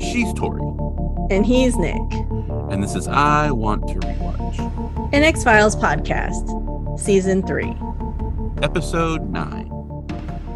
[0.00, 0.62] She's Tori,
[1.30, 2.00] And he's Nick,
[2.70, 7.76] and this is I Want to Rewatch, an X Files podcast, season three,
[8.62, 9.68] episode 9.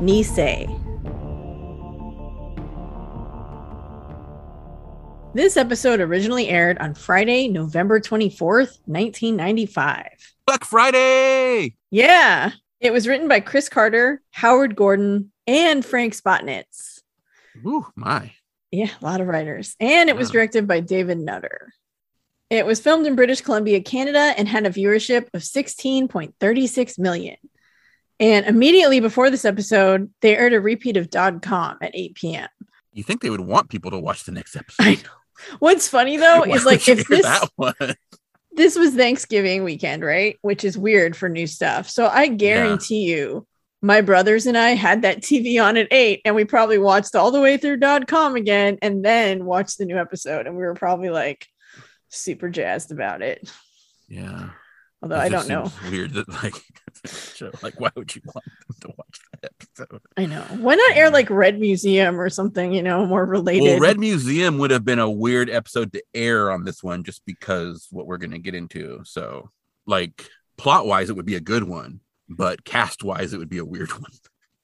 [0.00, 0.66] Nisei.
[5.34, 10.06] This episode originally aired on Friday, November 24th, 1995.
[10.46, 11.76] Black Friday!
[11.90, 17.00] Yeah, it was written by Chris Carter, Howard Gordon, and Frank Spotnitz.
[17.64, 18.32] Ooh, my.
[18.70, 19.76] Yeah, a lot of writers.
[19.80, 21.72] And it was directed by David Nutter.
[22.50, 27.36] It was filmed in British Columbia, Canada, and had a viewership of 16.36 million.
[28.18, 32.48] And immediately before this episode, they aired a repeat of Død Kalm at 8 p.m.
[32.92, 34.86] You think they would want people to watch the next episode?
[34.86, 35.56] I know.
[35.58, 37.26] What's funny though is like if this.
[38.56, 40.38] This was Thanksgiving weekend, right?
[40.42, 41.88] Which is weird for new stuff.
[41.88, 43.46] So I guarantee you,
[43.82, 47.30] my brothers and I had that TV on at eight, and we probably watched all
[47.30, 50.74] the way through Død Kalm again, and then watched the new episode, and we were
[50.74, 51.46] probably like
[52.08, 53.50] super jazzed about it.
[54.08, 54.50] Yeah.
[55.06, 55.70] Although I don't know.
[55.88, 56.54] Weird that, like,
[57.62, 60.00] like, why would you want them to watch that episode?
[60.16, 60.42] I know.
[60.58, 62.72] Why not air like Red Museum or something?
[62.72, 63.62] You know, more related.
[63.62, 67.24] Well, Red Museum would have been a weird episode to air on this one just
[67.24, 69.00] because what we're going to get into.
[69.04, 69.50] So,
[69.86, 73.58] like, plot wise, it would be a good one, but cast wise, it would be
[73.58, 74.10] a weird one.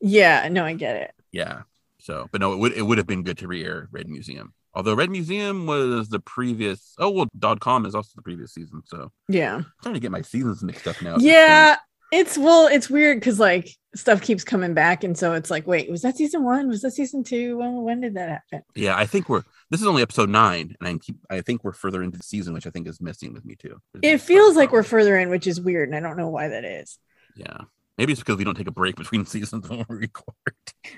[0.01, 1.13] yeah, no, I get it.
[1.31, 1.63] Yeah.
[2.01, 4.55] So, but no, it would it would have been good to re-air Red Museum.
[4.75, 6.95] Although Red Museum was the previous.
[6.99, 8.83] Oh well, Død Kalm is also the previous season.
[8.87, 9.57] So Yeah.
[9.57, 11.17] I'm trying to get my seasons mixed up now.
[11.19, 11.77] Yeah.
[12.13, 15.91] It's well, it's weird because like stuff keeps coming back, and so it's like, wait,
[15.91, 16.69] was that season one?
[16.69, 17.57] Was that season two?
[17.57, 18.63] When when did that happen?
[18.75, 19.45] Yeah, I think we're.
[19.71, 21.17] This is only episode nine, and I keep.
[21.31, 23.81] I think we're further into the season, which I think is messing with me too.
[24.03, 26.67] It feels like we're further in, which is weird, and I don't know why that
[26.67, 26.99] is.
[27.35, 27.63] Yeah.
[27.99, 30.35] Maybe it's because we don't take a break between seasons when we record.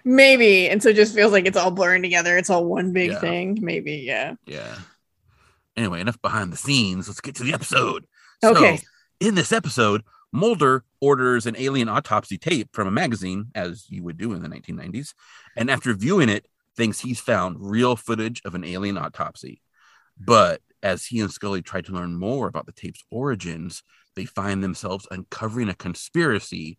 [0.05, 2.37] Maybe, and so it just feels like it's all blurring together.
[2.37, 3.21] It's all one big Yeah.
[3.21, 3.59] thing.
[3.61, 4.35] Maybe, yeah.
[4.47, 4.77] Yeah.
[5.77, 7.09] Anyway, enough behind the scenes.
[7.09, 8.07] Let's get to the episode.
[8.45, 8.77] Okay.
[8.77, 8.83] So,
[9.21, 10.03] in this episode,
[10.33, 14.49] Mulder orders an alien autopsy tape from a magazine, as you would do in the
[14.49, 15.15] 1990s,
[15.57, 16.47] and after viewing it,
[16.77, 19.63] thinks he's found real footage of an alien autopsy.
[20.19, 23.85] But as he and Scully try to learn more about the tape's origins,
[24.17, 26.79] they find themselves uncovering a conspiracy,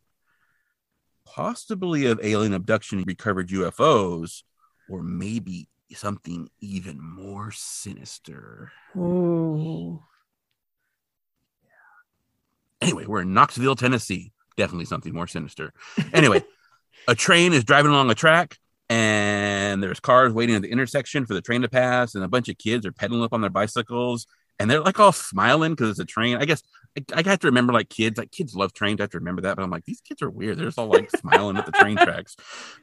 [1.25, 4.43] possibly of alien abduction, recovered UFOs,
[4.89, 8.71] or maybe something even more sinister.
[8.95, 10.01] Ooh.
[12.81, 14.31] Anyway, we're in Knoxville, Tennessee.
[14.57, 15.73] Definitely something more sinister.
[16.13, 16.43] Anyway,
[17.07, 18.57] a train is driving along a track,
[18.89, 22.49] and there's cars waiting at the intersection for the train to pass, and a bunch
[22.49, 24.27] of kids are pedaling up on their bicycles,
[24.59, 26.37] and they're like all smiling because it's a train.
[26.37, 26.61] I guess
[26.97, 28.99] I, I have to remember like kids, like kids love trains.
[28.99, 30.57] I have to remember that, but I'm like, these kids are weird.
[30.57, 32.35] They're just all like smiling at the train tracks.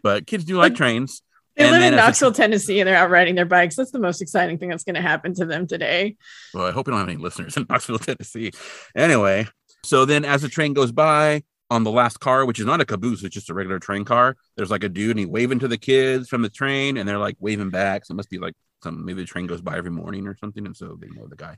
[0.02, 1.22] But kids do like trains.
[1.56, 3.76] They And live in as a- Knoxville, Tennessee, and they're out riding their bikes.
[3.76, 6.16] That's the most exciting thing that's going to happen to them today.
[6.54, 8.52] Well, I hope we don't have any listeners in Knoxville, Tennessee.
[8.96, 9.46] Anyway,
[9.84, 12.84] so then as the train goes by on the last car, which is not a
[12.86, 15.68] caboose, it's just a regular train car, there's like a dude and he waving to
[15.68, 18.04] the kids from the train and they're like waving back.
[18.06, 20.66] So it must be like some maybe the train goes by every morning or something.
[20.66, 21.56] And so they know the guy.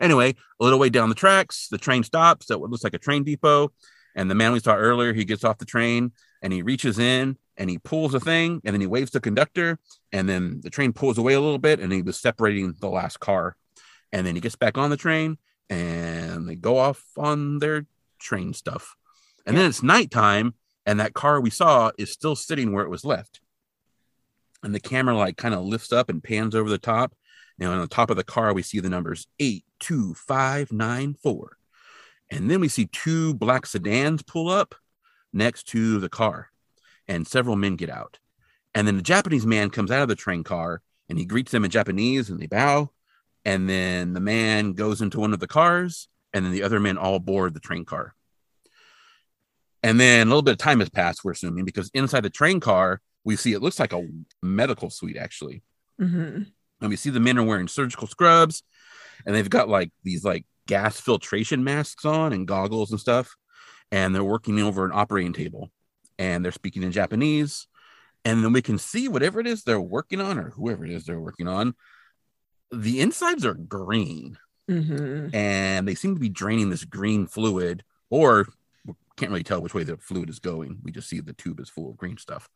[0.00, 2.98] Anyway, a little way down the tracks, the train stops at what looks like a
[2.98, 3.72] train depot.
[4.14, 7.36] And the man we saw earlier, he gets off the train and he reaches in
[7.56, 9.78] and he pulls a thing and then he waves to conductor.
[10.12, 13.18] And then the train pulls away a little bit and he was separating the last
[13.20, 13.56] car
[14.14, 15.36] and then he gets back on the train
[15.68, 17.84] and they go off on their
[18.18, 18.94] train stuff
[19.44, 20.54] and then it's nighttime
[20.86, 23.40] and that car we saw is still sitting where it was left
[24.64, 27.14] and the camera like kind of lifts up and pans over the top.
[27.60, 31.56] And on the top of the car we see the numbers 82594
[32.30, 34.74] and then we see two black sedans pull up
[35.32, 36.50] next to the car
[37.06, 38.18] and several men get out.
[38.74, 41.64] And then the japanese man comes out of the train car and he greets them
[41.64, 42.90] in japanese and they bow.
[43.44, 46.98] And then the man goes into one of the cars and then the other men
[46.98, 48.16] all board the train car.
[49.82, 52.58] And then a little bit of time has passed we're assuming because inside the train
[52.58, 54.06] car we see it looks like a
[54.42, 55.62] medical suite actually.
[55.98, 56.42] Hmm
[56.84, 58.62] and we see the men are wearing surgical scrubs
[59.26, 63.34] and they've got like these like gas filtration masks on and goggles and stuff
[63.90, 65.70] and they're working over an operating table
[66.18, 67.66] and they're speaking in japanese
[68.24, 71.04] and then we can see whatever it is they're working on or whoever it is
[71.04, 71.74] they're working on
[72.70, 74.38] the insides are green.
[74.68, 78.46] Hmm and they seem to be draining this green fluid or
[79.16, 80.78] can't really tell which way the fluid is going.
[80.82, 82.48] We just see the tube is full of green stuff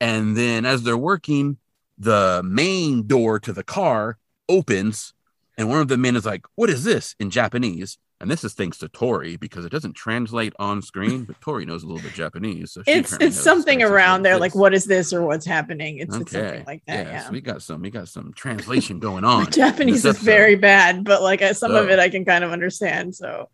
[0.00, 1.58] and then as they're working
[1.98, 4.18] the main door to the car
[4.48, 5.14] opens
[5.56, 8.54] and one of the men is like what is this in japanese And this is
[8.54, 12.14] thanks to Tori because it doesn't translate on screen, but Tori knows a little bit
[12.14, 12.72] Japanese.
[12.72, 15.98] So it's it's something around there, like what is this or what's happening?
[15.98, 16.22] It's, okay.
[16.22, 17.06] it's something like that.
[17.06, 17.22] Yeah, yeah.
[17.26, 19.50] So we got some we got some translation going on.
[19.52, 23.14] Japanese is very bad, but like some so, of it I can kind of understand.
[23.14, 23.50] So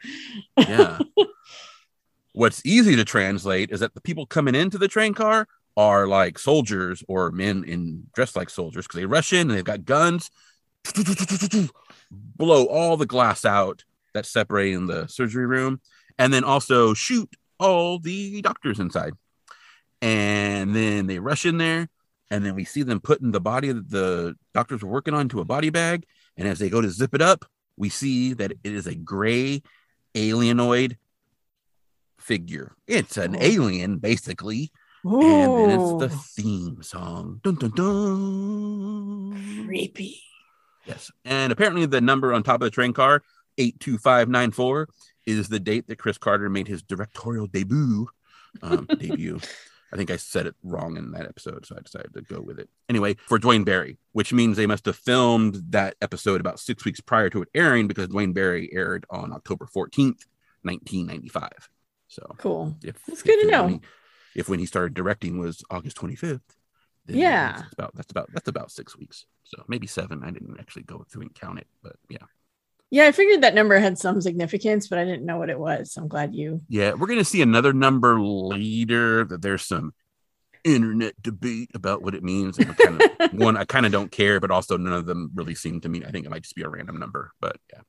[0.57, 0.99] yeah.
[2.33, 6.39] What's easy to translate is that the people coming into the train car are like
[6.39, 10.31] soldiers or men in dressed like soldiers because they rush in and they've got guns,
[12.11, 15.81] blow all the glass out that's separating the surgery room,
[16.19, 17.29] and then also shoot
[17.59, 19.15] all the doctors inside.
[20.01, 21.89] And then they rush in there,
[22.31, 25.41] and then we see them putting the body that the doctors were working on into
[25.41, 26.05] a body bag.
[26.37, 27.45] And as they go to zip it up,
[27.77, 29.63] we see that it is a gray
[30.15, 30.97] alienoid
[32.19, 32.73] figure.
[32.87, 33.41] It's an oh.
[33.41, 34.73] alien, basically.
[35.07, 35.65] Ooh.
[35.65, 37.41] And it's the theme song.
[37.43, 39.65] Dun, dun, dun.
[39.67, 40.21] Creepy.
[40.87, 41.11] Yes.
[41.25, 43.23] And apparently the number on top of the train car
[43.59, 44.89] 82594
[45.27, 48.09] is the date that Chris Carter made his directorial debut.
[48.63, 49.41] Um, debut.
[49.93, 52.59] I think I said it wrong in that episode, so I decided to go with
[52.59, 52.69] it.
[52.89, 57.01] Anyway, for Duane Barry, which means they must have filmed that episode about six weeks
[57.01, 60.27] prior to it airing because Duane Barry aired on October 14th,
[60.63, 61.71] 1995.
[62.09, 62.77] So cool.
[62.83, 63.69] If, That's good to know.
[63.69, 63.81] He,
[64.35, 66.41] if when he started directing was August 25th,
[67.07, 69.27] yeah, that's about that's about that's about six weeks.
[69.45, 70.23] So maybe seven.
[70.25, 72.19] I didn't actually go through and count it, but yeah.
[72.91, 75.93] Yeah, I figured that number had some significance, but I didn't know what it was.
[75.93, 76.63] So I'm glad you.
[76.69, 79.95] Yeah, we're going to see another number later that there's some
[80.63, 82.57] internet debate about what it means.
[82.57, 85.81] Kind of, one, I kind of don't care, but also none of them really seem
[85.81, 86.05] to me.
[86.05, 87.81] I think it might just be a random number, but yeah,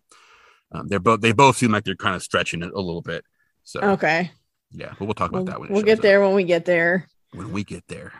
[0.71, 3.23] um, they're both they both seem like they're kind of stretching it a little bit.
[3.63, 4.31] So okay,
[4.75, 7.07] yeah, but we'll talk about we'll, that when we'll get there when we get there.
[7.31, 8.13] When we get there.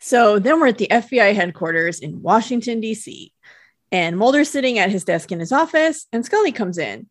[0.00, 3.32] So then we're at the FBI headquarters in Washington D.C.
[3.90, 7.08] And Mulder's sitting at his desk in his office, and Scully comes in.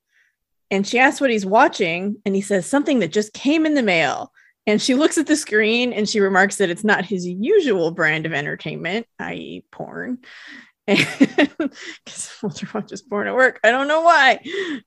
[0.69, 3.83] And she asks what he's watching, and he says something that just came in the
[3.83, 4.31] mail.
[4.68, 8.25] And she looks at the screen and she remarks that it's not his usual brand
[8.25, 10.19] of entertainment, i.e., porn.
[12.06, 13.60] Because Mulder watches porn at work.
[13.63, 14.39] I don't know why.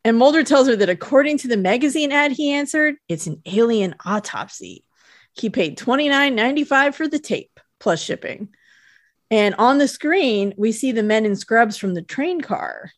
[0.05, 3.95] And Mulder tells her that according to the magazine ad he answered, it's an alien
[4.05, 4.85] autopsy.
[5.35, 8.49] He paid $29.95 for the tape plus shipping.
[9.31, 12.91] And on the screen, we see the men in scrubs from the train car.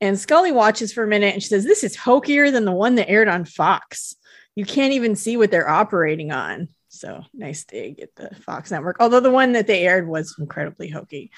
[0.00, 2.96] And Scully watches for a minute and she says, This is hokier than the one
[2.96, 4.14] that aired on Fox.
[4.54, 6.68] You can't even see what they're operating on.
[6.88, 8.96] So nice dig at the Fox network.
[9.00, 11.30] Although the one that they aired was incredibly hokey.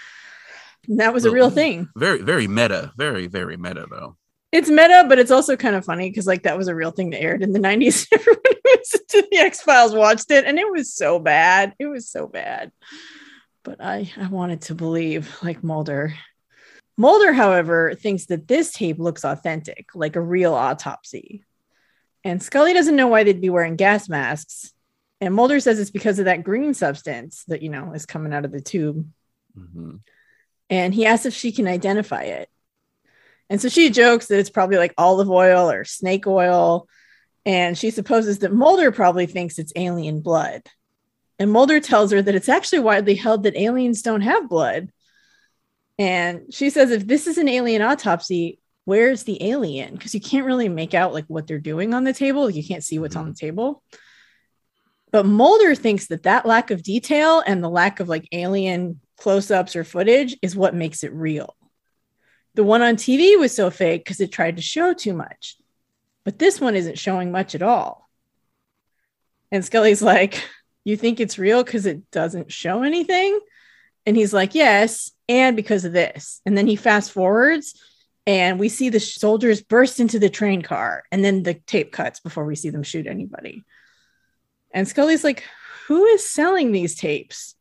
[0.88, 1.88] That was a real thing.
[1.96, 2.92] Very, very meta.
[2.96, 4.16] Very, very meta, though.
[4.52, 7.10] It's meta, but it's also kind of funny because, like, that was a real thing
[7.10, 8.06] that aired in the 90s.
[8.12, 11.74] Everyone who to the X Files watched it, and it was so bad.
[11.78, 12.72] It was so bad
[13.62, 16.14] but I, I wanted to believe like Mulder.
[16.96, 21.44] Mulder, however, thinks that this tape looks authentic, like a real autopsy.
[22.24, 24.72] And Scully doesn't know why they'd be wearing gas masks.
[25.20, 28.44] And Mulder says it's because of that green substance that, you know, is coming out
[28.44, 29.06] of the tube.
[29.56, 29.96] Mm-hmm.
[30.70, 32.48] And he asks if she can identify it.
[33.50, 36.88] And so she jokes that it's probably like olive oil or snake oil.
[37.44, 40.62] And she supposes that Mulder probably thinks it's alien blood.
[41.38, 44.90] And Mulder tells her that it's actually widely held that aliens don't have blood.
[45.98, 49.94] And she says, if this is an alien autopsy, where's the alien?
[49.94, 52.48] Because you can't really make out like what they're doing on the table.
[52.48, 53.46] You can't see what's on the mm-hmm.
[53.46, 53.82] table.
[55.10, 59.50] But Mulder thinks that that lack of detail and the lack of like alien close
[59.50, 61.54] ups or footage is what makes it real.
[62.54, 65.56] The one on TV was so fake because it tried to show too much.
[66.24, 68.08] But this one isn't showing much at all.
[69.52, 70.42] And Scully's like,
[70.84, 73.38] you think it's real because it doesn't show anything?
[74.06, 76.40] And he's like, Yes, and because of this.
[76.46, 77.80] And then he fast forwards
[78.26, 81.04] and we see the soldiers burst into the train car.
[81.12, 83.64] And then the tape cuts before we see them shoot anybody.
[84.72, 85.44] And Scully's like,
[85.88, 87.54] Who is selling these tapes?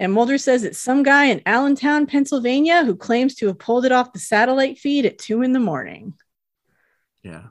[0.00, 3.92] And Mulder says it's some guy in Allentown, Pennsylvania, who claims to have pulled it
[3.92, 6.14] off the satellite feed at two in the morning.
[7.22, 7.48] Yeah.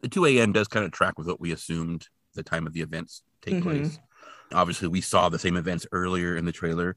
[0.00, 0.52] The 2 a.m.
[0.52, 3.68] does kind of track with what we assumed the time of the events take mm-hmm.
[3.68, 3.98] place.
[4.52, 6.96] Obviously, we saw the same events earlier in the trailer,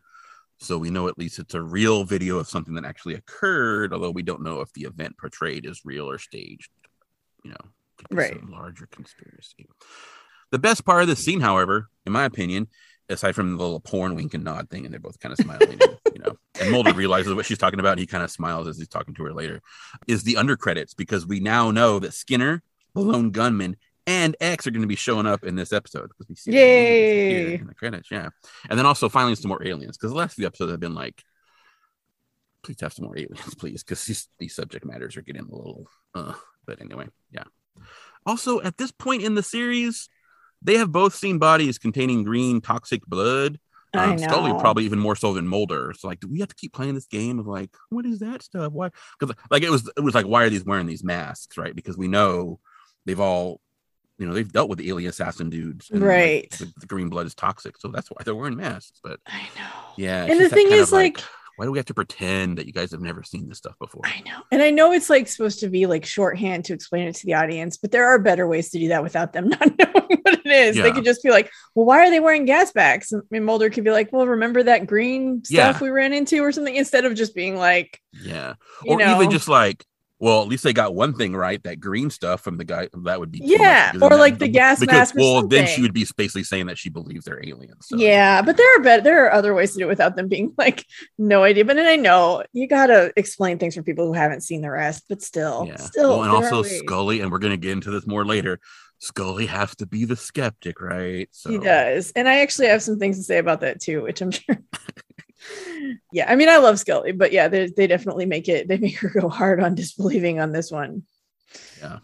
[0.59, 3.93] so we know at least it's a real video of something that actually occurred.
[3.93, 6.69] Although we don't know if the event portrayed is real or staged.
[7.43, 7.65] You know,
[8.11, 8.39] right?
[8.47, 9.67] larger conspiracy.
[10.51, 12.67] The best part of this scene, however, in my opinion,
[13.09, 15.79] aside from the little porn wink and nod thing, and they're both kind of smiling,
[16.13, 17.91] you know, and Mulder realizes what she's talking about.
[17.91, 19.61] And he kind of smiles as he's talking to her later.
[20.07, 23.77] Is the under credits because we now know that Skinner, the lone gunman,
[24.07, 27.55] and X are going to be showing up in this episode because we see Yay!
[27.55, 28.09] in the credits.
[28.11, 28.29] Yeah,
[28.69, 31.23] and then also finally some more aliens because the last few episodes have been like,
[32.63, 35.87] please have some more aliens, please, because these, these subject matters are getting a little
[36.15, 36.33] uh,
[36.65, 37.43] But anyway, yeah.
[38.25, 40.09] Also, at this point in the series,
[40.61, 43.59] they have both seen bodies containing green toxic blood.
[43.93, 44.59] I Um, Scully know.
[44.59, 45.93] probably even more so than Mulder.
[45.97, 48.41] So like, do we have to keep playing this game of like, what is that
[48.41, 48.71] stuff?
[48.71, 48.89] Why?
[49.19, 51.75] Because like it was it was like, why are these wearing these masks, right?
[51.75, 52.59] Because we know
[53.05, 53.59] they've all,
[54.17, 56.51] you know, they've dealt with the alien assassin dudes, like, Right.
[56.51, 58.99] the, the green blood is toxic, so that's why they're wearing masks.
[59.03, 59.69] But I know.
[59.97, 61.21] yeah, And the thing is, of like-
[61.61, 64.01] why do we have to pretend that you guys have never seen this stuff before?
[64.03, 64.39] I know.
[64.51, 67.35] And I know it's like supposed to be like shorthand to explain it to the
[67.35, 70.45] audience, but there are better ways to do that without them not knowing what it
[70.47, 70.75] is.
[70.75, 73.11] They could just be like, well, why are they wearing gas backs?
[73.13, 75.83] And Mulder could be like, well, remember that green stuff Yeah.
[75.83, 79.29] we ran into or something instead of just being like, Yeah, you or know, even
[79.29, 79.85] just like.
[80.21, 81.61] Well, at least they got one thing right.
[81.63, 84.93] That green stuff from the guy that would be Yeah, or like the gas because,
[84.93, 87.87] mask Well, then she would be basically saying that she believes they're aliens.
[87.87, 87.97] So.
[87.97, 90.53] yeah, but there are better, there are other ways to do it without them being
[90.59, 90.85] like,
[91.17, 91.65] no idea.
[91.65, 94.69] But then I know you got to explain things for people who haven't seen the
[94.69, 95.77] rest, but still, Yeah.
[95.77, 96.61] still, Well, and also.
[96.61, 98.59] Scully, and we're gonna get into this more later.
[98.99, 101.27] Scully has to be the skeptic, right?
[101.31, 102.11] So He does.
[102.15, 104.61] And I actually have some things to say about that too, which I'm sure.
[106.11, 108.97] yeah, I mean, I love Scully, but yeah, they, they definitely make it, they make
[108.99, 111.03] her go hard on disbelieving on this one.
[111.79, 111.99] Yeah.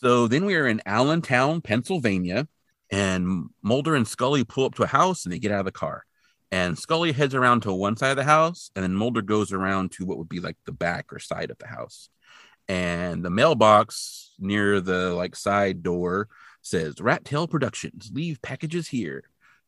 [0.00, 2.48] So then we are in Allentown, Pennsylvania,
[2.90, 5.72] and Mulder and Scully pull up to a house and they get out of the
[5.72, 6.04] car.
[6.50, 9.92] And Scully heads around to one side of the house, and then Mulder goes around
[9.92, 12.10] to what would be like the back or side of the house.
[12.68, 16.28] And the mailbox near the like side door
[16.60, 19.24] says Rat Tail Productions, leave packages here.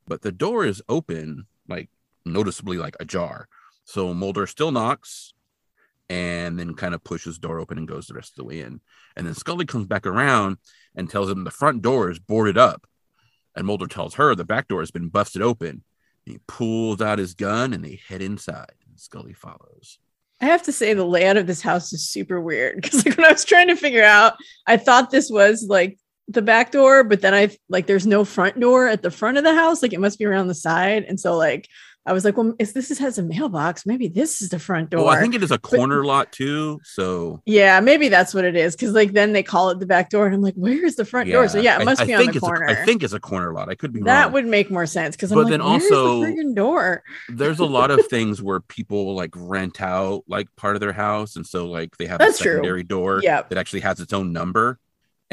[0.07, 1.89] But the door is open, like
[2.25, 3.49] noticeably like ajar.
[3.85, 5.35] So Mulder still knocks
[6.09, 8.81] and then kind of pushes door open and goes the rest of the way in.
[9.17, 10.59] And then Scully comes back around
[10.95, 12.87] and tells him the front door is boarded up.
[13.57, 15.85] And Mulder tells her the back door has been busted open.
[16.25, 18.73] He pulls out his gun and they head inside.
[18.89, 19.99] And Scully follows.
[20.41, 23.27] I have to say, the layout of this house is super weird because like when
[23.27, 24.35] I was trying to figure out,
[24.67, 28.59] I thought this was like the back door, but then I like there's no front
[28.59, 31.05] door at the front of the house, like it must be around the side.
[31.05, 31.69] And so, like,
[32.07, 35.05] I was like, well, if this has a mailbox, maybe this is the front door.
[35.05, 36.79] Well, I think it is a corner lot too.
[36.85, 38.77] So Yeah, maybe that's what it is.
[38.77, 41.31] Cause like then they call it the back door, and I'm like, where's the front
[41.31, 41.49] door?
[41.49, 42.67] So yeah, it must I be on think the corner.
[42.69, 43.69] I think it's a corner lot.
[43.71, 44.33] I could be that wrong.
[44.35, 47.03] would make more sense because I'm But like, then also- the door?
[47.31, 51.37] There's a lot of things where people like rent out like part of their house,
[51.37, 52.53] and so like they have That's a true.
[52.53, 53.49] secondary door Yep.
[53.49, 54.79] that actually has its own number.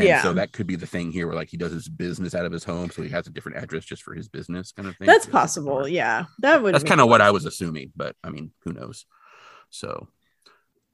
[0.01, 0.23] And Yeah.
[0.23, 2.51] so that could be the thing here where like he does his business out of
[2.51, 5.07] his home, so he has a different address just for his business kind of thing.
[5.07, 5.87] That's possible.
[5.87, 6.73] Yeah, that would.
[6.73, 7.21] That's kind of what.
[7.21, 9.05] I was assuming, but I mean, who knows?
[9.69, 10.07] So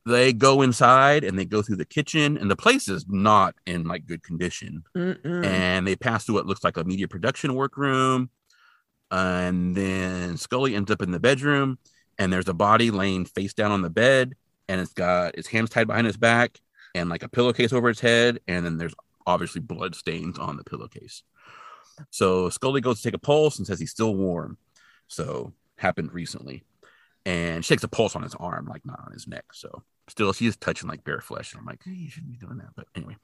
[0.05, 3.83] they go inside and they go through the kitchen, and the place is not in
[3.85, 4.83] like good condition.
[4.95, 5.45] Mm-mm.
[5.45, 8.29] And they pass through what looks like a media production workroom,
[9.11, 11.77] and then Scully ends up in the bedroom,
[12.17, 14.35] and there's a body laying face down on the bed,
[14.67, 16.59] and it's got its hands tied behind his back,
[16.97, 20.63] and like a pillowcase over its head, and then there's obviously blood stains on the
[20.63, 21.23] pillowcase.
[22.09, 24.57] So Scully goes to take a pulse and says he's still warm.
[25.07, 26.63] So happened recently.
[27.25, 29.45] And she takes a pulse on his arm, like not on his neck.
[29.51, 31.53] So still she is touching like bare flesh.
[31.53, 32.69] And I'm like, hey, you shouldn't be doing that.
[32.75, 33.17] But anyway.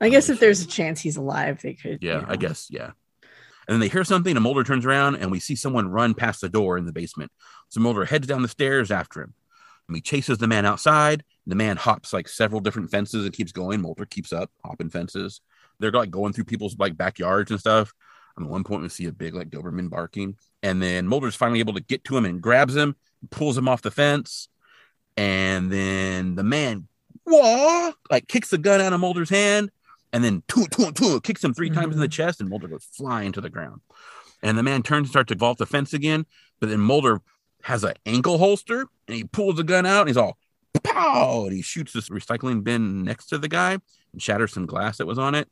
[0.00, 2.02] I guess Um, if there's a chance he's alive, they could.
[2.02, 2.90] Yeah, you I guess, yeah.
[3.66, 6.40] And then they hear something, and Mulder turns around and we see someone run past
[6.40, 7.30] the door in the basement.
[7.68, 9.34] So Mulder heads down the stairs after him.
[9.88, 11.24] And he chases the man outside.
[11.46, 13.82] The man hops like several different fences and keeps going.
[13.82, 15.40] Mulder keeps up, hopping fences.
[15.78, 17.92] They're like going through people's like backyards and stuff.
[18.36, 20.36] And at one point, we see a big like Doberman barking.
[20.62, 22.96] And then Mulder's finally able to get to him and grabs him,
[23.30, 24.48] pulls him off the fence.
[25.16, 26.88] And then the man,
[27.24, 29.70] whoa, like kicks the gun out of Mulder's hand
[30.12, 32.10] and then toot, toot, toot, kicks him 3 times in the mm-hmm.
[32.10, 33.80] chest, and Mulder goes flying to the ground.
[34.42, 36.26] And the man turns and starts to vault the fence again,
[36.60, 37.20] but then Mulder
[37.62, 40.38] has an ankle holster and he pulls the gun out and he's all
[40.80, 43.78] pow, and he shoots this recycling bin next to the guy
[44.12, 45.48] and shatters some glass that was on it.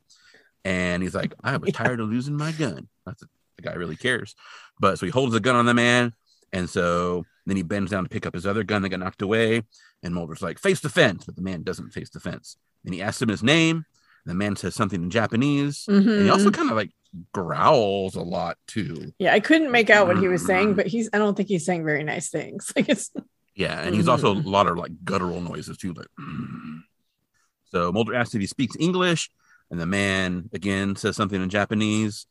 [0.65, 2.87] And he's like, I was tired of losing my gun.
[3.05, 4.35] That's the guy really cares.
[4.79, 6.13] But so he holds the gun on the man,
[6.51, 9.21] and so then he bends down to pick up his other gun that got knocked
[9.21, 9.63] away.
[10.01, 12.57] And Mulder's like, face the fence, but the man doesn't face the fence.
[12.83, 13.85] Then he asks him his name.
[14.25, 15.85] The man says something in Japanese.
[15.89, 16.53] And he also Mhm.
[16.53, 16.91] kind of like
[17.33, 19.13] growls a lot too.
[19.19, 21.09] Yeah, I couldn't make out what he was saying, but he's.
[21.13, 22.71] I don't think he's saying very nice things.
[22.75, 23.11] Like it's.
[23.55, 24.45] Yeah, and he's also a Mhm.
[24.45, 25.93] lot of like guttural noises too.
[25.93, 26.07] Like,
[27.71, 29.29] so Mulder asks if he speaks English,
[29.69, 32.25] and the man again says something in Japanese,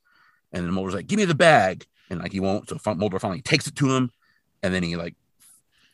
[0.52, 2.68] and then Mulder's like, "Give me the bag," and like he won't.
[2.68, 4.10] So Mulder finally takes it to him,
[4.62, 5.14] and then he like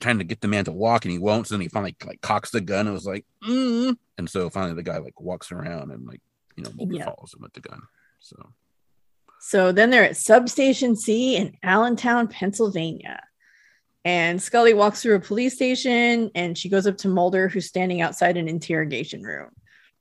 [0.00, 1.46] trying to get the man to walk, and he won't.
[1.46, 3.96] So then he finally like cocks the gun and was like, mm.
[4.16, 6.20] and so finally the guy like walks around and like
[6.56, 7.04] you know Mulder Yeah.
[7.04, 7.82] follows him with the gun.
[8.20, 8.52] So
[9.40, 13.22] So then they're at Substation C in Allentown, Pennsylvania.
[14.08, 18.00] And Scully walks through a police station and she goes up to Mulder, who's standing
[18.00, 19.50] outside an interrogation room.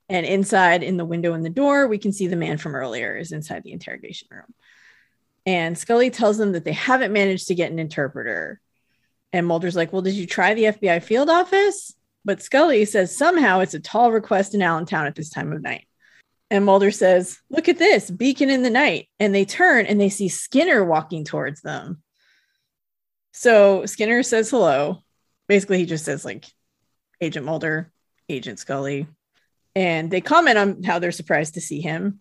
[0.08, 3.18] And inside in the window in the door, we can see the man from earlier
[3.18, 4.54] is inside the interrogation room.
[5.44, 8.62] And Scully tells them that they haven't managed to get an interpreter.
[9.34, 11.94] And Mulder's like, Well, did you try the FBI field office?
[12.24, 15.86] But Scully says somehow it's a tall request in Allentown at this time of night.
[16.50, 19.10] And Mulder says, Look at this beacon in the night.
[19.20, 22.02] And they turn and they see Skinner walking towards them.
[23.38, 25.04] So Skinner says hello.
[25.46, 26.44] Basically, he just says, like,
[27.20, 27.92] Agent Mulder,
[28.28, 29.06] Agent Scully.
[29.76, 32.20] And they comment on how they're surprised to see him.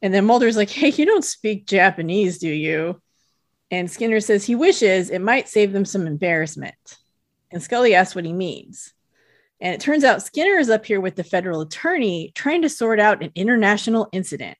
[0.00, 2.98] And then Mulder's like, Hey, you don't speak Japanese, do you?
[3.70, 6.96] And Skinner says he wishes it might save them some embarrassment.
[7.50, 8.94] And Scully asks what he means.
[9.60, 13.00] And it turns out Skinner is up here with the federal attorney trying to sort
[13.00, 14.56] out an international incident.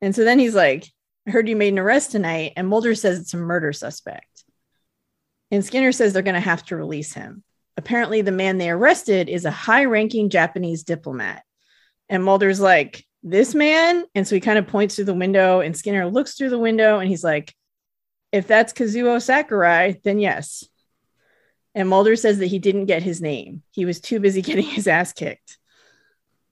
[0.00, 0.86] And so then he's like,
[1.26, 2.52] I heard you made an arrest tonight.
[2.56, 4.44] And Mulder says it's a murder suspect.
[5.50, 7.42] And Skinner says they're going to have to release him.
[7.76, 11.42] Apparently, the man they arrested is a high ranking Japanese diplomat.
[12.08, 14.04] And Mulder's like, This man?
[14.14, 16.98] And so he kind of points through the window, and Skinner looks through the window
[16.98, 17.54] and he's like,
[18.32, 20.64] If that's Kazuo Sakurai, then yes.
[21.74, 23.62] And Mulder says that he didn't get his name.
[23.70, 25.58] He was too busy getting his ass kicked.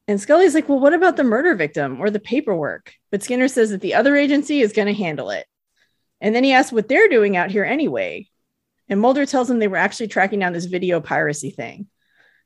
[0.09, 2.95] And Scully's like, Well, what about the murder victim or the paperwork?
[3.11, 5.47] But Skinner says that the other agency is going to handle it.
[6.21, 8.29] And then he asks what they're doing out here anyway.
[8.89, 11.89] And Mulder tells him they were actually tracking down this video piracy thing.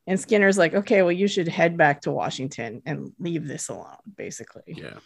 [0.06, 3.96] And Skinner's like, okay, well, you should head back to Washington and leave this alone,
[4.16, 4.62] basically.
[4.66, 4.98] Yeah.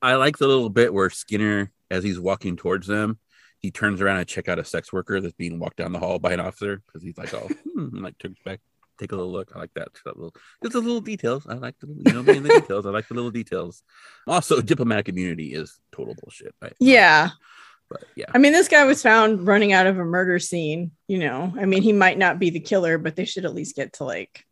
[0.00, 3.18] I like the little bit where Skinner, as he's walking towards them,
[3.58, 6.18] he turns around and check out a sex worker that's being walked down the hall
[6.18, 8.60] by an officer because he's like, oh, hmm, like turns back,
[8.98, 9.50] take a little look.
[9.54, 9.92] I like that.
[9.92, 11.46] Just, little, just the little details.
[11.48, 12.86] I like the you know being the details.
[12.86, 13.82] I like the little details.
[14.26, 16.54] Also, diplomatic immunity is total bullshit.
[16.62, 16.74] Right?
[16.78, 17.30] Yeah.
[17.90, 18.26] But yeah.
[18.34, 20.92] I mean, this guy was found running out of a murder scene.
[21.06, 23.76] You know, I mean, he might not be the killer, but they should at least
[23.76, 24.44] get to like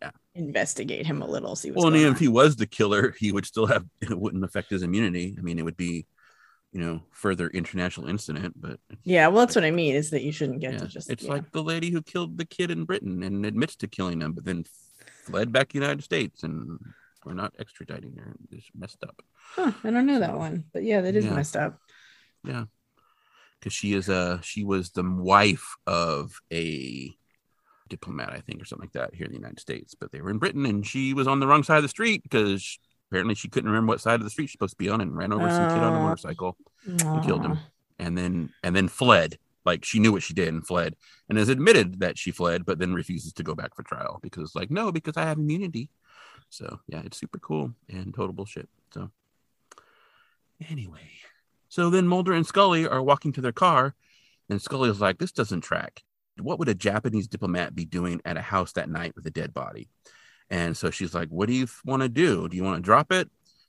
[0.00, 0.10] yeah.
[0.34, 1.54] investigate him a little.
[1.54, 2.16] See what's well, and going even on.
[2.16, 5.36] if he was the killer, he would still have it wouldn't affect his immunity.
[5.38, 6.06] I mean, it would be,
[6.72, 8.54] you know, further international incident.
[8.58, 11.10] But yeah, well, that's what I mean is that you shouldn't get yeah, to just.
[11.10, 11.32] it's yeah.
[11.32, 14.44] like the lady who killed the kid in Britain and admits to killing him, but
[14.44, 14.64] then
[15.24, 16.78] fled back to the United States and
[17.24, 18.34] we're not extraditing her.
[18.50, 19.20] It's messed up.
[19.34, 21.34] Huh, I don't know that one, but yeah, that is yeah.
[21.34, 21.78] messed up.
[22.44, 22.64] Yeah.
[23.58, 27.12] Because she is a she was the wife of a
[27.88, 29.94] diplomat, I think, or something like that here in the United States.
[29.98, 32.22] But they were in Britain and she was on the wrong side of the street
[32.22, 32.78] because
[33.10, 35.16] apparently she couldn't remember what side of the street she's supposed to be on and
[35.16, 36.02] ran over some kid on a Oh.
[36.02, 37.58] motorcycle and killed him.
[37.98, 39.38] And then and then fled.
[39.64, 40.94] Like she knew what she did and fled
[41.28, 44.54] and has admitted that she fled, but then refuses to go back for trial because
[44.54, 45.90] like, no, because I have immunity.
[46.48, 48.68] So yeah, it's super cool and total bullshit.
[48.94, 49.10] So
[50.70, 51.10] anyway.
[51.68, 53.94] So then Mulder and Scully are walking to their car,
[54.48, 56.02] and Scully is like, This doesn't track.
[56.40, 59.52] What would a Japanese diplomat be doing at a house that night with a dead
[59.52, 59.88] body?
[60.50, 62.48] And so she's like, What do you want to do?
[62.48, 63.28] Do you want to drop it?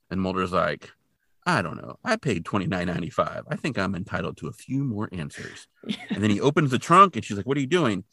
[0.09, 0.91] And Mulder's like,
[1.45, 1.97] I don't know.
[2.03, 3.43] I paid twenty nine ninety five.
[3.49, 5.67] I think I'm entitled to a few more answers.
[6.09, 8.03] and then he opens the trunk and she's like, What are you doing?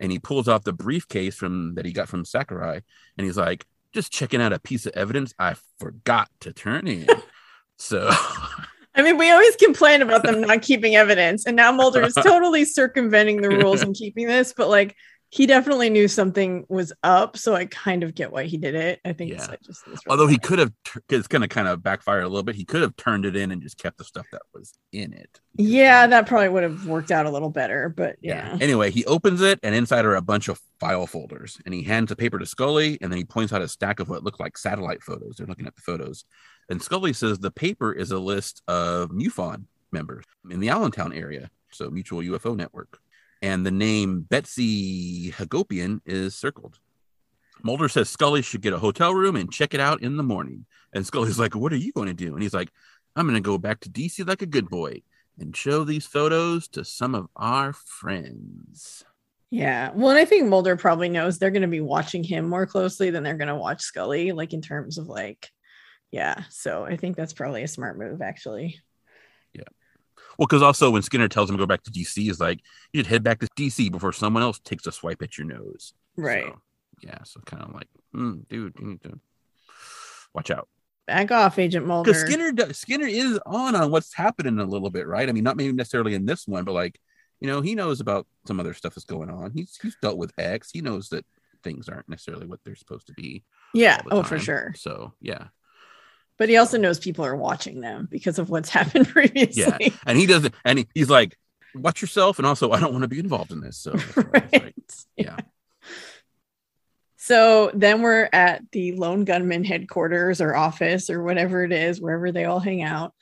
[0.00, 2.82] And he pulls out the briefcase from that he got from Sakurai,
[3.16, 7.06] and he's like, just checking out a piece of evidence I forgot to turn in.
[7.78, 8.10] so
[8.96, 12.64] I mean, we always complain about them not keeping evidence, and now Mulder is totally
[12.64, 14.96] circumventing the rules and keeping this, but like
[15.30, 19.00] he definitely knew something was up, so I kind of get why he did it.
[19.04, 19.50] I think it's Yeah.
[19.50, 20.72] like just it's really although he could have
[21.10, 23.60] it's gonna kind of backfire a little bit, he could have turned it in and
[23.60, 25.40] just kept the stuff that was in it.
[25.56, 28.56] yeah, that probably would have worked out a little better, but yeah.
[28.60, 31.58] Anyway, he opens it and inside are a bunch of file folders.
[31.64, 34.08] And he hands a paper to Scully and then he points out a stack of
[34.08, 35.36] what looked like satellite photos.
[35.36, 36.24] They're looking at the photos.
[36.68, 41.50] And Scully says the paper is a list of MUFON members in the Allentown area,
[41.70, 42.98] so Mutual UFO Network.
[43.42, 46.78] And the name Betsy Hagopian is circled.
[47.62, 50.66] Mulder says Scully should get a hotel room and check it out in the morning.
[50.92, 52.34] And Scully's like, What are you going to do?
[52.34, 52.70] And he's like,
[53.14, 55.02] I'm going to go back to DC like a good boy
[55.38, 59.04] and show these photos to some of our friends.
[59.50, 59.90] Yeah.
[59.94, 63.22] Well, I think Mulder probably knows they're going to be watching him more closely than
[63.22, 65.50] they're going to watch Scully, like in terms of like,
[66.10, 66.42] yeah.
[66.50, 68.80] So I think that's probably a smart move, actually.
[70.38, 72.60] Well, because also when Skinner tells him to go back to DC, he's like,
[72.92, 75.94] you should head back to DC before someone else takes a swipe at your nose.
[76.16, 76.44] Right.
[76.46, 76.60] So,
[77.02, 77.18] yeah.
[77.24, 79.18] So kind of like, hmm, dude, you need to
[80.34, 80.68] watch out.
[81.06, 82.10] Back off, Agent Mulder.
[82.12, 85.28] Because Skinner, does- Skinner is on on what's happening a little bit, right?
[85.28, 86.98] I mean, not maybe necessarily in this one, but like,
[87.40, 89.52] you know, he knows about some other stuff that's going on.
[89.52, 90.70] He's he's dealt with X.
[90.72, 91.24] He knows that
[91.62, 93.44] things aren't necessarily what they're supposed to be.
[93.74, 94.00] yeah.
[94.10, 94.72] Oh, for sure.
[94.76, 95.48] So yeah,
[96.38, 99.64] But he also knows people are watching them because of what's happened previously.
[99.78, 99.96] Yeah.
[100.06, 101.36] and he doesn't, and he, he's like,
[101.74, 103.78] watch yourself, and also I don't want to be involved in this.
[103.78, 104.64] So that's why it's right.
[104.64, 104.74] like,
[105.16, 105.36] yeah.
[107.16, 112.30] So then we're at the lone gunman headquarters or office or whatever it is, wherever
[112.30, 113.14] they all hang out.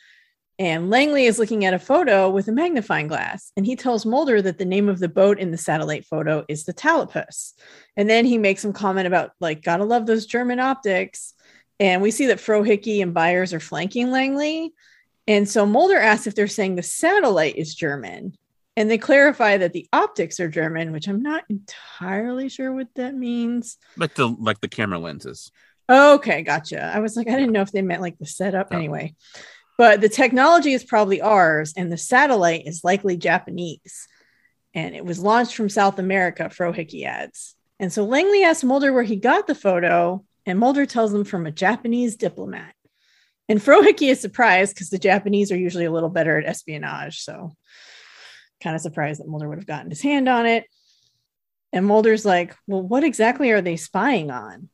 [0.58, 3.50] And Langley is looking at a photo with a magnifying glass.
[3.56, 6.64] And he tells Mulder that the name of the boat in the satellite photo is
[6.64, 7.54] the Talapus.
[7.96, 11.34] And then he makes some comment about, like, gotta love those German optics.
[11.80, 14.72] And we see that Frohickey and Byers are flanking Langley.
[15.26, 18.36] And so Mulder asks if they're saying the satellite is German.
[18.76, 23.14] And they clarify that the optics are German, which I'm not entirely sure what that
[23.14, 23.78] means.
[23.96, 25.52] Like the like the camera lenses.
[25.88, 26.82] Okay, gotcha.
[26.82, 28.68] I was like, I didn't know if they meant like the setup.
[28.70, 28.76] Oh.
[28.76, 29.14] Anyway,
[29.78, 34.08] but the technology is probably ours, and the satellite is likely Japanese.
[34.74, 37.54] And it was launched from South America, Frohickey adds.
[37.78, 41.46] And so Langley asks Mulder where he got the photo, and Mulder tells him from
[41.46, 42.74] a Japanese diplomat.
[43.48, 47.20] And Frohickey is surprised because the Japanese are usually a little better at espionage.
[47.20, 47.54] So
[48.62, 50.64] kind of surprised that Mulder would have gotten his hand on it.
[51.72, 54.68] And Mulder's like, Well, what exactly are they spying on?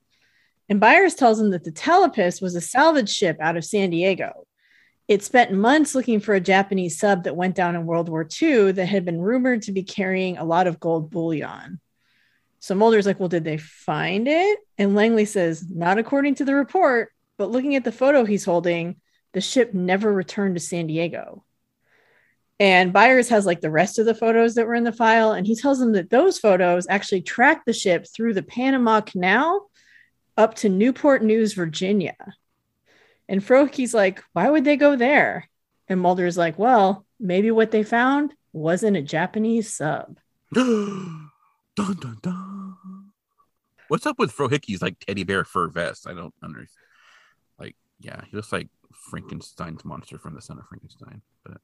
[0.68, 4.46] And Byers tells him that the Talapus was a salvage ship out of San Diego.
[5.08, 8.70] It spent months looking for a Japanese sub that went down in World War II
[8.72, 11.80] that had been rumored to be carrying a lot of gold bullion.
[12.60, 14.58] So Mulder's like, Well, did they find it?
[14.78, 19.00] And Langley says, Not according to the report, but looking at the photo he's holding,
[19.32, 21.44] the ship never returned to San Diego.
[22.58, 25.32] And Byers has like the rest of the photos that were in the file.
[25.32, 29.70] And he tells them that those photos actually tracked the ship through the Panama Canal
[30.36, 32.16] up to Newport News, Virginia.
[33.28, 35.48] And Frohickey's like, why would they go there?
[35.88, 40.18] And Mulder's like, well, maybe what they found wasn't a Japanese sub.
[40.54, 41.30] dun,
[41.76, 42.49] dun, dun.
[43.90, 46.06] What's up with Frohickey's like teddy bear fur vest?
[46.08, 46.86] I don't understand.
[47.58, 48.68] Like, yeah, he looks like
[49.10, 51.58] Frankenstein's monster from the Son of Frankenstein, but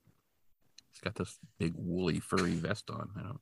[0.97, 3.11] He's got this big woolly furry vest on.
[3.19, 3.41] I don't.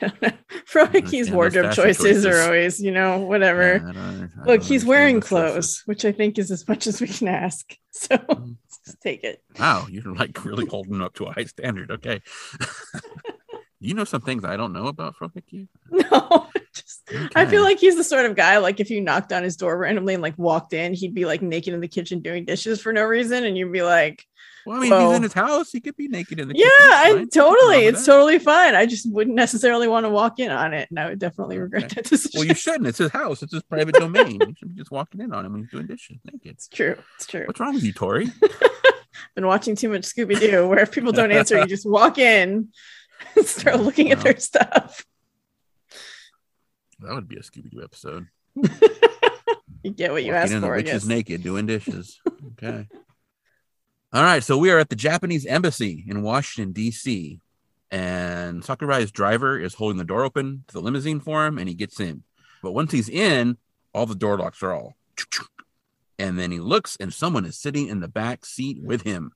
[0.00, 0.38] I don't know.
[0.64, 3.74] Frohickey's wardrobe choices, choices, are always, you know, whatever.
[3.74, 5.82] Yeah, I don't, I Look, he's wearing clothes, choices.
[5.84, 7.76] which I think is as much as we can ask.
[7.94, 8.56] So mm.
[8.86, 9.42] just take it.
[9.58, 11.90] Wow, you're like really holding up to a high standard.
[11.90, 12.22] Okay.
[13.88, 15.68] you know some things I don't know about Frohickey?
[15.90, 17.28] No, just okay.
[17.34, 19.76] I feel like he's the sort of guy like if you knocked on his door
[19.76, 22.92] randomly and like walked in, he'd be like naked in the kitchen doing dishes for
[22.92, 24.26] no reason, and you'd be like,
[24.64, 25.72] well, I mean, he's in his house.
[25.72, 26.88] He could be naked in the kitchen, yeah.
[26.90, 27.84] I totally.
[27.84, 28.12] It's that.
[28.12, 28.74] totally fine.
[28.74, 31.84] I just wouldn't necessarily want to walk in on it, and I would definitely regret
[31.84, 31.94] okay.
[31.96, 32.38] that decision.
[32.38, 32.86] Well, you shouldn't.
[32.86, 33.42] It's his house.
[33.42, 34.40] It's his private domain.
[34.40, 36.52] You should be just walking in on him when he's doing dishes naked.
[36.52, 36.96] It's true.
[37.16, 37.44] It's true.
[37.46, 38.28] What's wrong with you, Tori?
[39.34, 42.68] Been watching too much Scooby Doo, where if people don't answer, you just walk in,
[43.44, 45.04] start oh, looking well, at their stuff.
[47.00, 48.28] That would be a Scooby Doo episode.
[49.82, 50.76] you get what you ask for.
[50.76, 52.20] Which is naked doing dishes.
[52.58, 52.86] Okay.
[54.12, 57.40] All right, so we are at the Japanese embassy in Washington D.C.
[57.90, 61.74] and Sakurai's driver is holding the door open to the limousine for him, and he
[61.74, 62.22] gets in.
[62.62, 63.56] But once he's in,
[63.94, 64.96] all the door locks are all,
[66.18, 69.32] and then he looks, and someone is sitting in the back seat with him,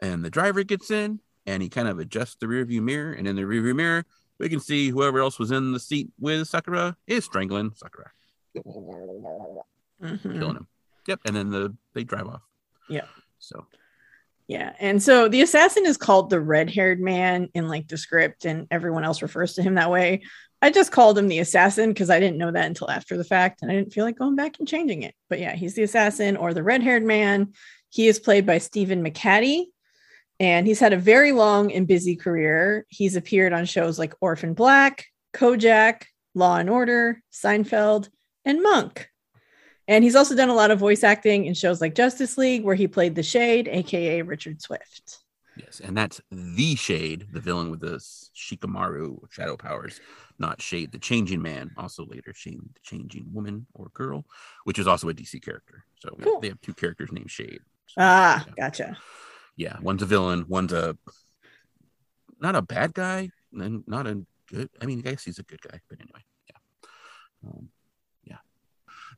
[0.00, 3.36] and the driver gets in, and he kind of adjusts the rearview mirror, and in
[3.36, 4.04] the rearview mirror,
[4.38, 8.10] we can see whoever else was in the seat with Sakura is strangling Sakura,
[8.56, 10.38] mm-hmm.
[10.38, 10.66] killing him.
[11.06, 12.42] Yep, and then the they drive off.
[12.88, 13.06] Yeah.
[13.38, 13.66] So
[14.50, 14.72] yeah.
[14.80, 18.66] And so the assassin is called the red haired man in like the script, and
[18.70, 20.22] everyone else refers to him that way.
[20.62, 23.62] I just called him the assassin because I didn't know that until after the fact,
[23.62, 25.14] and I didn't feel like going back and changing it.
[25.28, 27.52] But yeah, he's the assassin or the red haired man.
[27.90, 29.66] He is played by Stephen McHattie,
[30.40, 32.86] and he's had a very long and busy career.
[32.88, 38.08] He's appeared on shows like Orphan Black, Kojak, Law and Order, Seinfeld,
[38.46, 39.08] and Monk.
[39.86, 42.74] And he's also done a lot of voice acting in shows like Justice League, where
[42.74, 45.18] he played the Shade, aka Richard Swift.
[45.56, 48.02] Yes, and that's the Shade, the villain with the
[48.34, 50.00] Shikamaru shadow powers,
[50.38, 54.24] not Shade, the Changing Man, also later Shade, the Changing Woman or Girl,
[54.64, 55.84] which is also a DC character.
[55.98, 56.40] So cool.
[56.40, 57.60] they have two characters named Shade.
[57.88, 58.52] So, ah, yeah.
[58.56, 58.96] gotcha.
[59.60, 60.96] Yeah, one's a villain, one's a
[62.40, 64.70] not a bad guy, and not a good.
[64.80, 67.48] I mean, I guess he's a good guy, but anyway, yeah.
[67.48, 67.68] Um,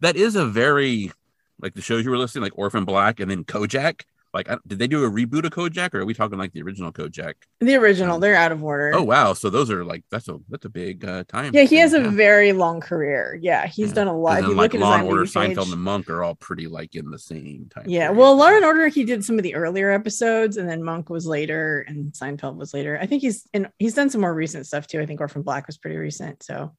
[0.02, 1.12] that is a very
[1.60, 4.02] like the shows you were listening, like Orphan Black and then Kojak.
[4.34, 6.90] Like, did they do a reboot of Kojak, or are we talking like the original
[6.90, 7.34] Kojak?
[7.60, 8.14] The original.
[8.14, 8.92] Um, they're out of order.
[8.94, 9.34] Oh wow!
[9.34, 11.52] So those are like that's a that's a big uh, time.
[11.54, 13.38] Yeah, he has a very long career.
[13.42, 13.94] Yeah, he's yeah.
[13.94, 14.38] done a lot.
[14.38, 17.18] And then, like Law and Order, Seinfeld, and Monk are all pretty like in the
[17.18, 17.84] same time.
[17.86, 18.18] Yeah, period.
[18.18, 21.26] well, Law and Order he did some of the earlier episodes, and then Monk was
[21.26, 22.98] later, and Seinfeld was later.
[22.98, 25.00] I think he's and he's done some more recent stuff too.
[25.00, 26.42] I think Orphan Black was pretty recent.
[26.42, 26.74] So,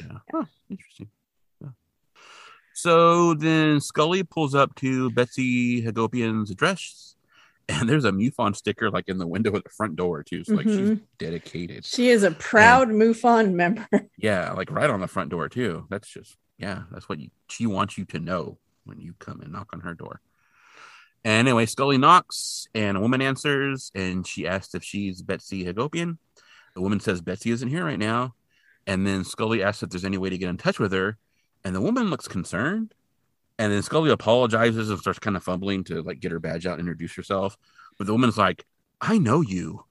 [0.00, 1.08] yeah, huh, interesting.
[2.76, 7.16] So then Scully pulls up to Betsy Hagopian's address,
[7.70, 10.44] and there's a MUFON sticker like in the window of the front door too.
[10.44, 10.88] So like mm-hmm.
[10.90, 11.86] she's dedicated.
[11.86, 13.88] She is a proud and, MUFON member.
[14.18, 15.86] Yeah, like right on the front door too.
[15.88, 19.52] That's just Yeah, that's what you, she wants you to know when you come and
[19.52, 20.20] knock on her door.
[21.24, 26.18] And anyway, Scully knocks and a woman answers and she asks if she's Betsy Hagopian.
[26.74, 28.34] The woman says Betsy isn't here right now.
[28.86, 31.16] And then Scully asks if there's any way to get in touch with her.
[31.66, 32.94] And the woman looks concerned.
[33.58, 36.78] And then Scully apologizes and starts kind of fumbling to like get her badge out
[36.78, 37.58] and introduce herself.
[37.98, 38.64] But the woman's like,
[39.00, 39.84] I know you.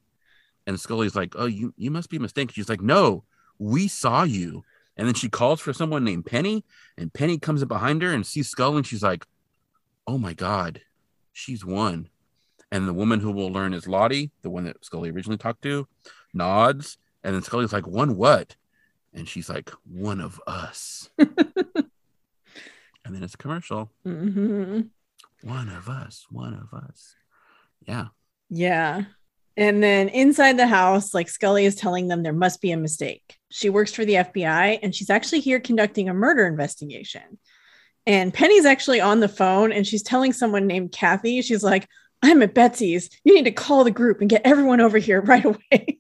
[0.65, 2.53] And Scully's like, Oh, you, you must be mistaken.
[2.53, 3.25] She's like, No,
[3.59, 4.63] we saw you.
[4.95, 6.63] And then she calls for someone named Penny.
[6.97, 8.77] And Penny comes up behind her and sees Scully.
[8.77, 9.25] And she's like,
[10.07, 10.79] Oh my God,
[11.33, 12.07] she's one.
[12.71, 15.89] And the woman who will learn is Lottie, the one that Scully originally talked to,
[16.33, 16.97] nods.
[17.21, 18.55] And then Scully's like, One what?
[19.15, 21.10] And she's like, One of us.
[21.17, 21.30] and
[23.06, 23.91] then it's a commercial.
[24.06, 24.82] Mm-hmm.
[25.43, 27.15] One of us, one of us.
[27.88, 28.08] Yeah.
[28.49, 29.04] Yeah.
[29.58, 33.38] And then inside the house, like Scully is telling them there must be a mistake.
[33.51, 37.39] She works for the FBI and she's actually here conducting a murder investigation.
[38.06, 41.88] And Penny's actually on the phone and she's telling someone named Kathy, she's like,
[42.21, 43.10] I'm at Betsy's.
[43.23, 45.99] You need to call the group and get everyone over here right away.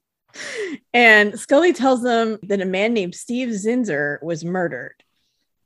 [0.93, 4.95] And Scully tells them that a man named Steve Zinnszer was murdered.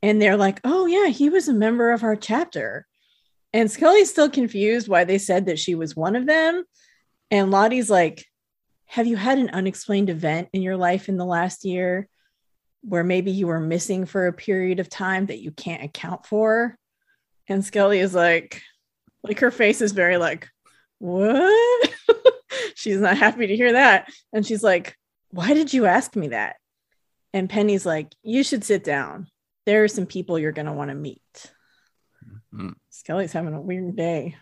[0.02, 2.86] And they're like, oh, yeah, he was a member of our chapter.
[3.52, 6.64] And Scully's still confused why they said that she was one of them.
[7.30, 8.26] And Lottie's like,
[8.86, 12.08] Have you had an unexplained event in your life in the last year
[12.82, 16.76] where maybe you were missing for a period of time that you can't account for?
[17.48, 18.62] And Scully is like,
[19.22, 20.48] like her face is very like,
[20.98, 21.92] What?
[22.74, 24.08] she's not happy to hear that.
[24.32, 24.96] And she's like,
[25.30, 26.56] Why did you ask me that?
[27.32, 29.28] And Penny's like, You should sit down.
[29.66, 31.20] There are some people you're going to want to meet.
[32.54, 32.70] Mm-hmm.
[32.90, 34.36] Scully's having a weird day.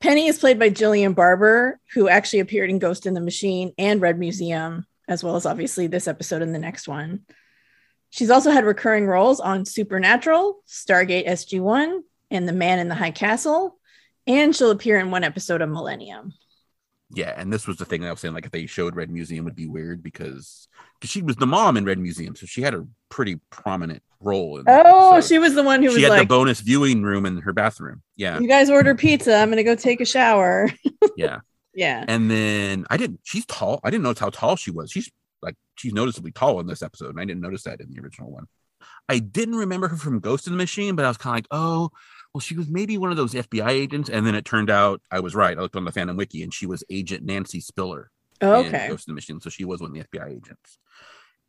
[0.00, 4.00] Penny is played by Gillian Barber, who actually appeared in Ghost in the Machine and
[4.00, 7.20] Red Museum, as well as obviously this episode and the next one.
[8.10, 12.02] She's also had recurring roles on Supernatural, Stargate SG 1,
[12.32, 13.78] and The Man in the High Castle,
[14.26, 16.34] and she'll appear in one episode of Millennium
[17.14, 18.34] yeah, and this was the thing I was saying.
[18.34, 21.76] Like, if they showed Red Museum, would be weird because because she was the mom
[21.76, 24.58] in Red Museum, so she had a pretty prominent role.
[24.58, 27.38] In oh, she was the one who she had like, the bonus viewing room in
[27.38, 28.02] her bathroom.
[28.16, 29.36] Yeah, you guys order pizza.
[29.36, 30.70] I'm gonna go take a shower.
[31.16, 31.40] yeah,
[31.74, 32.04] yeah.
[32.08, 33.20] And then I didn't.
[33.24, 33.80] She's tall.
[33.84, 34.90] I didn't notice how tall she was.
[34.90, 35.10] She's
[35.42, 38.30] like she's noticeably tall in this episode, and I didn't notice that in the original
[38.30, 38.46] one.
[39.08, 41.46] I didn't remember her from Ghost in the Machine, but I was kind of like,
[41.50, 41.90] oh,
[42.32, 44.08] well, she was maybe one of those FBI agents.
[44.08, 45.56] And then it turned out I was right.
[45.56, 48.10] I looked on the Fandom Wiki and she was Agent Nancy Spiller.
[48.40, 48.88] Oh, okay.
[48.88, 49.40] Ghost in the Machine.
[49.40, 50.78] So she was one of the FBI agents.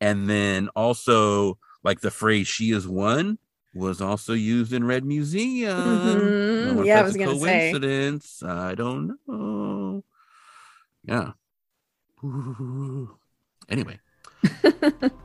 [0.02, 3.38] And then also, like the phrase she is one
[3.74, 5.78] was also used in Red Museum.
[5.78, 6.84] Mm-hmm.
[6.84, 7.72] Yeah, I was going to say.
[7.72, 8.43] Coincidence.
[8.43, 10.04] I don't know.
[11.06, 11.32] Yeah.
[12.24, 13.17] Ooh.
[13.69, 14.00] Anyway.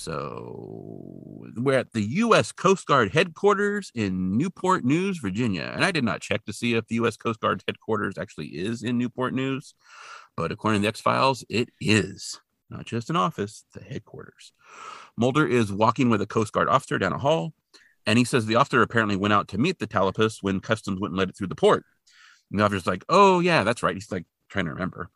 [0.00, 2.52] So we're at the U.S.
[2.52, 5.70] Coast Guard headquarters in Newport News, Virginia.
[5.74, 7.18] And I did not check to see if the U.S.
[7.18, 9.74] Coast Guard headquarters actually is in Newport News,
[10.38, 14.52] but according to the X Files, it is not just an office, the headquarters.
[15.18, 17.52] Mulder is walking with a Coast Guard officer down a hall,
[18.06, 21.18] and he says the officer apparently went out to meet the Talapus when customs wouldn't
[21.18, 21.84] let it through the port.
[22.50, 25.10] And the officer's like, "Oh yeah, that's right." He's like trying to remember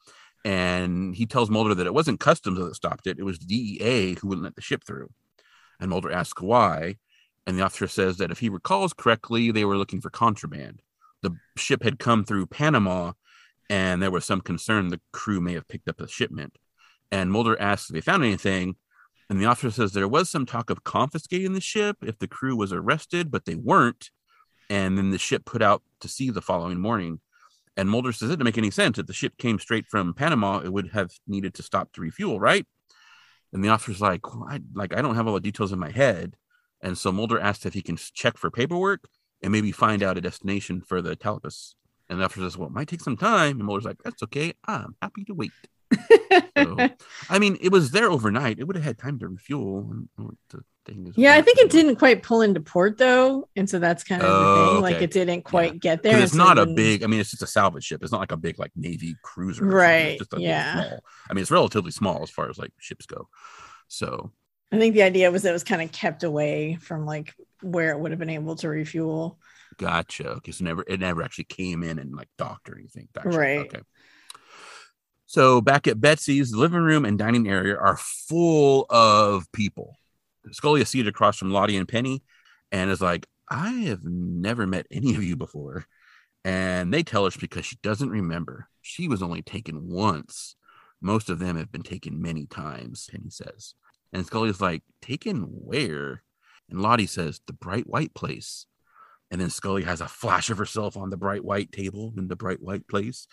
[0.44, 4.28] and he tells Mulder that it wasn't customs that stopped it; it was DEA who
[4.28, 5.10] wouldn't let the ship through.
[5.80, 6.96] And Mulder asks why,
[7.46, 10.82] and the officer says that if he recalls correctly, they were looking for contraband.
[11.22, 13.12] The ship had come through Panama,
[13.70, 16.58] and there was some concern the crew may have picked up a shipment.
[17.10, 18.76] And Mulder asks if they found anything,
[19.30, 22.56] and the officer says there was some talk of confiscating the ship if the crew
[22.56, 24.10] was arrested, but they weren't.
[24.70, 27.20] And then the ship put out to sea the following morning.
[27.76, 28.98] And Mulder says it didn't make any sense.
[28.98, 32.38] If the ship came straight from Panama, it would have needed to stop to refuel,
[32.38, 32.66] right?
[33.52, 35.90] And the officer's like, well, I, like I don't have all the details in my
[35.90, 36.36] head.
[36.82, 39.08] And so Mulder asks if he can check for paperwork
[39.42, 41.74] and maybe find out a destination for the Talapus.
[42.08, 43.58] And the officer says, well, it might take some time.
[43.58, 44.52] And Mulder's like, that's okay.
[44.66, 45.52] I'm happy to wait.
[46.56, 46.76] So,
[47.28, 48.58] I mean, it was there overnight.
[48.58, 49.90] It would have had time to refuel.
[49.90, 50.64] And, to,
[51.16, 54.28] yeah, I think it didn't quite pull into port though, and so that's kind of
[54.30, 54.76] oh, the thing.
[54.76, 54.82] Okay.
[54.82, 55.78] Like it didn't quite yeah.
[55.78, 56.20] get there.
[56.20, 57.02] It's so not a big.
[57.02, 58.02] I mean, it's just a salvage ship.
[58.02, 60.20] It's not like a big like navy cruiser, right?
[60.36, 60.72] yeah.
[60.72, 61.00] Small.
[61.30, 63.28] I mean, it's relatively small as far as like ships go.
[63.88, 64.32] So
[64.72, 67.98] I think the idea was it was kind of kept away from like where it
[67.98, 69.38] would have been able to refuel.
[69.78, 70.28] Gotcha.
[70.28, 73.08] Okay, so never it never actually came in and like docked or anything.
[73.14, 73.30] Gotcha.
[73.30, 73.60] Right.
[73.60, 73.80] Okay.
[75.34, 79.98] So back at Betsy's, the living room and dining area are full of people.
[80.52, 82.22] Scully is seated across from Lottie and Penny
[82.70, 85.86] and is like, I have never met any of you before.
[86.44, 88.68] And they tell us because she doesn't remember.
[88.80, 90.54] She was only taken once.
[91.00, 93.74] Most of them have been taken many times, Penny says.
[94.12, 96.22] And Scully's like, Taken where?
[96.70, 98.66] And Lottie says, The bright white place.
[99.32, 102.36] And then Scully has a flash of herself on the bright white table in the
[102.36, 103.26] bright white place.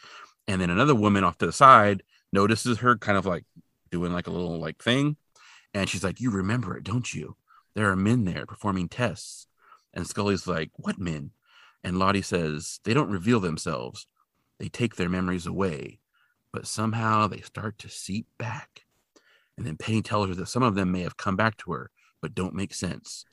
[0.48, 3.46] And then another woman off to the side notices her kind of like
[3.92, 5.18] doing like a little like thing.
[5.74, 7.36] And she's like, You remember it, don't you?
[7.76, 9.48] There are men there performing tests.
[9.94, 11.32] And Scully's like, What men?
[11.84, 14.08] And Lottie says, They don't reveal themselves,
[14.60, 16.00] they take their memories away,
[16.54, 18.82] but somehow they start to seep back.
[19.58, 21.92] And then Penny tells her that some of them may have come back to her,
[22.22, 23.26] but don't make sense.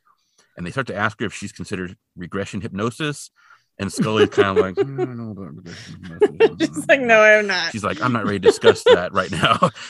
[0.57, 3.31] And they start to ask her if she's considered regression hypnosis.
[3.79, 6.59] And Scully's kind of like, I don't know about.
[6.61, 7.71] She's like, no, I'm not.
[7.73, 9.71] She's like, I'm not ready to discuss that right now.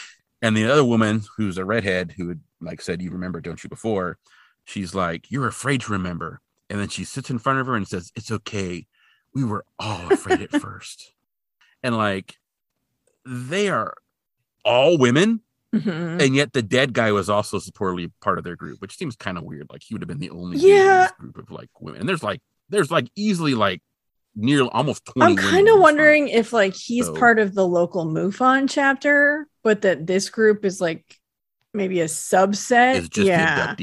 [0.40, 3.68] And the other woman, who's a redhead, who had like said, "You remember, don't you?"
[3.68, 4.18] Before,
[4.64, 7.88] she's like, "You're afraid to remember." And then she sits in front of her and
[7.88, 8.86] says, "It's okay.
[9.34, 11.12] We were all afraid at first.
[11.82, 12.36] And like,
[13.26, 13.94] they are
[14.64, 15.40] all women,
[15.74, 16.22] Mhm.
[16.24, 19.38] and yet the dead guy was also supposedly part of their group, which seems kind
[19.38, 19.66] of weird.
[19.72, 21.08] Like he would have been the only Yeah.
[21.18, 21.98] group of like women.
[21.98, 23.82] And there's like, there's like easily like
[24.36, 25.32] near almost twenty.
[25.32, 29.82] I'm kind of wondering if like he's So- part of the local MUFON chapter, but
[29.82, 31.04] that this group is like
[31.74, 32.96] maybe a subset.
[32.96, 33.74] it's just yeah.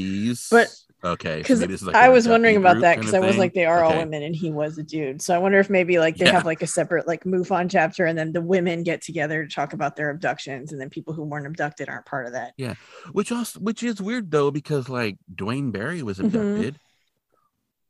[0.52, 3.65] But- okay, Because is like I was wondering about that because I was like, they
[3.65, 5.21] are all women and he was a dude.
[5.21, 6.32] So I wonder if maybe like they Yeah.
[6.32, 9.74] have like a separate like MUFON chapter and then the women get together to talk
[9.74, 12.54] about their abductions and then people who weren't abducted aren't part of that.
[12.58, 12.74] Yeah.
[13.12, 16.26] Which also which is weird though because like Duane Barry was Mhm.
[16.26, 16.80] abducted.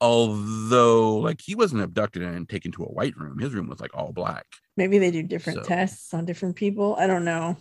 [0.01, 3.39] Although like he wasn't abducted and taken to a white room.
[3.39, 4.45] His room was like all black.
[4.77, 6.95] Maybe they do different So- tests on different people.
[6.99, 7.57] I don't know.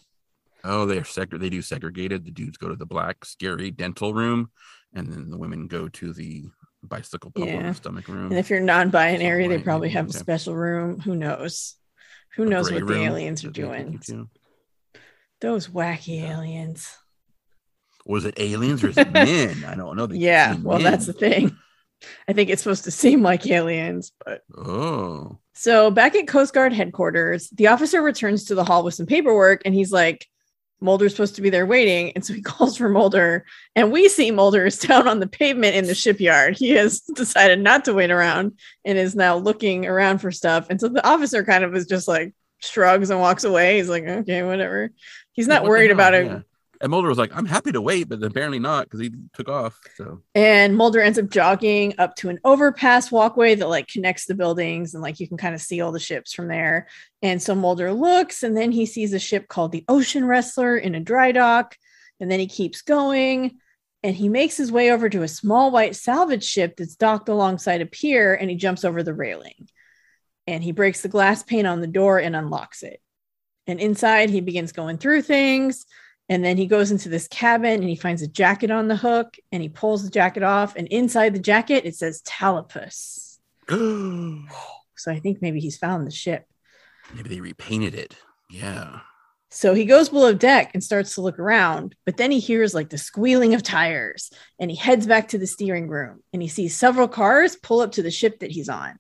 [0.65, 2.25] Oh, they're segre- they do segregated.
[2.25, 4.51] The dudes go to the black scary dental room
[4.95, 6.45] and then the women go to the
[6.83, 7.73] bicycle pump Yeah.
[7.73, 8.27] stomach room.
[8.31, 11.01] And if you're non-binary, they probably have a special room.
[11.01, 11.77] Who knows?
[12.37, 14.31] Who A knows what the aliens are that they take you doing?
[15.41, 16.39] Those wacky Yeah.
[16.39, 16.97] aliens.
[18.07, 19.65] Was it aliens or is it men?
[19.65, 20.07] I don't know.
[20.07, 21.57] They Yeah, well, that's the thing.
[22.29, 25.39] I think it's supposed to seem like aliens, but Oh.
[25.53, 29.63] so back at Coast Guard headquarters, the officer returns to the hall with some paperwork
[29.65, 30.27] and he's like,
[30.81, 32.13] Mulder's supposed to be there waiting.
[32.13, 35.77] And so he calls for Mulder, and we see Mulder is down on the pavement
[35.77, 36.59] in the shipyard.
[36.59, 40.67] He has decided not to wait around and is now looking around for stuff.
[40.69, 43.77] And so the officer kind of is just like shrugs and walks away.
[43.79, 44.91] He's like, okay, whatever.
[45.33, 45.95] He's not what worried hell?
[45.97, 46.43] about it.
[46.85, 49.81] And Mulder was like, I'm happy to wait, but apparently not because he took off.
[49.95, 54.35] So And Mulder ends up jogging up to an overpass walkway that like connects the
[54.35, 56.89] buildings and like you can kind of see all the ships from there.
[57.23, 60.95] And so Mulder looks and then he sees a ship called the Ocean Wrestler in
[60.95, 61.75] a dry dock.
[62.21, 63.53] And then he keeps going
[64.03, 67.81] and he makes his way over to a small white salvage ship that's docked alongside
[67.81, 69.71] a pier and he jumps over the railing.
[70.47, 73.01] And he breaks the glass pane on the door and unlocks it.
[73.67, 75.87] And inside he begins going through things.
[76.29, 79.37] And then he goes into this cabin and he finds a jacket on the hook
[79.53, 80.75] and he pulls the jacket off.
[80.77, 83.39] And inside the jacket, it says Talapus.
[84.97, 86.47] So I think maybe he's found the ship.
[87.15, 88.17] Maybe they repainted it.
[88.49, 89.01] Yeah.
[89.51, 92.91] So he goes below deck and starts to look around, but then he hears like
[92.91, 96.75] the squealing of tires and he heads back to the steering room and he sees
[96.75, 98.99] several cars pull up to the ship that he's on.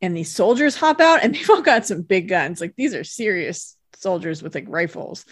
[0.00, 2.60] And these soldiers hop out and they've all got some big guns.
[2.60, 5.24] Like these are serious soldiers with like rifles.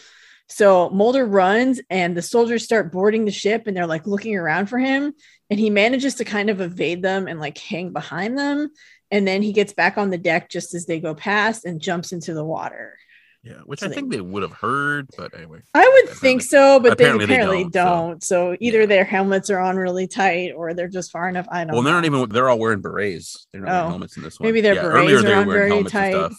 [0.51, 4.67] So Mulder runs and the soldiers start boarding the ship and they're like looking around
[4.67, 5.13] for him.
[5.49, 8.69] And he manages to kind of evade them and like hang behind them.
[9.13, 12.13] And then he gets back on the deck just as they go past and jumps
[12.13, 12.97] into the water.
[13.43, 13.61] Yeah.
[13.65, 15.61] Which So I they- think they would have heard, but anyway.
[15.73, 17.73] I would think so, but apparently they they apparently don't,
[18.11, 18.23] don't.
[18.25, 18.87] so- So, either yeah.
[18.87, 21.47] their helmets are on really tight or they're just far enough.
[21.51, 21.75] I don't know.
[21.75, 22.29] Well, they're not even.
[22.29, 23.47] They're all wearing berets.
[23.53, 23.73] They're not Oh.
[23.75, 24.49] wearing helmets in this one.
[24.49, 26.31] Maybe their yeah, berets are on very tight.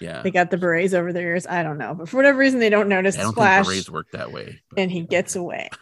[0.00, 0.22] Yeah.
[0.22, 1.46] They got the berets over their ears.
[1.46, 1.94] I don't know.
[1.94, 4.32] But for whatever reason, they don't notice I the don't splash think berets work that
[4.32, 4.60] way.
[4.70, 5.70] but, and he yeah, gets away.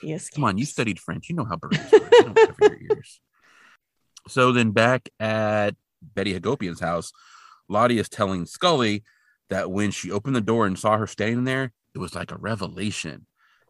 [0.00, 0.34] He escapes.
[0.34, 1.30] Come on, you studied French.
[1.30, 2.12] You know how berets work.
[2.12, 3.20] You don't cover your ears.
[4.28, 7.10] So then back at Betty Hagopian's house,
[7.70, 9.04] Lottie is telling Scully
[9.48, 12.36] that when she opened the door and saw her standing there, it was like a
[12.36, 13.26] revelation.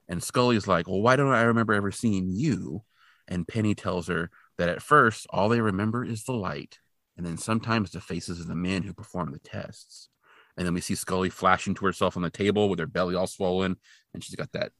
[0.09, 2.83] And Scully's like, Well, why don't I remember ever seeing you?
[3.29, 6.79] And Penny tells her that at first, all they remember is the light,
[7.17, 10.09] and then sometimes the faces of the men who perform the tests.
[10.57, 13.27] And then we see Scully flashing to herself on the table with her belly all
[13.27, 13.77] swollen,
[14.13, 14.73] and she's got that,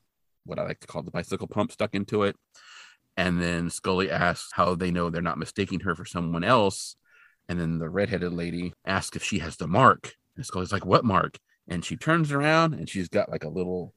[0.45, 2.37] what I like to call the bicycle pump stuck into it.
[3.17, 6.97] And then Scully asks how they know they're not mistaking her for someone else.
[7.49, 10.15] And then the redheaded lady asks if she has the mark.
[10.37, 11.39] And Scully's like, What mark?
[11.69, 13.95] And she turns around and she's got like a little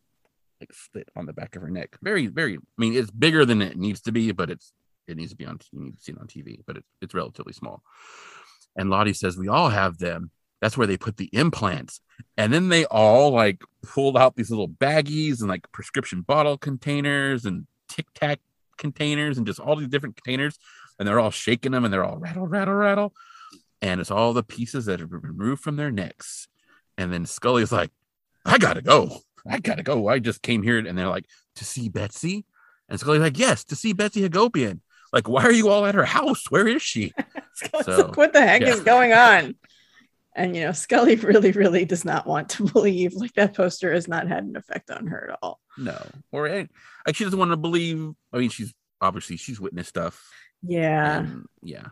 [0.62, 1.98] like slit on the back of her neck.
[2.02, 4.72] Very, very, I mean, it's bigger than it needs to be, but it's
[5.08, 7.14] it needs to be on you need to see it on TV, but it, it's
[7.14, 7.84] relatively small.
[8.76, 10.32] And Lottie says, We all have them.
[10.62, 12.02] That's where they put the implants.
[12.36, 17.46] And then they all like pulled out these little baggies and like prescription bottle containers
[17.46, 18.40] and tic tac
[18.78, 20.58] containers and just all these different containers.
[20.98, 23.14] And they're all shaking them and they're all rattle, rattle, rattle.
[23.82, 26.48] And it's all the pieces that have been removed from their necks.
[26.98, 27.92] And then Scully's like,
[28.46, 29.20] I gotta go.
[29.48, 30.08] I gotta go.
[30.08, 32.46] I just came here and they're like, to see Betsy.
[32.90, 34.80] And Scully's like, yes, to see Betsy Hagopian.
[35.18, 36.44] Like, why are you all at her house?
[36.52, 37.12] Where is she?
[37.82, 38.68] so, like, what the heck yeah.
[38.68, 39.56] is going on?
[40.36, 44.08] And you know, Scully really, really does not want to believe like that poster has
[44.08, 45.60] not had an effect on her at all.
[45.76, 46.00] No,
[46.32, 46.68] or eh,
[47.08, 48.12] like she doesn't want to believe.
[48.32, 50.24] I mean, she's obviously she's witnessed stuff.
[50.62, 51.26] Yeah,
[51.64, 51.88] yeah.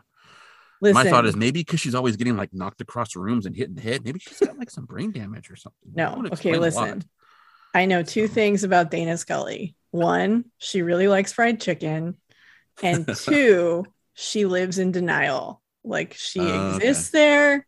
[0.80, 3.68] Listen, My thought is maybe because she's always getting like knocked across rooms and hit
[3.68, 4.04] in the head.
[4.04, 5.90] Maybe she's got like some brain damage or something.
[5.96, 7.02] No, okay, listen.
[7.74, 9.74] I know two things about Dana Scully.
[9.90, 12.18] One, she really likes fried chicken,
[12.82, 15.62] and two, she lives in denial.
[15.84, 17.18] Like she uh, exists okay.
[17.18, 17.66] there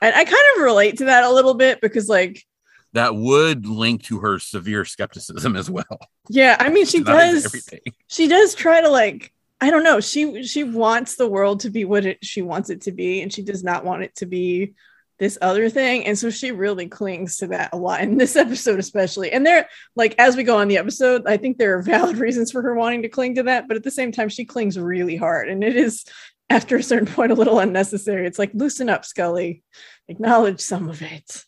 [0.00, 2.44] and I kind of relate to that a little bit because, like,
[2.92, 5.84] that would link to her severe skepticism as well.
[6.28, 7.68] Yeah, I mean, she does.
[8.06, 9.32] She does try to like.
[9.60, 9.98] I don't know.
[9.98, 13.32] She she wants the world to be what it, she wants it to be, and
[13.32, 14.74] she does not want it to be
[15.18, 16.06] this other thing.
[16.06, 19.32] And so she really clings to that a lot in this episode, especially.
[19.32, 22.52] And there, like, as we go on the episode, I think there are valid reasons
[22.52, 25.16] for her wanting to cling to that, but at the same time, she clings really
[25.16, 26.04] hard, and it is
[26.50, 28.26] after a certain point a little unnecessary.
[28.26, 29.62] It's like loosen up, Scully.
[30.08, 31.44] Acknowledge some of it.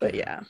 [0.00, 0.40] But yeah.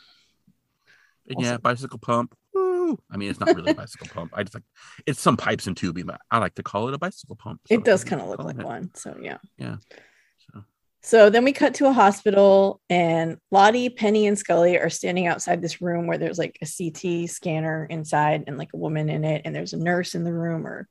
[1.27, 2.35] Yeah, bicycle pump.
[2.55, 2.99] Woo.
[3.11, 4.33] I mean, it's not really a bicycle pump.
[4.35, 4.65] I just like
[5.07, 7.61] it's some pipes and tubing, but I like to call it a bicycle pump.
[7.67, 8.65] So it does kind of look like it.
[8.65, 8.91] one.
[8.95, 9.39] So yeah.
[9.57, 9.77] Yeah.
[11.03, 11.31] So.
[11.31, 15.81] then we cut to a hospital, and Lottie, Penny, and Scully are standing outside this
[15.81, 19.55] room where there's like a CT scanner inside and like a woman in it, and
[19.55, 20.89] there's a nurse in the room, or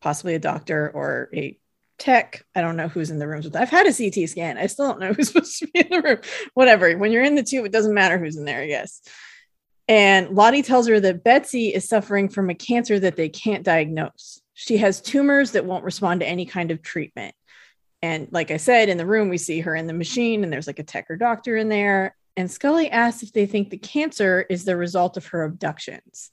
[0.00, 1.58] possibly a doctor or a
[1.98, 2.44] tech.
[2.54, 3.54] I don't know who's in the rooms with.
[3.54, 4.58] I've had a CT scan.
[4.58, 6.18] I still don't know who's supposed to be in the room.
[6.54, 6.96] Whatever.
[6.96, 9.02] When you're in the tube, it doesn't matter who's in there, I guess.
[9.86, 14.40] And Lottie tells her that Betsy is suffering from a cancer that they can't diagnose.
[14.54, 17.34] She has tumors that won't respond to any kind of treatment.
[18.02, 20.66] And like I said, in the room, we see her in the machine, and there's
[20.66, 22.16] like a tech or doctor in there.
[22.36, 26.30] And Scully asks if they think the cancer is the result of her abductions.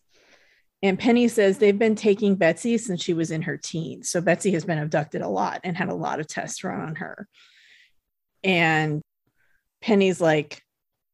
[0.83, 4.09] And Penny says they've been taking Betsy since she was in her teens.
[4.09, 6.95] So Betsy has been abducted a lot and had a lot of tests run on
[6.95, 7.27] her.
[8.43, 9.01] And
[9.81, 10.61] Penny's like,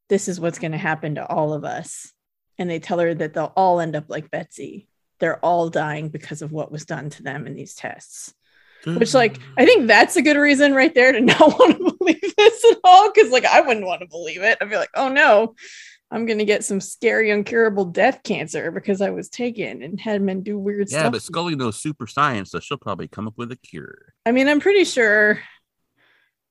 [0.09, 2.11] this is what's going to happen to all of us.
[2.57, 4.89] And they tell her that they'll all end up like Betsy.
[5.19, 8.33] They're all dying because of what was done to them in these tests.
[8.85, 12.35] Which, like, I think that's a good reason right there to not want to believe
[12.37, 13.11] this at all.
[13.11, 14.57] Cause, like, I wouldn't want to believe it.
[14.59, 15.55] I'd be like, oh no,
[16.13, 20.21] I'm going to get some scary, uncurable death cancer because I was taken and had
[20.21, 21.03] men do weird yeah, stuff.
[21.05, 24.13] Yeah, but Scully knows super science, so she'll probably come up with a cure.
[24.23, 25.41] I mean, I'm pretty sure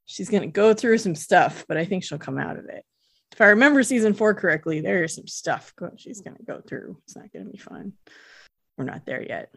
[0.04, 2.84] she's going to go through some stuff, but I think she'll come out of it.
[3.32, 6.98] If I remember season four correctly, there is some stuff she's going to go through.
[7.04, 7.92] It's not going to be fun.
[8.76, 9.54] We're not there yet.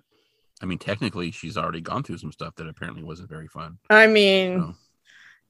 [0.62, 3.78] I mean, technically, she's already gone through some stuff that apparently wasn't very fun.
[3.90, 4.76] I mean, so.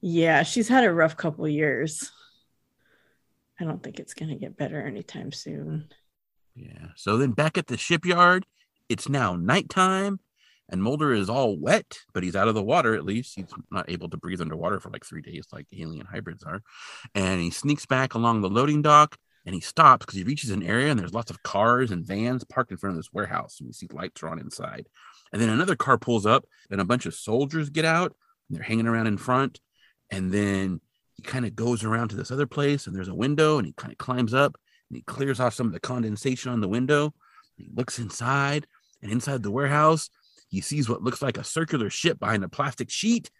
[0.00, 2.10] yeah, she's had a rough couple years.
[3.60, 5.88] I don't think it's going to get better anytime soon.
[6.54, 6.88] Yeah.
[6.96, 8.46] So then back at the shipyard,
[8.88, 10.20] it's now nighttime
[10.68, 13.36] and Mulder is all wet, but he's out of the water at least.
[13.36, 16.62] He's not able to breathe underwater for like three days, like alien hybrids are.
[17.14, 19.16] And he sneaks back along the loading dock
[19.46, 22.42] and he stops because he reaches an area and there's lots of cars and vans
[22.44, 23.58] parked in front of this warehouse.
[23.60, 24.88] And we see lights are on inside.
[25.32, 28.14] And then another car pulls up and a bunch of soldiers get out
[28.48, 29.60] and they're hanging around in front.
[30.10, 30.80] And then
[31.14, 33.72] he kind of goes around to this other place and there's a window and he
[33.72, 34.56] kind of climbs up
[34.90, 37.14] and he clears off some of the condensation on the window.
[37.56, 38.66] He looks inside
[39.00, 40.10] and inside the warehouse,
[40.48, 43.30] he sees what looks like a circular ship behind a plastic sheet.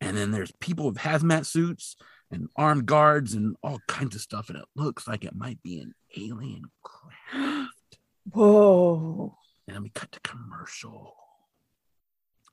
[0.00, 1.96] And then there's people with hazmat suits
[2.30, 4.48] and armed guards and all kinds of stuff.
[4.48, 7.98] And it looks like it might be an alien craft.
[8.32, 9.36] Whoa.
[9.66, 11.14] And then we cut to commercial.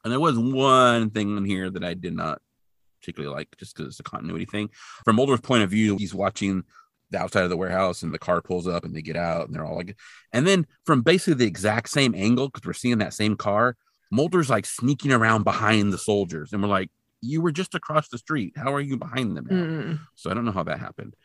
[0.04, 2.42] And there was one thing in here that I did not
[3.00, 4.70] particularly like just because it's a continuity thing.
[5.06, 6.64] From Mulder's point of view, he's watching
[7.10, 9.56] the outside of the warehouse and the car pulls up and they get out and
[9.56, 9.96] they're all like,
[10.34, 13.78] and then from basically the exact same angle, because we're seeing that same car,
[14.12, 16.52] Mulder's like sneaking around behind the soldiers.
[16.52, 16.90] And we're like,
[17.28, 18.54] you were just across the street.
[18.56, 19.46] How are you behind them?
[19.46, 20.00] Mm.
[20.16, 21.16] So I don't know how that happened.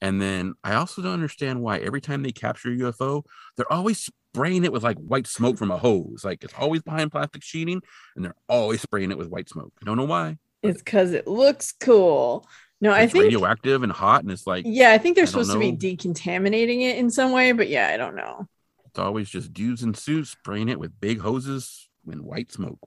[0.00, 3.22] And then I also don't understand why every time they capture a UFO,
[3.56, 6.22] they're always spraying it with like white smoke from a hose.
[6.24, 7.82] Like it's always behind plastic sheeting
[8.16, 9.72] and they're always spraying it with white smoke.
[9.80, 10.38] I don't know why.
[10.62, 12.46] It's because it looks cool.
[12.82, 15.52] No, I think radioactive and hot, and it's like yeah, I think they're I supposed
[15.52, 18.46] to be decontaminating it in some way, but yeah, I don't know.
[18.86, 22.78] It's always just dudes in suits spraying it with big hoses and white smoke.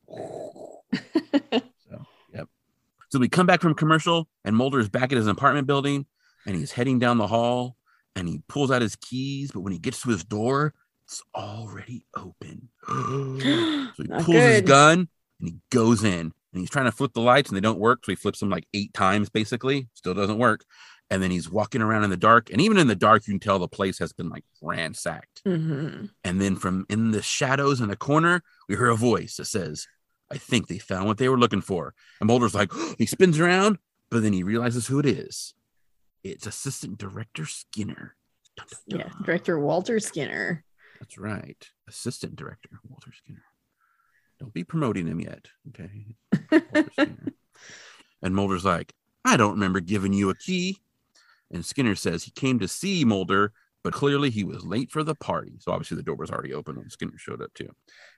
[3.13, 6.07] so, we come back from commercial, and Mulder is back at his apartment building,
[6.47, 7.77] and he's heading down the hall,
[8.15, 10.73] and he pulls out his keys, but when he gets to his door,
[11.05, 12.69] it's already open.
[12.87, 15.07] so he Not pulls his gun
[15.39, 18.03] and he goes in, and he's trying to flip the lights, and they don't work.
[18.03, 19.89] So he flips them like eight times, basically.
[19.93, 20.65] Still doesn't work.
[21.11, 23.39] And then he's walking around in the dark, and even in the dark, you can
[23.39, 25.43] tell the place has been like ransacked.
[25.45, 26.09] Mhm.
[26.23, 29.85] And then from in the shadows in the corner, we hear a voice that says,
[30.33, 31.93] I think they found what they were looking for.
[32.19, 33.77] And Mulder's like, he spins around,
[34.09, 35.53] but then he realizes who it is.
[36.23, 38.15] It's Assistant Director Skinner.
[38.55, 40.63] Dun, dun, Yeah, director Walter Skinner.
[40.99, 41.67] That's right.
[41.87, 43.43] Assistant Director Walter Skinner.
[44.39, 45.47] Don't be promoting him yet.
[45.69, 46.15] Okay.
[46.51, 47.33] Walter Skinner.
[48.21, 48.93] And Mulder's like,
[49.25, 50.79] I don't remember giving you a key.
[51.51, 53.51] And Skinner says he came to see Mulder,
[53.83, 55.53] but clearly he was late for the party.
[55.59, 57.69] So obviously the door was already open when Skinner showed up too.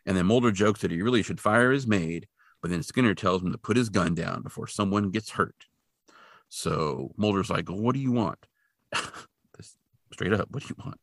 [0.06, 2.28] And then Mulder jokes that he really should fire his maid,
[2.62, 5.66] but then Skinner tells him to put his gun down before someone gets hurt.
[6.50, 8.46] So Mulder's like, well, what do you want?
[10.14, 11.00] Straight up, what do you want?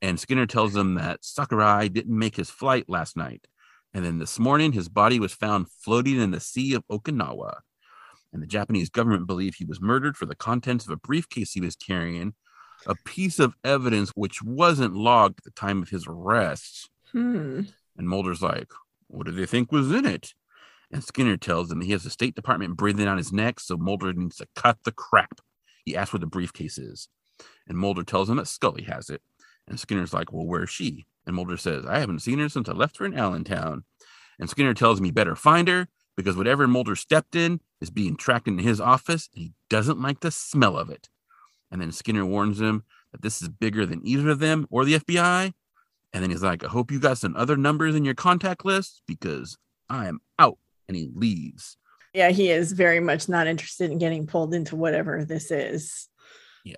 [0.00, 3.46] And Skinner tells him that Sakurai didn't make his flight last night.
[3.94, 7.60] And then this morning, his body was found floating in the Sea of Okinawa.
[8.32, 11.60] And the Japanese government believe he was murdered for the contents of a briefcase he
[11.60, 12.34] was carrying,
[12.86, 16.90] a piece of evidence which wasn't logged at the time of his arrest.
[17.12, 17.62] Hmm.
[17.96, 18.70] And Mulder's like,
[19.08, 20.34] What do they think was in it?
[20.90, 24.12] And Skinner tells him he has the State Department breathing on his neck, so Mulder
[24.12, 25.40] needs to cut the crap.
[25.84, 27.08] He asks where the briefcase is.
[27.66, 29.22] And Mulder tells him that Scully has it.
[29.66, 31.06] And Skinner's like, Well, where's she?
[31.26, 33.84] And Mulder says, I haven't seen her since I left her in Allentown.
[34.38, 38.16] And Skinner tells him he better find her because whatever Mulder stepped in is being
[38.16, 41.08] tracked into his office and he doesn't like the smell of it.
[41.70, 44.98] And then Skinner warns him that this is bigger than either of them or the
[44.98, 45.52] FBI.
[46.12, 49.02] And then he's like, I hope you got some other numbers in your contact list
[49.06, 49.58] because
[49.88, 50.58] I am out.
[50.88, 51.76] And he leaves.
[52.14, 56.08] Yeah, he is very much not interested in getting pulled into whatever this is.
[56.64, 56.76] Yeah.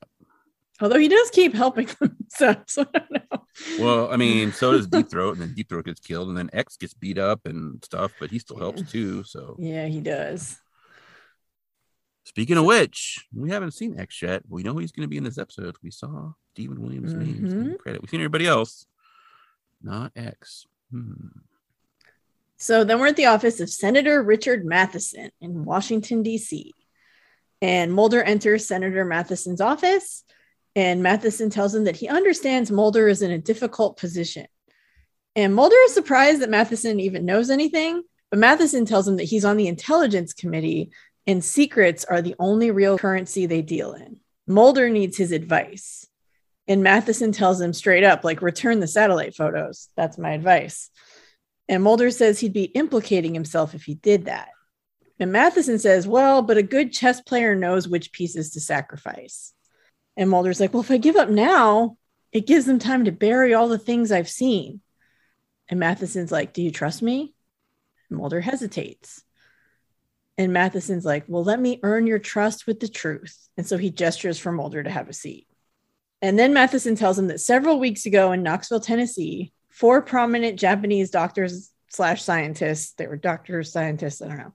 [0.81, 3.45] Although he does keep helping them, so, so I don't know.
[3.79, 6.51] Well, I mean, so does Deep Throat, and then Deep Throat gets killed, and then
[6.53, 9.23] X gets beat up and stuff, but he still helps too.
[9.25, 10.59] So, yeah, he does.
[12.25, 14.43] Speaking of which, we haven't seen X yet.
[14.49, 15.77] We know he's going to be in this episode.
[15.83, 18.03] We saw Steven Williams' name in the credit.
[18.03, 18.87] We've seen everybody else,
[19.83, 20.67] not X.
[20.91, 21.29] Hmm.
[22.57, 26.75] So then we're at the office of Senator Richard Matheson in Washington, D.C.
[27.63, 30.25] And Mulder enters Senator Matheson's office,
[30.77, 34.47] and Matheson tells him that he understands Mulder is in a difficult position.
[35.35, 39.45] And Mulder is surprised that Matheson even knows anything, but Matheson tells him that he's
[39.45, 40.91] on the intelligence committee
[41.31, 44.19] and secrets are the only real currency they deal in.
[44.49, 46.05] Mulder needs his advice.
[46.67, 49.91] And Matheson tells him straight up, like, return the satellite photos.
[49.97, 50.91] That's my advice.
[51.69, 54.49] And Mulder says he'd be implicating himself if he did that.
[55.21, 59.53] And Matheson says, well, but a good chess player knows which pieces to sacrifice.
[60.17, 61.97] And Mulder's like, well, if I give up now,
[62.33, 64.81] it gives them time to bury all the things I've seen.
[65.69, 67.35] And Matheson's like, do you trust me?
[68.09, 69.23] And Mulder hesitates.
[70.41, 73.37] And Matheson's like, well, let me earn your trust with the truth.
[73.59, 75.47] And so he gestures for Mulder to have a seat.
[76.23, 81.11] And then Matheson tells him that several weeks ago in Knoxville, Tennessee, four prominent Japanese
[81.11, 84.55] doctors slash scientists, they were doctors, scientists, I don't know,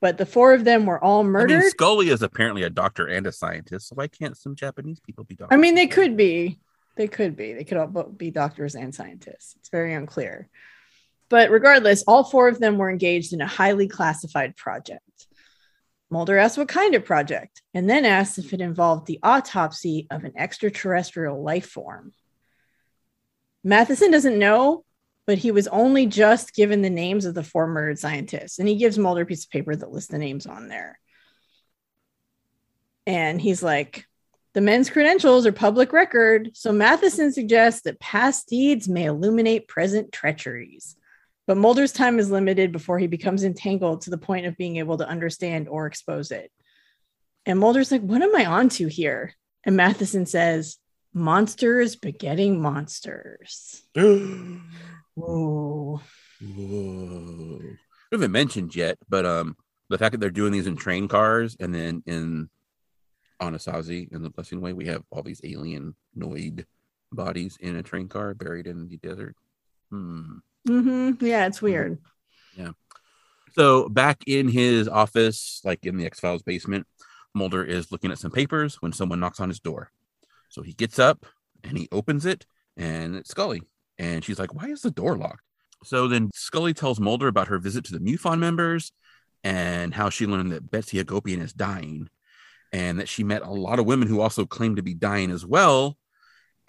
[0.00, 1.60] but the four of them were all I murdered.
[1.60, 3.88] mean, Scully is apparently a doctor and a scientist.
[3.88, 5.54] So why can't some Japanese people be doctors?
[5.54, 6.60] I mean, they could be.
[6.96, 7.52] They could be.
[7.52, 9.54] They could all be doctors and scientists.
[9.58, 10.48] It's very unclear.
[11.30, 15.04] But regardless, all four of them were engaged in a highly classified project.
[16.10, 20.24] Mulder asked what kind of project, and then asked if it involved the autopsy of
[20.24, 22.12] an extraterrestrial life form.
[23.62, 24.84] Matheson doesn't know,
[25.26, 28.74] but he was only just given the names of the four murdered scientists, and he
[28.74, 30.98] gives Mulder a piece of paper that lists the names on there.
[33.06, 34.04] And he's like,
[34.52, 40.10] the men's credentials are public record, so Matheson suggests that past deeds may illuminate present
[40.10, 40.96] treacheries.
[41.50, 44.98] But Mulder's time is limited before he becomes entangled to the point of being able
[44.98, 46.52] to understand or expose it.
[47.44, 49.34] And Mulder's like, What am I onto here?
[49.64, 50.76] And Matheson says,
[51.12, 53.82] Monsters begetting monsters.
[53.96, 54.60] Whoa.
[55.16, 56.00] Whoa.
[56.40, 57.76] We
[58.12, 59.56] haven't mentioned yet, but um,
[59.88, 62.48] the fact that they're doing these in train cars and then in
[63.42, 66.64] Anasazi in the Blessing Way, we have all these alien noid
[67.10, 69.34] bodies in a train car buried in the desert.
[69.90, 70.36] Hmm.
[70.68, 71.24] Mm-hmm.
[71.24, 71.98] Yeah, it's weird.
[72.56, 72.70] Yeah.
[73.52, 76.86] So back in his office, like in the X Files basement,
[77.34, 79.90] Mulder is looking at some papers when someone knocks on his door.
[80.48, 81.26] So he gets up
[81.62, 82.46] and he opens it,
[82.76, 83.62] and it's Scully.
[83.98, 85.42] And she's like, Why is the door locked?
[85.84, 88.92] So then Scully tells Mulder about her visit to the MUFON members
[89.42, 92.08] and how she learned that Betsy Hagopian is dying
[92.72, 95.44] and that she met a lot of women who also claimed to be dying as
[95.46, 95.96] well.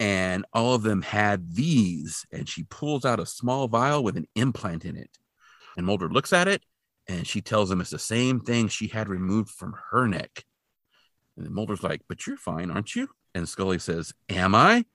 [0.02, 2.26] And all of them had these.
[2.32, 5.16] And she pulls out a small vial with an implant in it.
[5.76, 6.64] And Mulder looks at it
[7.06, 10.44] and she tells him it's the same thing she had removed from her neck.
[11.36, 13.10] And Mulder's like, But you're fine, aren't you?
[13.32, 14.86] And Scully says, Am I?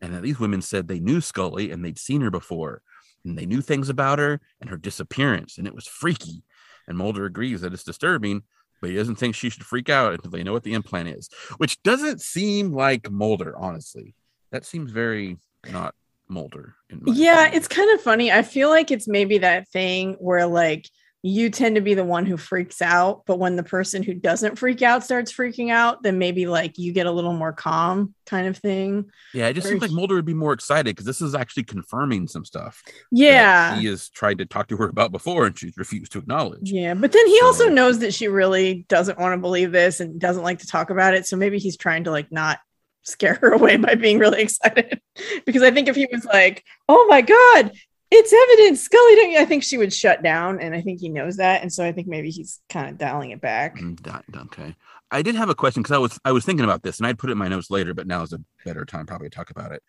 [0.00, 2.82] And these women said they knew Scully and they'd seen her before.
[3.24, 5.58] And they knew things about her and her disappearance.
[5.58, 6.44] And it was freaky.
[6.86, 8.44] And Mulder agrees that it's disturbing,
[8.80, 11.28] but he doesn't think she should freak out until they know what the implant is,
[11.56, 14.14] which doesn't seem like Mulder, honestly.
[14.50, 15.38] That seems very
[15.70, 15.94] not
[16.28, 16.74] Mulder.
[17.06, 17.56] yeah, opinion.
[17.56, 18.32] it's kind of funny.
[18.32, 20.88] I feel like it's maybe that thing where like
[21.26, 24.56] you tend to be the one who freaks out but when the person who doesn't
[24.56, 28.46] freak out starts freaking out then maybe like you get a little more calm kind
[28.46, 31.34] of thing yeah it just seems like mulder would be more excited because this is
[31.34, 32.80] actually confirming some stuff
[33.10, 36.70] yeah he has tried to talk to her about before and she's refused to acknowledge
[36.70, 39.98] yeah but then he so, also knows that she really doesn't want to believe this
[40.00, 42.58] and doesn't like to talk about it so maybe he's trying to like not
[43.06, 45.00] scare her away by being really excited
[45.46, 47.72] because i think if he was like oh my god
[48.10, 49.16] it's evidence, Scully.
[49.16, 49.38] Don't you?
[49.38, 51.90] I think she would shut down, and I think he knows that, and so I
[51.90, 53.76] think maybe he's kind of dialing it back.
[53.76, 54.76] Mm, okay,
[55.10, 57.18] I did have a question because I was I was thinking about this, and I'd
[57.18, 59.50] put it in my notes later, but now is a better time probably to talk
[59.50, 59.82] about it.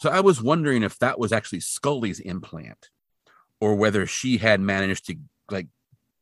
[0.00, 2.88] So I was wondering if that was actually Scully's implant,
[3.60, 5.16] or whether she had managed to
[5.50, 5.66] like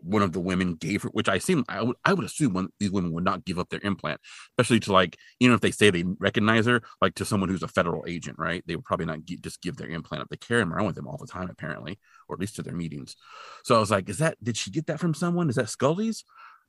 [0.01, 2.69] one of the women gave her, which I seem I would I would assume one
[2.79, 4.21] these women would not give up their implant,
[4.53, 7.63] especially to like you know if they say they recognize her, like to someone who's
[7.63, 8.63] a federal agent, right?
[8.67, 10.29] They would probably not get, just give their implant up.
[10.29, 12.75] They carry them around with them all the time, apparently, or at least to their
[12.75, 13.17] meetings.
[13.65, 15.49] So I was like, is that did she get that from someone?
[15.49, 16.25] Is that Scully's?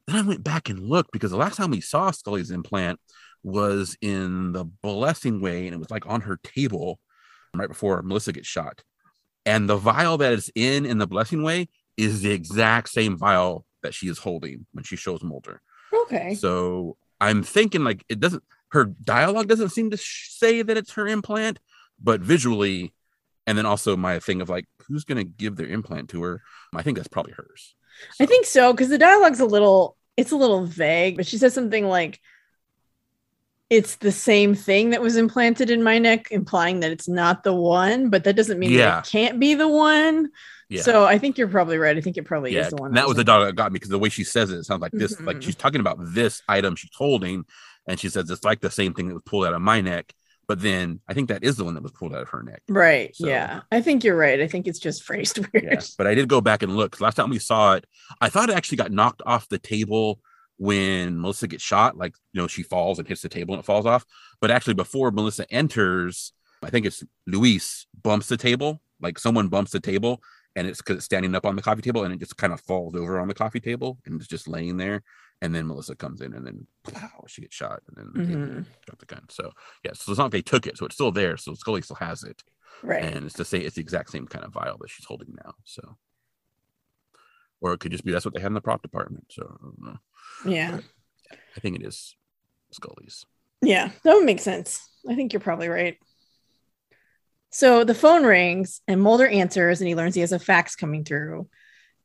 [0.07, 2.99] Then I went back and looked because the last time we saw Scully's implant
[3.43, 6.99] was in the blessing way, and it was like on her table
[7.55, 8.84] right before Melissa gets shot.
[9.45, 13.65] And the vial that is in in the blessing way is the exact same vial
[13.83, 15.61] that she is holding when she shows Mulder.
[15.93, 16.35] Okay.
[16.35, 20.93] So I'm thinking like it doesn't her dialogue doesn't seem to sh- say that it's
[20.93, 21.59] her implant,
[22.01, 22.93] but visually,
[23.45, 26.41] and then also my thing of like who's gonna give their implant to her.
[26.75, 27.75] I think that's probably hers.
[28.13, 28.23] So.
[28.23, 31.53] I think so because the dialogue's a little it's a little vague, but she says
[31.53, 32.19] something like
[33.69, 37.53] it's the same thing that was implanted in my neck, implying that it's not the
[37.53, 38.99] one, but that doesn't mean yeah.
[38.99, 40.29] it can't be the one.
[40.70, 40.82] Yeah.
[40.82, 41.95] So I think you're probably right.
[41.95, 42.61] I think it probably yeah.
[42.61, 42.93] is the one.
[42.93, 44.65] That, that was the dog that got me because the way she says it, it
[44.65, 45.26] sounds like this, mm-hmm.
[45.26, 47.45] like she's talking about this item she's holding,
[47.88, 50.13] and she says it's like the same thing that was pulled out of my neck.
[50.47, 52.63] But then I think that is the one that was pulled out of her neck.
[52.70, 53.13] Right.
[53.15, 53.61] So, yeah.
[53.70, 54.39] I think you're right.
[54.39, 55.65] I think it's just phrased weird.
[55.65, 55.82] Yeah.
[55.97, 56.99] But I did go back and look.
[57.01, 57.86] Last time we saw it,
[58.22, 60.22] I thought it actually got knocked off the table
[60.57, 61.97] when Melissa gets shot.
[61.97, 64.05] Like, you know, she falls and hits the table and it falls off.
[64.39, 66.32] But actually, before Melissa enters,
[66.63, 68.82] I think it's Luis bumps the table.
[69.01, 70.22] Like someone bumps the table
[70.57, 72.59] and it's because it's standing up on the coffee table and it just kind of
[72.59, 75.03] falls over on the coffee table and it's just laying there.
[75.39, 78.61] And then Melissa comes in and then pow, she gets shot and then mm-hmm.
[78.99, 79.21] the gun.
[79.29, 79.51] So
[79.83, 81.37] yeah, so it's not like they took it, so it's still there.
[81.37, 82.41] So Scully still has it.
[82.81, 83.03] Right.
[83.03, 85.53] And it's to say it's the exact same kind of vial that she's holding now.
[85.63, 85.95] So
[87.61, 89.25] or it could just be that's what they had in the prop department.
[89.29, 90.79] So I Yeah.
[91.31, 92.15] I think it is
[92.71, 93.27] Scully's.
[93.61, 94.89] Yeah, that would make sense.
[95.07, 95.97] I think you're probably right.
[97.57, 101.03] So the phone rings and Mulder answers and he learns he has a fax coming
[101.03, 101.49] through.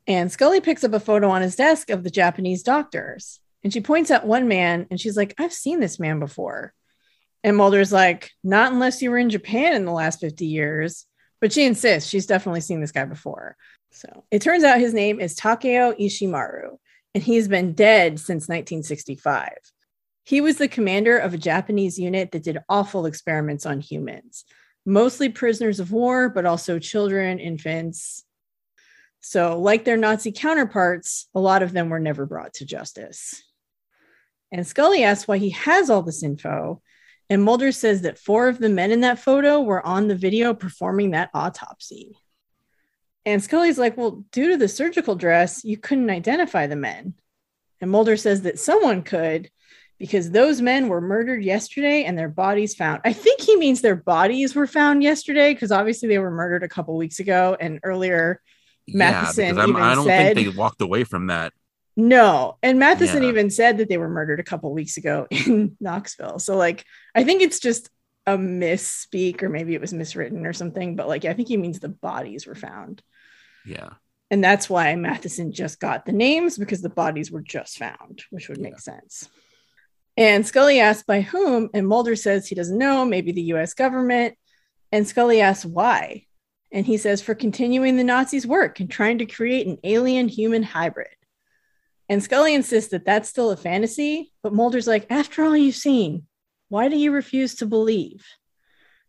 [0.06, 3.38] And Scully picks up a photo on his desk of the Japanese doctors.
[3.62, 6.72] And she points at one man and she's like, I've seen this man before.
[7.44, 11.04] And Mulder's like, Not unless you were in Japan in the last 50 years.
[11.38, 13.58] But she insists she's definitely seen this guy before.
[13.90, 16.78] So it turns out his name is Takeo Ishimaru,
[17.14, 19.50] and he's been dead since 1965.
[20.24, 24.46] He was the commander of a Japanese unit that did awful experiments on humans
[24.84, 28.24] mostly prisoners of war, but also children, infants.
[29.20, 33.42] So, like their Nazi counterparts, a lot of them were never brought to justice.
[34.50, 36.82] And Scully asks why he has all this info.
[37.30, 40.52] And Mulder says that four of the men in that photo were on the video
[40.52, 42.16] performing that autopsy.
[43.24, 47.14] And Scully's like, Well, due to the surgical dress, you couldn't identify the men.
[47.80, 49.50] And Mulder says that someone could,
[50.02, 53.00] because those men were murdered yesterday and their bodies found.
[53.04, 56.68] I think he means their bodies were found yesterday because obviously they were murdered a
[56.68, 57.56] couple weeks ago.
[57.60, 58.42] And earlier,
[58.88, 61.52] Matheson yeah, even I don't said, think they walked away from that.
[61.96, 63.28] No, and Matheson yeah.
[63.28, 66.40] even said that they were murdered a couple weeks ago in Knoxville.
[66.40, 66.84] So like,
[67.14, 67.88] I think it's just
[68.26, 70.96] a misspeak, or maybe it was miswritten or something.
[70.96, 73.04] But like, I think he means the bodies were found.
[73.64, 73.90] Yeah.
[74.32, 78.48] And that's why Matheson just got the names because the bodies were just found, which
[78.48, 78.64] would yeah.
[78.64, 79.28] make sense.
[80.16, 84.36] And Scully asks by whom, and Mulder says he doesn't know, maybe the US government.
[84.90, 86.26] And Scully asks why.
[86.70, 90.62] And he says for continuing the Nazis' work and trying to create an alien human
[90.62, 91.08] hybrid.
[92.08, 96.26] And Scully insists that that's still a fantasy, but Mulder's like, after all you've seen,
[96.68, 98.24] why do you refuse to believe?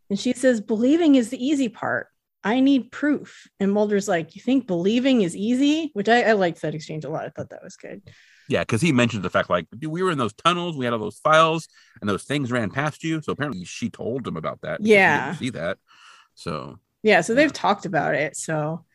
[0.10, 2.08] And she says, believing is the easy part.
[2.43, 3.47] I need proof.
[3.60, 5.91] And Mulder's like, You think believing is easy?
[5.93, 7.26] Which I, I liked that exchange a lot.
[7.26, 8.01] I thought that was good.
[8.49, 10.99] Yeah, because he mentioned the fact like we were in those tunnels, we had all
[10.99, 11.67] those files,
[12.01, 13.21] and those things ran past you.
[13.21, 14.81] So apparently she told him about that.
[14.81, 15.77] Yeah, see that.
[16.35, 18.35] So yeah, so they've talked about it.
[18.35, 18.85] So,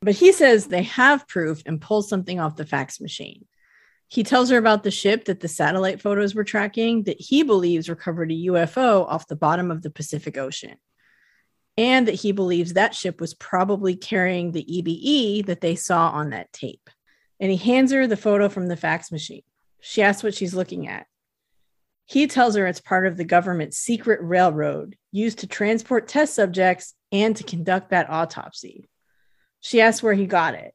[0.00, 3.46] but he says they have proof and pulls something off the fax machine.
[4.08, 7.88] He tells her about the ship that the satellite photos were tracking that he believes
[7.88, 10.76] recovered a UFO off the bottom of the Pacific Ocean.
[11.78, 16.30] And that he believes that ship was probably carrying the EBE that they saw on
[16.30, 16.90] that tape
[17.42, 19.42] and he hands her the photo from the fax machine.
[19.80, 21.06] She asks what she's looking at.
[22.06, 26.94] He tells her it's part of the government's secret railroad used to transport test subjects
[27.10, 28.88] and to conduct that autopsy.
[29.60, 30.72] She asks where he got it.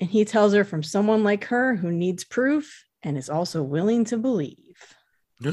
[0.00, 4.04] And he tells her from someone like her who needs proof and is also willing
[4.06, 4.76] to believe.
[5.42, 5.52] so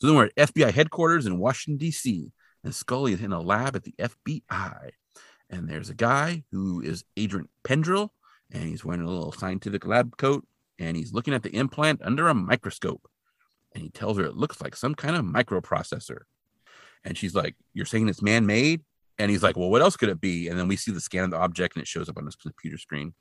[0.00, 2.32] then we're at FBI headquarters in Washington, D.C.,
[2.64, 4.90] and Scully is in a lab at the FBI.
[5.50, 8.10] And there's a guy who is Adrian Pendrell,
[8.52, 10.46] and he's wearing a little scientific lab coat
[10.78, 13.08] and he's looking at the implant under a microscope.
[13.74, 16.20] And he tells her it looks like some kind of microprocessor.
[17.04, 18.82] And she's like you're saying it's man-made?
[19.18, 20.48] And he's like well what else could it be?
[20.48, 22.36] And then we see the scan of the object and it shows up on his
[22.36, 23.14] computer screen.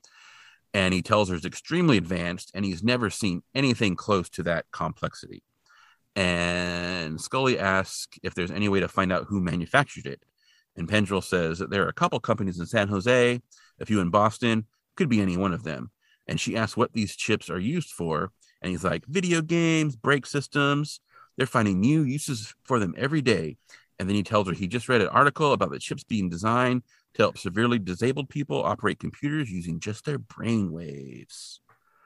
[0.73, 4.65] And he tells her it's extremely advanced and he's never seen anything close to that
[4.71, 5.43] complexity.
[6.15, 10.23] And scully asks if there's any way to find out who manufactured it.
[10.75, 13.41] And pendrell says that there are a couple companies in san jose
[13.80, 14.65] a few in boston
[14.98, 15.91] could be any one of them.
[16.28, 18.32] And she asks what these chips are used for.
[18.62, 21.00] And he's like, video games, brake systems.
[21.38, 23.58] They're finding new uses for them every day.
[24.00, 26.84] And then he tells her he just read an article about the chips being designed
[27.14, 31.62] to help severely disabled people operate computers using just their brain waves.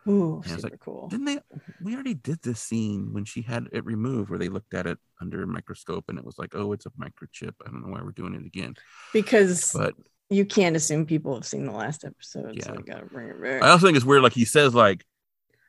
[0.08, 1.08] Ooh, super like, cool.
[1.10, 1.40] Didn't they?
[1.82, 4.98] We already did this scene when she had it removed, where they looked at it
[5.20, 7.54] under a microscope, and it was like, oh, it's a microchip.
[7.66, 8.76] I don't know why we're doing it again.
[9.14, 9.94] Because, but
[10.32, 12.56] you can't assume people have seen the last episode.
[12.56, 12.64] Yeah.
[12.64, 13.62] So I gotta bring it back.
[13.62, 14.24] I also think it's weird.
[14.24, 15.06] Like he says, like,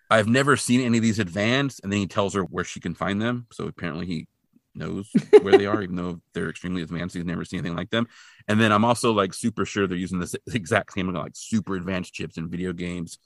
[0.08, 2.94] I've never seen any of these advanced, and then he tells her where she can
[2.94, 3.46] find them.
[3.50, 4.28] So apparently he
[4.74, 5.10] knows
[5.42, 7.16] where they are, even though they're extremely advanced.
[7.16, 8.06] He's never seen anything like them.
[8.46, 12.14] And then I'm also like super sure they're using this exact same like super advanced
[12.14, 13.18] chips in video games,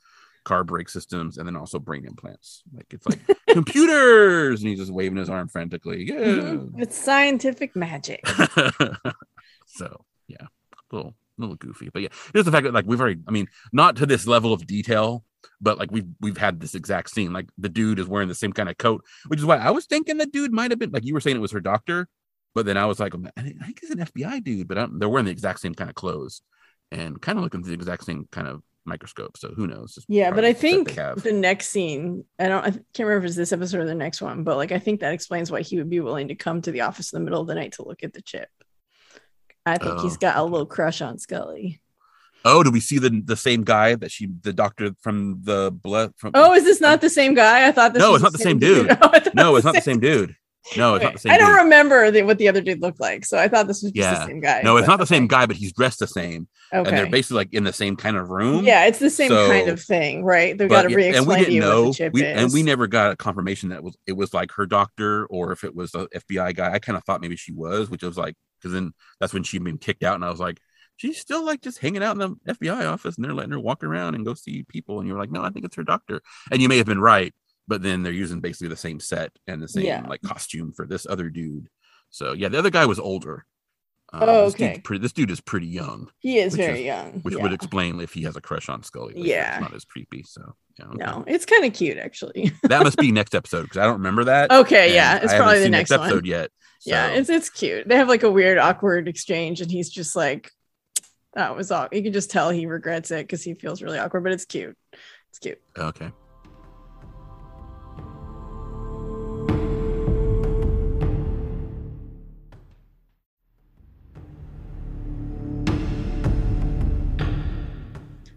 [0.45, 2.63] car brake systems, and then also brain implants.
[2.73, 6.09] Like it's like computers, and he's just waving his arm frantically.
[6.09, 6.81] Yeah, mm-hmm.
[6.81, 8.27] it's scientific magic.
[9.67, 10.47] so yeah,
[10.91, 13.49] little a little goofy, but yeah, just the fact that like we've already, I mean,
[13.73, 15.25] not to this level of detail,
[15.61, 17.33] but like we've we've had this exact scene.
[17.33, 19.87] Like the dude is wearing the same kind of coat, which is why I was
[19.87, 22.09] thinking the dude might have been like you were saying it was her doctor,
[22.55, 25.27] but then I was like, I think he's an FBI dude, but um, they're wearing
[25.27, 26.43] the exact same kind of clothes
[26.91, 29.37] and kind of looking through the exact same kind of microscope.
[29.37, 29.99] So who knows?
[30.09, 33.53] yeah, but I think the next scene, I don't, I can't remember if it's this
[33.53, 36.01] episode or the next one, but like I think that explains why he would be
[36.01, 38.13] willing to come to the office in the middle of the night to look at
[38.13, 38.49] the chip.
[39.67, 41.81] I think oh, he's um, got a little crush on Scully.
[42.45, 46.13] Oh, do we see the the same guy that she, the doctor from the blood?
[46.17, 47.67] From oh, is this not the same guy?
[47.67, 48.01] I thought this.
[48.01, 48.89] No, it's not the same, dude.
[48.89, 48.99] dude.
[49.35, 50.37] no, no it's not the same dude.
[50.77, 51.33] No, it's not the same.
[51.33, 51.63] I don't dude.
[51.63, 54.19] remember the, what the other dude looked like, so I thought this was just yeah.
[54.21, 54.63] the same guy.
[54.63, 56.49] No, it's not the same guy, but he's dressed the same.
[56.73, 56.89] Okay.
[56.89, 58.65] And they're basically like in the same kind of room.
[58.65, 60.57] Yeah, it's the same so, kind of thing, right?
[60.57, 63.69] They've got to re-explain and we didn't know, we, and we never got a confirmation
[63.69, 66.73] that it was it was like her doctor or if it was the FBI guy.
[66.73, 68.35] I kind of thought maybe she was, which was like
[68.67, 70.59] because then that's when she'd been kicked out, and I was like,
[70.97, 73.85] she's still like just hanging out in the FBI office and they're letting her walk
[73.85, 74.99] around and go see people.
[74.99, 76.23] And you're like, no, I think it's her doctor.
[76.51, 77.35] And you may have been right,
[77.69, 80.07] but then they're using basically the same set and the same yeah.
[80.09, 81.69] like costume for this other dude.
[82.11, 83.45] So yeah, the other guy was older.
[84.13, 84.81] Um, oh, okay.
[84.89, 86.11] This, this dude is pretty young.
[86.21, 87.43] He is very is, young, which yeah.
[87.43, 89.15] would explain if he has a crush on Scully.
[89.17, 90.23] Yeah, it's not as creepy.
[90.23, 90.97] So yeah, okay.
[90.99, 92.53] no, it's kind of cute actually.
[92.63, 94.53] that must be next episode because I don't remember that.
[94.53, 96.51] Okay, yeah, it's probably the next, next episode yet.
[96.81, 96.91] So.
[96.91, 97.89] Yeah, it's it's cute.
[97.89, 100.53] They have like a weird, awkward exchange, and he's just like,
[101.35, 104.23] "That was all." You can just tell he regrets it because he feels really awkward,
[104.23, 104.77] but it's cute.
[105.31, 105.61] It's cute.
[105.77, 106.13] Okay.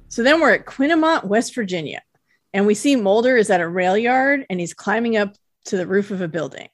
[0.09, 2.01] So then we're at Quinnimont, West Virginia,
[2.51, 5.35] and we see Mulder is at a rail yard and he's climbing up
[5.65, 6.67] to the roof of a building.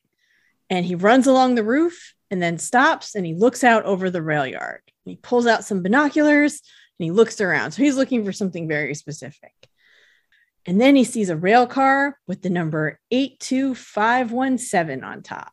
[0.70, 4.22] And he runs along the roof and then stops and he looks out over the
[4.22, 4.82] rail yard.
[5.04, 6.62] He pulls out some binoculars
[6.98, 7.72] and he looks around.
[7.72, 9.54] So he's looking for something very specific.
[10.66, 15.52] And then he sees a rail car with the number 82517 on top.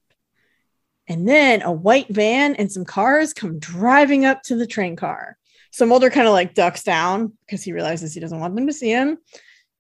[1.09, 5.37] And then a white van and some cars come driving up to the train car.
[5.73, 8.73] So Mulder kind of like ducks down because he realizes he doesn't want them to
[8.73, 9.19] see him.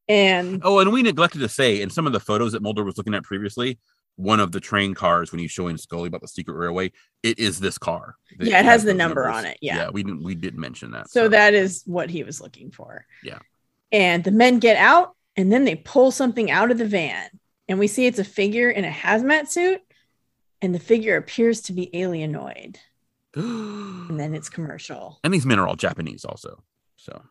[0.09, 2.97] And oh, and we neglected to say in some of the photos that Mulder was
[2.99, 3.79] looking at previously,
[4.17, 7.61] one of the train cars when he's showing Scully about the secret railway, it is
[7.61, 8.17] this car.
[8.41, 9.39] yeah, it has, the number numbers.
[9.39, 9.59] on it.
[9.61, 9.77] Yeah.
[9.77, 11.11] yeah, we didn't we didn't mention that.
[11.11, 13.07] So, so that is what he was looking for.
[13.23, 13.39] Yeah.
[13.93, 17.29] And the men get out and then they pull something out of the van.
[17.69, 19.81] And we see it's a figure in a hazmat suit,
[20.61, 22.77] and the figure appears to be alienoid.
[23.35, 25.19] And then it's commercial.
[25.25, 26.63] And these men are all Japanese also.
[26.97, 27.23] So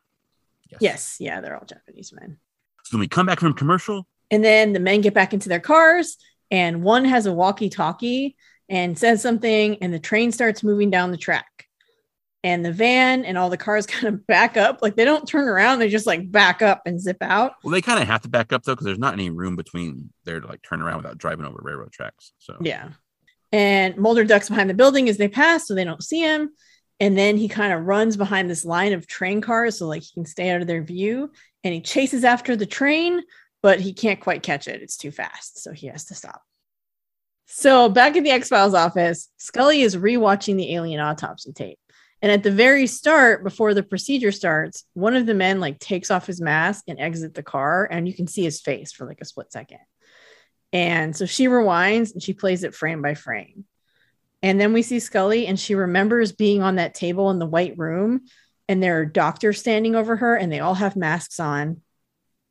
[0.69, 0.81] yes.
[0.81, 2.37] yes, yeah, they're all Japanese men.
[2.83, 4.07] So when we come back from commercial.
[4.31, 6.17] And then the men get back into their cars
[6.49, 8.35] and one has a walkie-talkie
[8.69, 11.67] and says something, and the train starts moving down the track.
[12.43, 14.79] And the van and all the cars kind of back up.
[14.81, 17.53] Like they don't turn around, they just like back up and zip out.
[17.63, 20.11] Well, they kind of have to back up though, because there's not any room between
[20.25, 22.31] there to like turn around without driving over railroad tracks.
[22.39, 22.89] So yeah.
[23.51, 26.51] And Mulder ducks behind the building as they pass so they don't see him.
[26.99, 30.13] And then he kind of runs behind this line of train cars so like he
[30.13, 31.31] can stay out of their view.
[31.63, 33.21] And he chases after the train,
[33.61, 34.81] but he can't quite catch it.
[34.81, 35.61] It's too fast.
[35.61, 36.41] So he has to stop.
[37.47, 41.79] So back at the X Files office, Scully is rewatching the alien autopsy tape.
[42.21, 46.11] And at the very start, before the procedure starts, one of the men like takes
[46.11, 49.21] off his mask and exit the car, and you can see his face for like
[49.21, 49.79] a split second.
[50.74, 53.65] And so she rewinds and she plays it frame by frame.
[54.41, 57.78] And then we see Scully, and she remembers being on that table in the white
[57.78, 58.22] room,
[58.67, 61.82] and there are doctors standing over her, and they all have masks on.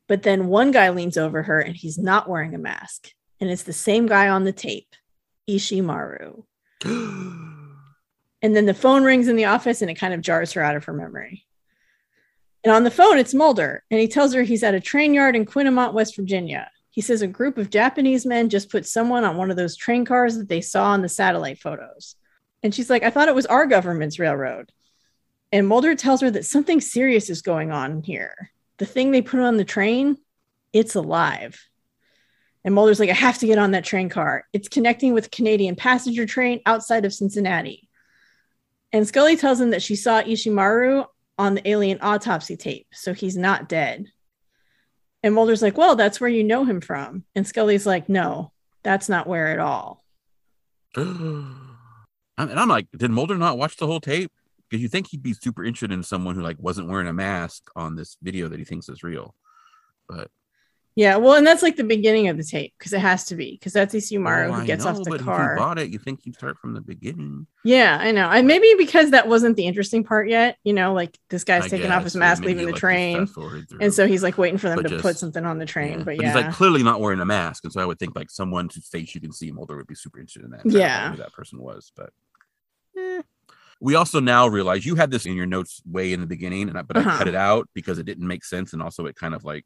[0.07, 3.11] But then one guy leans over her, and he's not wearing a mask.
[3.41, 4.95] And it's the same guy on the tape,
[5.49, 6.45] Ishimaru.
[6.85, 7.77] and
[8.43, 10.85] then the phone rings in the office, and it kind of jars her out of
[10.85, 11.45] her memory.
[12.63, 15.35] And on the phone, it's Mulder, and he tells her he's at a train yard
[15.35, 16.71] in Quinnimont, West Virginia.
[17.01, 20.05] He says a group of Japanese men just put someone on one of those train
[20.05, 22.15] cars that they saw in the satellite photos.
[22.63, 24.71] And she's like, I thought it was our government's railroad.
[25.51, 29.41] And Mulder tells her that something serious is going on here the thing they put
[29.41, 30.19] on the train,
[30.75, 31.59] it's alive.
[32.65, 34.45] And Mulder's like, I have to get on that train car.
[34.53, 37.89] It's connecting with Canadian passenger train outside of Cincinnati.
[38.93, 41.07] And Scully tells him that she saw Ishimaru
[41.39, 44.13] on the alien autopsy tape, so he's not dead.
[45.23, 47.25] And Mulder's like, Well, that's where you know him from.
[47.35, 48.53] And Scully's like, No,
[48.83, 50.05] that's not where at all.
[50.97, 51.77] and
[52.37, 54.33] I'm like, Did Mulder not watch the whole tape?
[54.71, 57.71] because you think he'd be super interested in someone who like wasn't wearing a mask
[57.75, 59.35] on this video that he thinks is real
[60.09, 60.29] but
[61.01, 63.53] yeah well and that's like the beginning of the tape because it has to be
[63.53, 65.89] because that's Ishimaru oh, who gets know, off the but car if you bought it
[65.89, 67.47] you think you start from the beginning.
[67.65, 71.19] Yeah i know and maybe because that wasn't the interesting part yet you know like
[71.31, 73.27] this guy's I taking guess, off his mask leaving the like train
[73.81, 75.93] and so he's like waiting for them but to just, put something on the train
[75.93, 75.97] yeah.
[75.99, 78.15] but, but yeah he's like clearly not wearing a mask and so i would think
[78.15, 81.13] like someone whose face you can see Mulder would be super interested in that yeah.
[81.13, 82.11] who that person was but
[82.99, 83.23] eh.
[83.83, 86.77] We also now realize you had this in your notes way in the beginning, and
[86.77, 87.13] I, but uh-huh.
[87.13, 89.65] I cut it out because it didn't make sense, and also it kind of like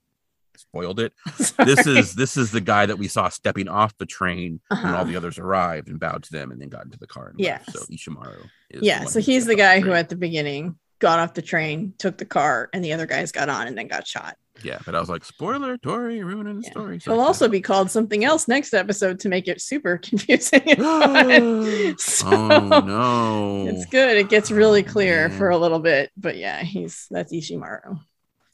[0.56, 1.12] spoiled it.
[1.58, 4.82] this is this is the guy that we saw stepping off the train uh-huh.
[4.82, 5.10] when all uh-huh.
[5.10, 7.32] the others arrived and bowed to them, and then got into the car.
[7.36, 7.60] Yeah.
[7.70, 8.48] So Ishimaru.
[8.70, 9.04] yeah.
[9.04, 12.24] So he's the guy the who at the beginning got off the train, took the
[12.24, 14.36] car, and the other guys got on and then got shot.
[14.62, 16.70] Yeah, but I was like, spoiler, Tori, ruining the yeah.
[16.70, 17.00] story.
[17.00, 20.62] So He'll also be called something else next episode to make it super confusing.
[21.98, 24.16] so, oh no, it's good.
[24.16, 25.38] It gets really oh, clear man.
[25.38, 27.98] for a little bit, but yeah, he's that's Ishimaru.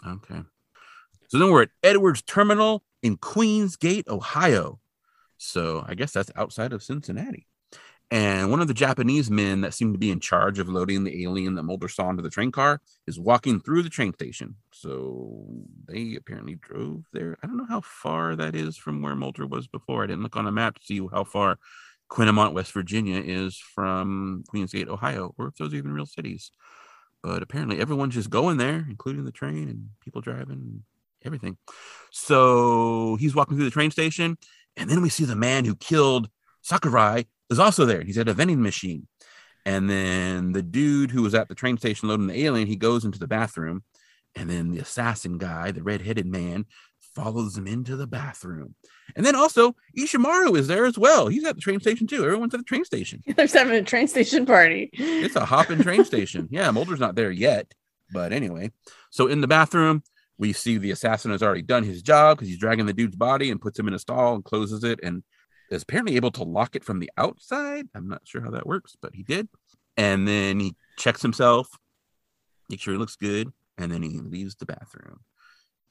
[0.07, 0.40] Okay,
[1.30, 4.80] so then we're at Edwards Terminal in Queensgate, Ohio.
[5.38, 7.46] So I guess that's outside of Cincinnati.
[8.10, 11.22] And one of the Japanese men that seemed to be in charge of loading the
[11.22, 14.56] alien that Mulder saw into the train car is walking through the train station.
[14.72, 15.46] So
[15.86, 17.36] they apparently drove there.
[17.44, 20.02] I don't know how far that is from where Mulder was before.
[20.02, 21.60] I didn't look on a map to see how far
[22.10, 26.50] Quinnimont, West Virginia is from Queensgate, Ohio, or if those are even real cities.
[27.22, 30.82] But apparently everyone's just going there, including the train and people driving
[31.24, 31.56] everything.
[32.10, 34.36] So he's walking through the train station,
[34.76, 36.28] and then we see the man who killed
[36.62, 38.02] Sakurai is also there.
[38.02, 39.06] He's at a vending machine.
[39.66, 43.04] And then the dude who was at the train station loading the alien, he goes
[43.04, 43.84] into the bathroom.
[44.34, 46.66] And then the assassin guy, the red-headed man,
[47.14, 48.74] follows him into the bathroom.
[49.16, 51.26] And then also Ishimaru is there as well.
[51.26, 52.24] He's at the train station too.
[52.24, 53.22] Everyone's at the train station.
[53.36, 54.90] They're having a train station party.
[54.92, 56.48] It's a hopping train station.
[56.50, 57.72] Yeah, Mulder's not there yet.
[58.12, 58.70] But anyway,
[59.10, 60.02] so in the bathroom,
[60.41, 63.51] we see the assassin has already done his job because he's dragging the dude's body
[63.51, 64.99] and puts him in a stall and closes it.
[65.03, 65.22] And
[65.70, 67.86] is apparently able to lock it from the outside.
[67.95, 69.49] I'm not sure how that works, but he did.
[69.97, 71.68] And then he checks himself,
[72.68, 75.20] make sure he looks good, and then he leaves the bathroom.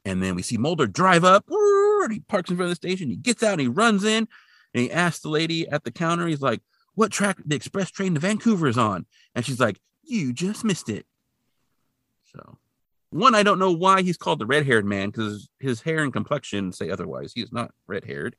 [0.04, 3.10] And then we see Mulder drive up, and he parks in front of the station.
[3.10, 4.28] He gets out and he runs in,
[4.74, 6.62] and he asks the lady at the counter, he's like,
[6.96, 9.06] What track the express train to Vancouver is on?
[9.36, 11.06] And she's like, You just missed it.
[12.34, 12.58] So
[13.12, 16.14] one, I don't know why he's called the red haired man because his hair and
[16.14, 17.32] complexion say otherwise.
[17.34, 18.36] He is not red haired.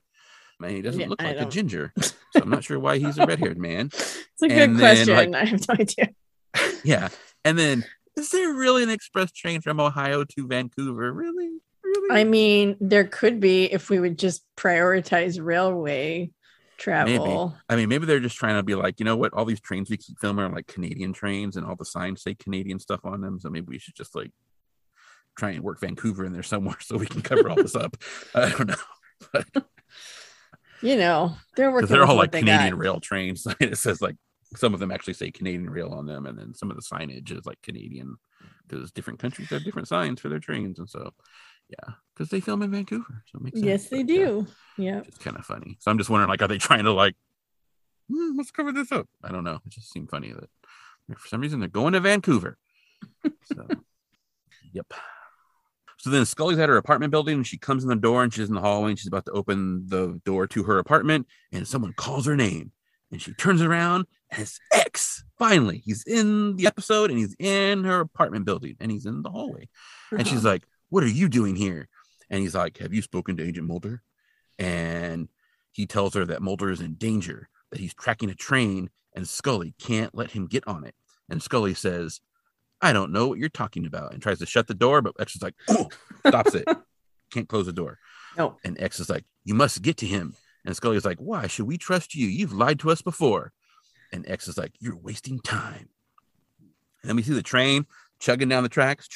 [0.59, 1.93] Man, he doesn't Yeah, look I like a ginger.
[2.33, 3.87] So I'm not sure why he's a red haired man.
[3.95, 5.33] It's a good And then, question.
[5.33, 6.11] like- I have no idea.
[6.85, 7.09] Yeah.
[7.45, 7.85] And then,
[8.17, 11.13] is there really an express train from Ohio to Vancouver?
[11.13, 11.51] Really?
[11.83, 12.21] Really?
[12.21, 16.31] I mean, there could be if we would just prioritize railway
[16.79, 17.57] travel.
[17.69, 19.33] I mean, maybe they're just trying to be like, you know what?
[19.35, 22.35] All these trains we keep filming are like Canadian trains, and all the signs say
[22.35, 23.39] Canadian stuff on them.
[23.41, 24.31] So maybe we should just like
[25.41, 27.97] try and work Vancouver in there somewhere so we can cover all this up.
[28.35, 29.63] I don't know.
[30.83, 31.89] You know, they're working.
[31.89, 33.47] They're all like Canadian rail trains.
[33.61, 34.17] it says like
[34.57, 37.31] some of them actually say Canadian rail on them, and then some of the signage
[37.31, 38.17] is like Canadian
[38.67, 41.13] because different countries have different signs for their trains, and so
[41.69, 43.67] yeah, because they film in Vancouver, so it makes sense.
[43.67, 44.47] Yes, they but, do.
[44.79, 45.03] Yeah.
[45.07, 45.77] it's kind of funny.
[45.81, 47.15] So I'm just wondering, like, are they trying to like,
[48.11, 49.07] "Hmm, let's cover this up?
[49.23, 49.61] I don't know.
[49.67, 50.49] It just seemed funny that
[51.19, 52.57] for some reason they're going to Vancouver.
[53.45, 53.67] So,
[54.73, 54.93] yep.
[56.01, 58.49] So then Scully's at her apartment building and she comes in the door and she's
[58.49, 61.93] in the hallway and she's about to open the door to her apartment and someone
[61.93, 62.73] calls her name
[63.13, 65.25] and she turns around and it's X.
[65.39, 69.29] Finally, he's in the episode and he's in her apartment building and he's in the
[69.29, 69.69] hallway.
[70.11, 71.87] And she's like, What are you doing here?
[72.31, 74.03] And he's like, Have you spoken to Agent Mulder?
[74.59, 75.29] And
[75.71, 79.75] he tells her that Mulder is in danger, that he's tracking a train and Scully
[79.79, 80.95] can't let him get on it.
[81.29, 82.23] And Scully says,
[82.83, 85.37] I don't know what you're talking about, and tries to shut the door, but X
[85.37, 85.89] is like, oh,
[86.27, 86.67] stops it.
[87.31, 87.99] Can't close the door.
[88.37, 88.57] no.
[88.65, 90.35] And X is like, You must get to him.
[90.65, 92.27] And Scully is like, Why should we trust you?
[92.27, 93.53] You've lied to us before.
[94.13, 95.89] And X is like, You're wasting time.
[97.03, 97.87] And then we see the train
[98.19, 99.09] chugging down the tracks.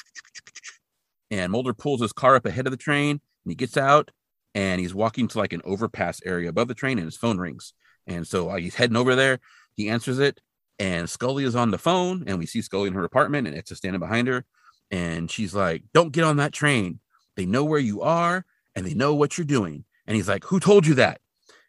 [1.30, 4.10] And Mulder pulls his car up ahead of the train and he gets out
[4.54, 7.72] and he's walking to like an overpass area above the train and his phone rings.
[8.06, 9.40] And so while he's heading over there,
[9.74, 10.40] he answers it
[10.78, 13.70] and Scully is on the phone and we see Scully in her apartment and X
[13.70, 14.44] is standing behind her.
[14.90, 17.00] And she's like, Don't get on that train.
[17.36, 18.44] They know where you are
[18.74, 19.84] and they know what you're doing.
[20.06, 21.20] And he's like, Who told you that?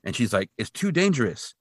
[0.04, 1.54] And she's like, It's too dangerous.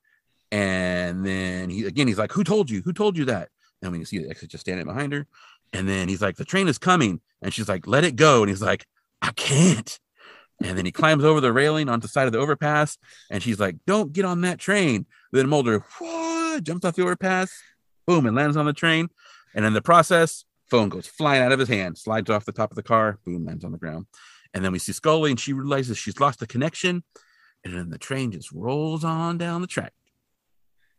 [0.51, 2.83] And then he again, he's like, Who told you?
[2.83, 3.51] Who told you that?
[3.83, 5.27] And we can see is just standing behind her.
[5.73, 7.21] And then he's like, The train is coming.
[7.43, 8.43] And she's like, Let it go.
[8.43, 8.87] And he's like,
[9.21, 9.99] I can't.
[10.63, 12.97] And then he climbs over the railing onto the side of the overpass.
[13.31, 15.07] And she's like, Don't get on that train.
[15.33, 17.51] Then Mulder "What?" Jumps off the overpass,
[18.07, 19.09] boom, and lands on the train.
[19.55, 22.71] And in the process, phone goes flying out of his hand, slides off the top
[22.71, 24.07] of the car, boom, lands on the ground.
[24.53, 27.03] And then we see Scully, and she realizes she's lost the connection.
[27.65, 29.93] And then the train just rolls on down the track.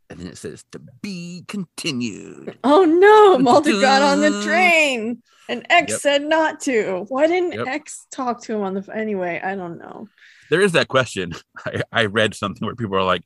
[0.10, 2.58] And then it says to be continued.
[2.64, 6.00] Oh no, Mulder got on the train and X Yep.
[6.00, 7.06] said not to.
[7.10, 7.68] Why didn't Yep.
[7.68, 9.42] X talk to him on the anyway?
[9.44, 10.08] I don't know.
[10.50, 11.34] There is that question.
[11.66, 13.24] I, I read something where people are like,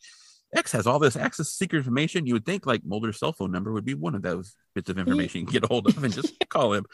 [0.56, 2.26] X has all this access to secret information.
[2.26, 4.98] You would think like Mulder's cell phone number would be one of those bits of
[4.98, 6.86] information you can get a hold of and just call him.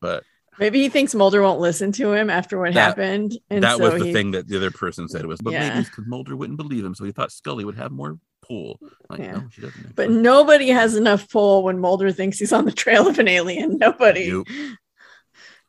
[0.00, 0.24] But
[0.58, 3.38] Maybe he thinks Mulder won't listen to him after what That- happened.
[3.48, 5.64] And that so was the he, thing that the other person said was, but maybe
[5.64, 5.80] Yeah.
[5.80, 8.78] it's because Mulder wouldn't believe him, so he thought Scully would have more pull.
[9.08, 9.32] Like, Yeah.
[9.32, 9.94] no, she doesn't.
[9.96, 13.78] But nobody has enough pull when Mulder thinks he's on the trail of an alien.
[13.78, 14.30] Nobody.
[14.30, 14.48] Nope.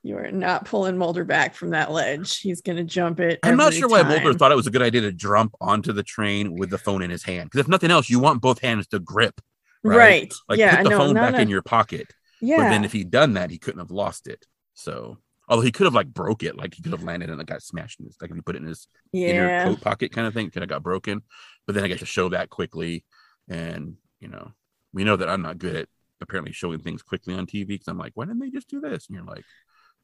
[0.04, 2.40] You are not pulling Mulder back from that ledge.
[2.40, 3.40] He's going to jump it.
[3.44, 6.02] I'm not sure why Mulder thought it was a good idea to jump onto the
[6.02, 7.50] train with the phone in his hand.
[7.50, 9.40] Because if nothing else, you want both hands to grip.
[9.84, 9.98] Right.
[9.98, 10.34] right?
[10.50, 10.78] Like yeah.
[10.78, 12.08] put the no, phone back a- in your pocket.
[12.42, 12.58] Yeah.
[12.58, 14.46] But then if he'd done that, he couldn't have lost it.
[14.74, 17.46] So although he could have like broke it, like he could have landed and it
[17.46, 20.26] got smashed in his like if he put it in his inner coat pocket kind
[20.26, 21.22] of thing, could have got broken.
[21.68, 23.06] But then I got to show that quickly.
[23.48, 24.52] And you know,
[24.94, 25.90] we know that I'm not good at
[26.22, 29.08] apparently showing things quickly on TV because I'm like, why didn't they just do this?
[29.08, 29.44] And you're like,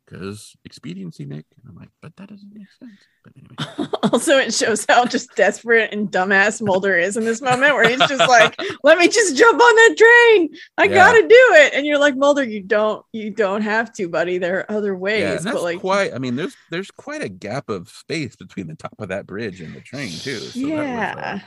[0.08, 1.46] because expediency, Nick.
[1.62, 3.00] And I'm like, but that doesn't make sense.
[3.24, 3.90] But anyway.
[4.14, 8.00] also, it shows how just desperate and dumbass Mulder is in this moment where he's
[8.00, 10.50] just like, let me just jump on that train.
[10.78, 10.96] I Yeah.
[10.96, 11.74] gotta do it.
[11.74, 14.38] And you're like, Mulder, you don't, you don't have to, buddy.
[14.38, 15.22] There are other ways.
[15.22, 16.14] Yeah, that's but like quite.
[16.14, 19.60] I mean, there's there's quite a gap of space between the top of that bridge
[19.62, 20.40] and the train too.
[20.40, 20.76] So yeah.
[20.76, 21.42] that was, uh, Yeah,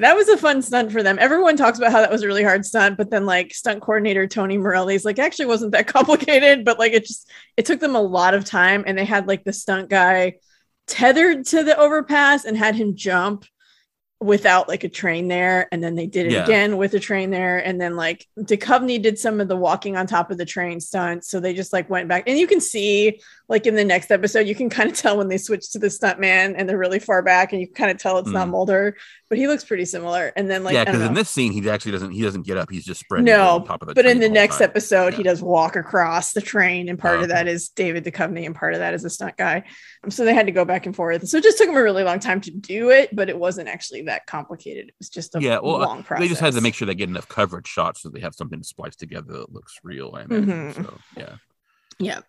[0.00, 1.18] that was a fun stunt for them.
[1.20, 4.26] Everyone talks about how that was a really hard stunt, but then like stunt coordinator
[4.26, 8.02] Tony Morelli's like actually wasn't that complicated, but like it just it took them a
[8.02, 10.34] lot of time and they had like the stunt guy
[10.86, 13.44] tethered to the overpass and had him jump
[14.20, 16.44] without like a train there and then they did it Yeah.
[16.44, 20.06] again with a train there and then like Duchovny did some of the walking on
[20.06, 23.20] top of the train stunt so they just like went back and you can see
[23.48, 25.90] like in the next episode you can kind of tell when they switch to the
[25.90, 28.52] stunt man and they're really far back and you kind of tell it's not Mm.
[28.52, 28.96] Mulder
[29.28, 31.92] but he looks pretty similar and then like yeah, because in this scene he actually
[31.92, 32.70] doesn't he doesn't get up.
[32.70, 33.24] He's just spread.
[33.24, 33.94] No, on top of the.
[33.94, 34.64] but in the whole next time.
[34.70, 38.44] episode, he does walk across the train, and part Oh, of that is David Duchovny,
[38.46, 39.64] and part of that is a stunt guy.
[40.04, 41.26] Um, So they had to go back and forth.
[41.28, 43.68] So it just took him a really long time to do it, but it wasn't
[43.68, 44.88] actually that complicated.
[44.88, 46.22] It was just a Yeah, well, uh, long process.
[46.24, 48.60] They just had to make sure they get enough coverage shots so they have something
[48.60, 50.14] to splice together that looks real.
[50.14, 50.46] I imagine.
[50.46, 50.74] Mhm.
[50.84, 51.36] So yeah,
[51.98, 52.20] Yeah.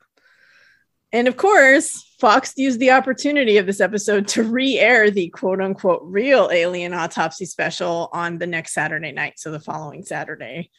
[1.16, 5.62] And of course, Fox used the opportunity of this episode to re air the quote
[5.62, 9.40] unquote real alien autopsy special on the next Saturday night.
[9.40, 10.72] So the following Saturday.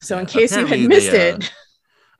[0.00, 1.52] So, in case you had missed they, uh, it,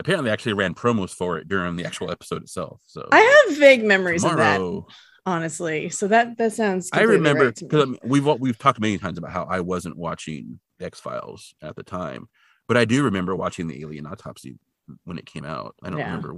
[0.00, 2.80] apparently they actually ran promos for it during the actual episode itself.
[2.86, 4.94] So I have vague memories tomorrow, of that,
[5.26, 5.90] honestly.
[5.90, 6.90] So that that sounds.
[6.92, 10.98] I remember because right we've we've talked many times about how I wasn't watching X
[10.98, 12.28] Files at the time,
[12.66, 14.58] but I do remember watching the Alien Autopsy
[15.04, 15.76] when it came out.
[15.84, 16.06] I don't yeah.
[16.06, 16.34] remember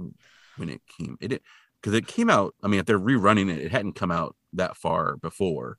[0.57, 1.17] when it came.
[1.19, 1.41] It
[1.81, 2.55] because it came out.
[2.63, 5.77] I mean, if they're rerunning it, it hadn't come out that far before.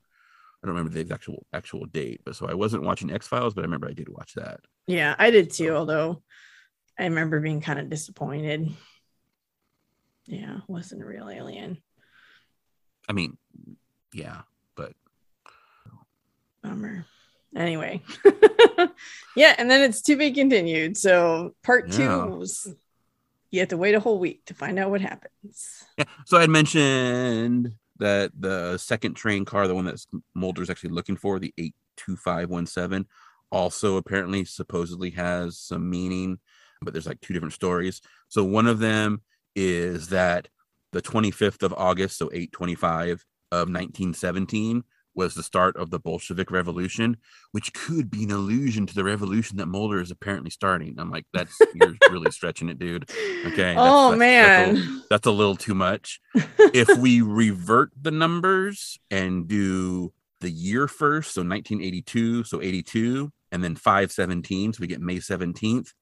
[0.63, 3.61] I don't remember the actual actual date, but so I wasn't watching X Files, but
[3.61, 4.61] I remember I did watch that.
[4.87, 5.75] Yeah, I did too.
[5.75, 6.21] Although
[6.97, 8.71] I remember being kind of disappointed.
[10.27, 11.77] Yeah, wasn't a real alien.
[13.07, 13.37] I mean,
[14.13, 14.41] yeah,
[14.75, 14.93] but
[16.63, 17.05] bummer.
[17.55, 18.01] Anyway,
[19.35, 20.97] yeah, and then it's to be continued.
[20.97, 21.97] So part yeah.
[21.97, 22.45] two
[23.55, 25.83] you have to wait a whole week to find out what happens.
[25.97, 26.03] Yeah.
[26.25, 31.15] So I had mentioned that the second train car, the one that Mulder's actually looking
[31.15, 33.07] for, the 82517,
[33.51, 36.39] also apparently supposedly has some meaning,
[36.81, 38.01] but there's like two different stories.
[38.27, 39.21] So one of them
[39.55, 40.49] is that
[40.91, 44.83] the 25th of August, so 825 of 1917,
[45.15, 47.17] was the start of the Bolshevik Revolution,
[47.51, 50.95] which could be an allusion to the revolution that Mulder is apparently starting.
[50.97, 53.09] I'm like, that's you're really stretching it, dude.
[53.45, 53.73] Okay.
[53.73, 56.19] That's, oh that's, man, that's a, that's a little too much.
[56.59, 63.63] if we revert the numbers and do the year first, so 1982, so 82, and
[63.63, 65.93] then 517, so we get May 17th.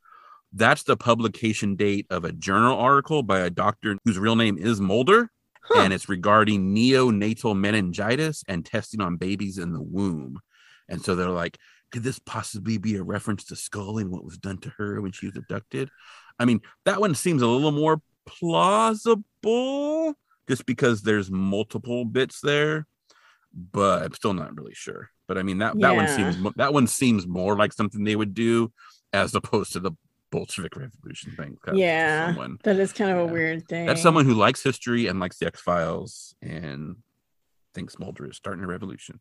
[0.51, 4.79] That's the publication date of a journal article by a doctor whose real name is
[4.79, 5.31] Mulder
[5.63, 5.81] huh.
[5.81, 10.39] and it's regarding neonatal meningitis and testing on babies in the womb.
[10.89, 11.57] And so they're like,
[11.91, 15.11] could this possibly be a reference to Scully and what was done to her when
[15.11, 15.89] she was abducted?
[16.39, 20.15] I mean, that one seems a little more plausible
[20.47, 22.87] just because there's multiple bits there,
[23.53, 25.09] but I'm still not really sure.
[25.27, 25.97] But I mean that that yeah.
[25.97, 28.71] one seems that one seems more like something they would do
[29.13, 29.91] as opposed to the
[30.33, 31.59] Bolshevik Revolution thing.
[31.73, 33.23] Yeah, that is kind of yeah.
[33.23, 33.85] a weird thing.
[33.85, 36.95] That's someone who likes history and likes the X Files and
[37.75, 39.19] thinks Mulder is starting a revolution.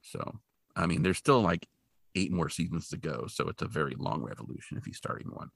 [0.00, 0.38] So,
[0.74, 1.68] I mean, there's still like
[2.14, 5.50] eight more seasons to go, so it's a very long revolution if he's starting one.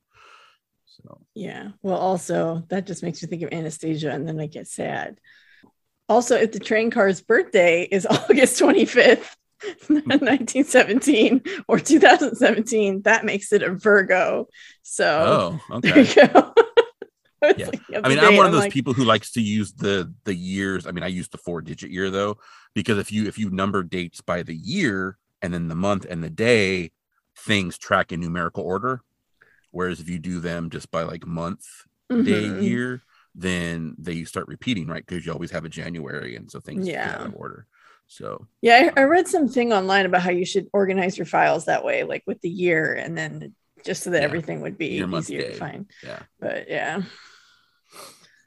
[0.85, 1.69] So yeah.
[1.83, 5.21] Well, also that just makes you think of Anastasia, and then I get sad.
[6.07, 9.35] Also, if the train car's birthday is August 25th,
[9.89, 14.49] 1917 or 2017, that makes it a Virgo.
[14.83, 15.91] So, oh, okay.
[15.91, 16.55] there you go.
[17.43, 17.71] I, yeah.
[18.03, 20.87] I mean, I'm one of those like, people who likes to use the the years.
[20.87, 22.39] I mean, I use the four digit year though,
[22.75, 26.23] because if you if you number dates by the year and then the month and
[26.23, 26.91] the day,
[27.37, 29.03] things track in numerical order.
[29.71, 31.65] Whereas if you do them just by like month,
[32.11, 32.25] mm-hmm.
[32.25, 33.03] day, year,
[33.35, 35.05] then they start repeating, right?
[35.07, 37.07] Because you always have a January, and so things yeah.
[37.07, 37.67] get out of order.
[38.09, 41.67] So yeah, I, I, um, read something online about how you should organize your files
[41.67, 43.55] that way, like with the year, and then
[43.85, 44.25] just so that yeah.
[44.25, 45.91] everything would be Year, easier to find.
[46.03, 47.03] Yeah, but yeah.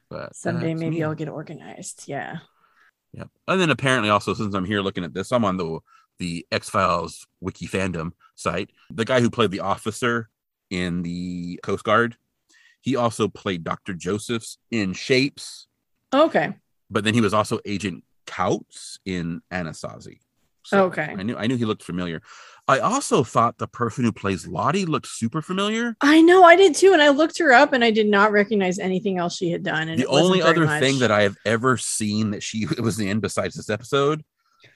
[0.10, 1.04] But someday maybe me.
[1.04, 2.04] I'll get organized.
[2.08, 2.40] Yeah.
[3.14, 5.80] Yeah, and then apparently also since I'm here looking at this, I'm on the
[6.18, 8.72] the X Files wiki fandom site.
[8.90, 10.30] The guy who played the officer
[10.72, 12.16] in the Coast Guard,
[12.82, 15.68] he also played Doctor Josephs in Shapes.
[16.14, 16.56] Okay.
[16.90, 20.20] But then he was also Agent Kautz in Anasazi.
[20.64, 21.14] So okay.
[21.18, 22.22] I knew I knew he looked familiar.
[22.68, 25.96] I also thought the person who plays Lottie looked super familiar.
[26.02, 26.94] I know, I did too.
[26.94, 29.90] And I looked her up and I did not recognize anything else she had done.
[29.90, 30.80] And the only other much.
[30.80, 34.24] thing that I have ever seen that she was in besides this episode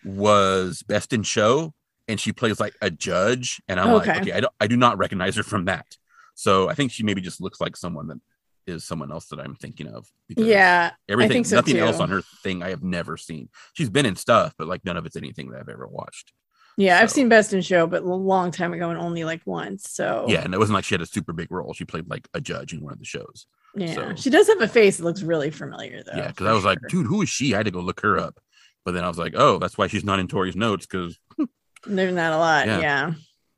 [0.03, 1.73] was Best in Show.
[2.07, 3.61] And she plays like a judge.
[3.67, 4.13] And I'm okay.
[4.13, 5.85] like, okay, I don't I do not recognize her from that.
[6.33, 8.19] So I think she maybe just looks like someone that
[8.67, 10.07] is someone else that I'm thinking of.
[10.29, 11.81] Yeah, everything, so nothing too.
[11.81, 13.49] else on her thing I have never seen.
[13.73, 16.31] She's been in stuff, but like none of it's anything that I've ever watched.
[16.77, 17.03] Yeah, so.
[17.03, 19.89] I've seen Best in Show, but a long time ago and only like once.
[19.89, 21.73] So yeah, and it wasn't like she had a super big role.
[21.73, 23.47] She played like a judge in one of the shows.
[23.75, 24.15] Yeah, so.
[24.15, 26.17] she does have a face that looks really familiar though.
[26.17, 26.71] Yeah, because I was sure.
[26.71, 27.53] like, dude, who is she?
[27.53, 28.39] I had to go look her up,
[28.83, 31.45] but then I was like, oh, that's why she's not in Tori's notes because hmm.
[31.85, 32.67] there's not a lot.
[32.67, 32.79] Yeah.
[32.79, 33.13] yeah.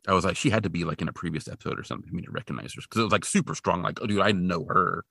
[0.08, 2.16] I was like, she had to be like in a previous episode or something for
[2.16, 3.82] me to recognize her because it was like super strong.
[3.82, 5.04] Like, oh, dude, I know her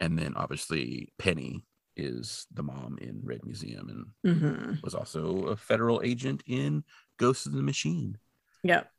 [0.00, 1.64] and then obviously Penny
[1.96, 4.74] is the mom in Red Museum and mm-hmm.
[4.82, 6.82] was also a federal agent in
[7.18, 8.18] Ghost of the Machine.
[8.64, 8.90] Yep.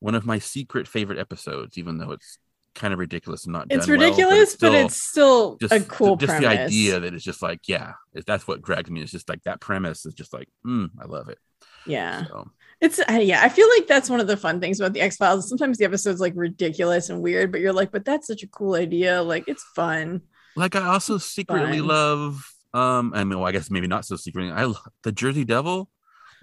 [0.00, 2.38] One of my secret favorite episodes, even though it's
[2.74, 5.72] kind of ridiculous and not it's ridiculous well, but, it's still, but it's still just,
[5.72, 6.48] a cool just premise.
[6.48, 7.92] the idea that it's just like yeah
[8.26, 11.28] that's what drags me it's just like that premise is just like mm, i love
[11.28, 11.38] it
[11.86, 12.50] yeah so.
[12.84, 15.48] It's uh, yeah i feel like that's one of the fun things about the x-files
[15.48, 18.74] sometimes the episode's like ridiculous and weird but you're like but that's such a cool
[18.74, 20.20] idea like it's fun
[20.56, 21.88] Like I also secretly Fun.
[21.88, 22.30] love
[22.72, 24.52] um I mean well, I guess maybe not so secretly.
[24.52, 25.88] I lo- the Jersey Devil,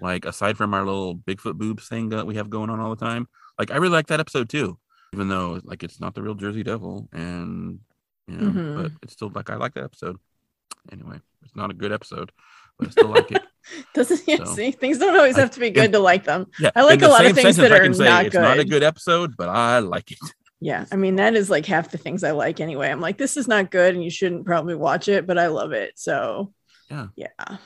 [0.00, 3.04] like aside from our little Bigfoot boobs thing that we have going on all the
[3.10, 3.24] time.
[3.58, 4.68] Like I really like that episode too.
[5.14, 7.80] Even though like it's not the real Jersey Devil and
[8.28, 8.76] you know, Mhm.
[8.82, 10.16] but it's still like I like that episode.
[10.90, 12.32] Anyway, it's not a good episode,
[12.78, 13.42] but I still like it.
[13.94, 16.46] Doesn't yeah, So, see things don't always I- have to be good to like them.
[16.58, 18.70] Yeah, I like a lot of things that are say not it's not a good.
[18.70, 20.18] good episode, but I like it.
[20.60, 22.88] Yeah, I mean that is like half the things I like anyway.
[22.88, 25.72] I'm like, this is not good, and you shouldn't probably watch it, but I love
[25.72, 25.92] it.
[25.98, 26.52] So
[26.90, 27.08] Yeah.
[27.16, 27.56] yeah.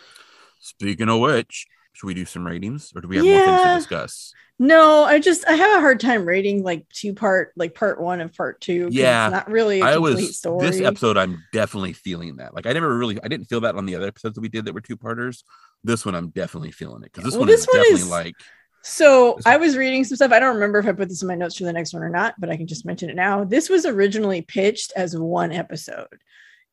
[0.61, 1.67] Speaking of which,
[1.97, 4.35] should we do some ratings, or do we have more things to discuss?
[4.59, 8.21] No, I just I have a hard time rating like two part, like part one
[8.21, 8.89] and part two.
[8.91, 10.67] Yeah, it's not really a I was story.
[10.67, 11.17] this episode.
[11.17, 12.55] I'm definitely feeling that.
[12.55, 14.67] Like I never really, I didn't feel that on the other episodes that we did
[14.67, 15.43] that were two parters.
[15.85, 18.09] This one, I'm definitely feeling it because this Well, one this is one definitely is-
[18.11, 18.35] like
[18.83, 20.33] So I was reading some stuff.
[20.33, 22.11] I don't remember if I put this in my notes for the next one or
[22.11, 23.45] not, but I can just mention it now.
[23.45, 26.09] This was originally pitched as one episode.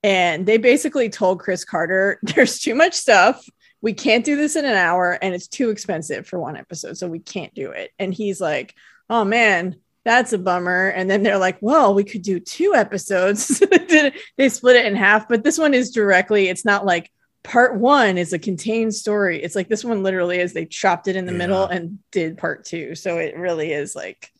[0.04, 3.44] And they basically told Chris Carter, there's too much stuff.
[3.84, 6.98] We can't do this in an hour and it's too expensive for one episode.
[6.98, 7.92] So we can't do it.
[8.00, 8.74] And he's like,
[9.10, 10.88] oh man, that's a bummer.
[10.88, 13.62] And then they're like, well, we could do two episodes.
[13.70, 15.28] They, did it- they split it in half.
[15.28, 17.12] But this one is directly, it's not like
[17.44, 19.44] part one is a contained story.
[19.44, 22.64] It's like this one literally is they chopped it in the middle and did part
[22.64, 22.96] two.
[22.96, 24.32] So it really is like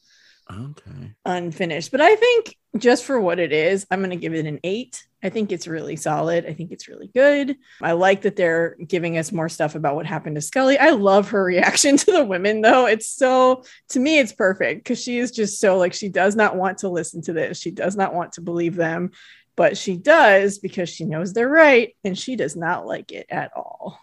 [0.50, 1.12] okay.
[1.26, 1.92] unfinished.
[1.92, 5.04] But I think just for what it is, I'm going to give it an eight.
[5.24, 6.46] I think it's really solid.
[6.46, 7.56] I think it's really good.
[7.82, 10.78] I like that they're giving us more stuff about what happened to Scully.
[10.78, 12.88] I love her reaction to the women, though.
[12.88, 16.58] It's so, to me, it's perfect because she is just so like, she does not
[16.58, 17.58] want to listen to this.
[17.58, 19.12] She does not want to believe them,
[19.56, 23.54] but she does because she knows they're right and she does not like it at
[23.56, 23.98] all.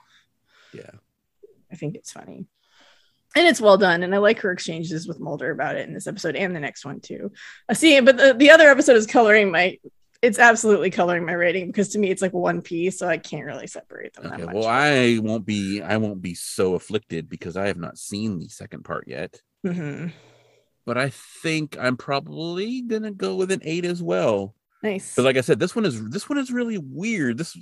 [0.73, 0.91] Yeah.
[1.71, 2.47] I think it's funny.
[3.37, 4.03] And it's well done.
[4.03, 6.85] And I like her exchanges with Mulder about it in this episode and the next
[6.85, 7.31] one too.
[7.69, 9.79] I see, but the, the other episode is coloring my
[10.23, 13.47] it's absolutely coloring my rating because to me it's like one piece, so I can't
[13.47, 14.37] really separate them Okay.
[14.39, 14.55] that much.
[14.55, 15.81] Well, I won't be.
[15.83, 19.41] I won't be so afflicted because I have not seen the second part yet.
[19.67, 20.13] Mhm.
[20.87, 24.55] But I think I'm probably gonna go with an eight as well.
[24.83, 25.15] Nice.
[25.15, 27.39] But like I said, this one is this one is really weird.
[27.39, 27.57] This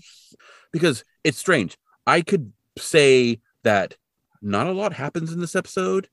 [0.72, 1.76] because it's strange.
[2.06, 3.96] I could say that
[4.40, 6.08] not a lot happens in this episode,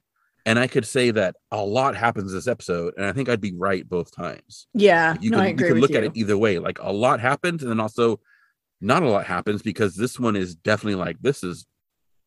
[0.46, 3.54] and I could say that a lot happens this episode, and I think I'd be
[3.56, 4.68] right both times.
[4.74, 5.98] yeah, You no, could, I you agree could with look you.
[5.98, 6.60] at it either way.
[6.60, 8.20] Like a lot happens, and then also
[8.82, 11.66] not a lot happens because this one is definitely like this is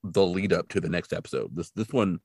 [0.04, 1.50] the lead up to the next episode.
[1.54, 2.20] This this one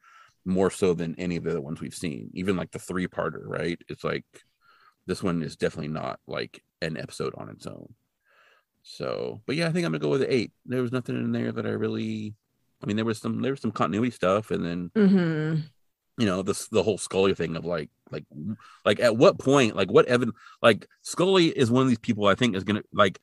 [0.46, 3.42] more so than any of the other ones we've seen, even like the three parter,
[3.46, 3.80] right?
[3.90, 4.26] It's like
[5.06, 7.94] this one is definitely not like an episode on its own.
[8.84, 10.52] So, but yeah, I think I'm gonna go with eight.
[10.66, 12.34] There was nothing in there that I really,
[12.82, 15.64] I mean, there was some there was some continuity stuff, and then Mhm.
[16.18, 18.26] You know this the whole Scully thing of like like
[18.86, 20.32] like at what point like what Evan
[20.62, 23.20] like Scully is one of these people I think is gonna like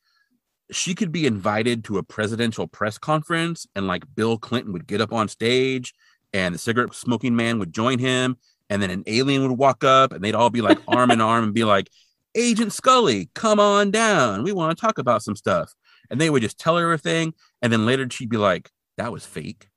[0.73, 5.01] she could be invited to a presidential press conference and like Bill Clinton would get
[5.01, 5.95] up on stage
[6.33, 8.37] and the cigarette smoking man would join him
[8.69, 11.45] and then an alien would walk up and they'd all be like arm in arm
[11.45, 11.89] and be like
[12.37, 14.45] Agent Scully come on down.
[14.45, 15.75] We want to talk about some stuff.
[16.09, 19.25] And they would just tell her everything and then later she'd be like that was
[19.25, 19.70] fake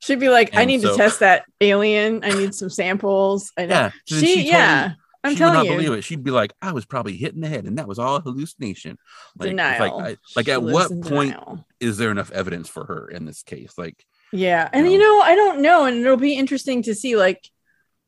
[0.00, 2.24] She'd be like, I need so- to test that alien.
[2.24, 3.52] I need some samples.
[3.56, 3.74] I know.
[3.74, 4.92] yeah She, totally- yeah.
[5.22, 5.72] I'm she would not you.
[5.72, 6.02] believe it.
[6.02, 8.96] She'd be like, "I was probably hit in the head, and that was all hallucination."
[9.36, 10.00] Like, it's like, Denial.
[10.00, 11.66] I, like at what point denial.
[11.78, 13.74] is there enough evidence for her in this case?
[13.76, 14.02] Like,
[14.32, 14.66] Yeah.
[14.72, 14.90] And know?
[14.92, 15.84] you know, I don't know.
[15.84, 17.46] And it'll be interesting to see, like,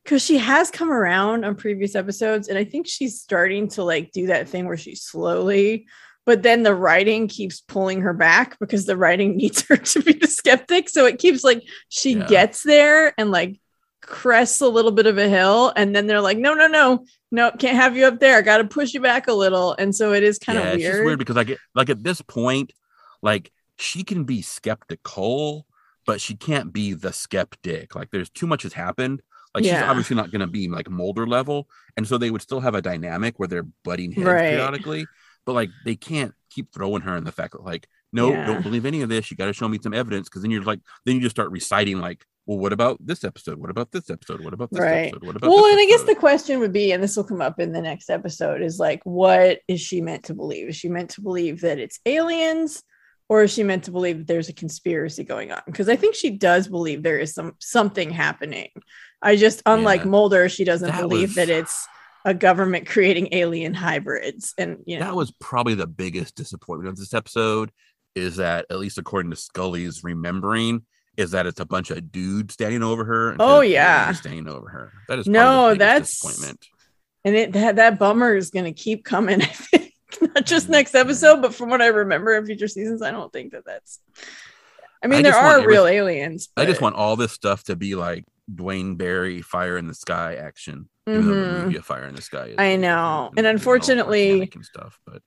[0.04, 2.48] because she has come around on previous episodes.
[2.48, 5.86] And I think she's starting to like do that thing where she's slowly,
[6.24, 10.12] but then the writing keeps pulling her back because the writing needs her to be
[10.12, 10.88] the skeptic.
[10.88, 12.24] So it keeps like she Yeah.
[12.24, 13.60] gets there and like
[14.02, 15.72] crests a little bit of a hill.
[15.76, 18.36] And then they're like, no, no, no, no, can't have you up there.
[18.38, 19.74] I got to push you back a little.
[19.78, 21.02] And so it is kind of it's weird.
[21.02, 22.72] weird because like, like at this point,
[23.22, 25.66] like she can be skeptical,
[26.06, 27.94] but she can't be the skeptic.
[27.94, 29.22] Like, there's too much has happened.
[29.54, 32.60] Like, she's obviously not going to be like Mulder level, and so they would still
[32.60, 34.42] have a dynamic where they're butting heads Right.
[34.42, 35.10] periodically,
[35.46, 38.46] but like they can't keep throwing her in the fact that like, no, Yeah.
[38.46, 39.30] don't believe any of this.
[39.30, 41.50] You got to show me some evidence because then you're like, then you just start
[41.50, 43.58] reciting like, well, what about this episode?
[43.58, 44.44] What about this episode?
[44.44, 45.06] What about this Right.
[45.06, 45.24] episode?
[45.24, 47.40] What about this well and i guess the question would be and this will come
[47.40, 50.88] up in the next episode is like what is she meant to believe is she
[50.88, 52.82] meant to believe that it's aliens
[53.28, 56.14] or is she meant to believe that there's a conspiracy going on because i think
[56.16, 58.68] she does believe there is some something happening
[59.22, 60.08] i just unlike Yeah.
[60.08, 61.86] mulder she doesn't That believe was- that it's
[62.24, 66.96] a government creating alien hybrids and you know that was probably the biggest disappointment of
[66.96, 67.70] this episode
[68.14, 70.84] is that at least according to Scully's remembering
[71.16, 73.36] is that it's a bunch of dudes standing over her.
[73.38, 74.12] Oh, yeah.
[74.12, 74.92] standing over her.
[75.08, 76.66] That is No, probably that's- disappointment.
[77.24, 80.70] and it that, that bummer is going to keep coming i think not just mm,
[80.70, 83.98] next episode, but from what I remember of future seasons, I don't think that that's.
[85.02, 86.48] I mean, I there are real aliens.
[86.56, 90.36] I just want all this stuff to be like Duane Barry Fire in the Sky
[90.36, 90.88] action.
[91.06, 91.64] Even though mm-hmm.
[91.64, 93.30] movie of Fire in the Sky is I know.
[93.30, 95.22] different And unfortunately- and stuff, but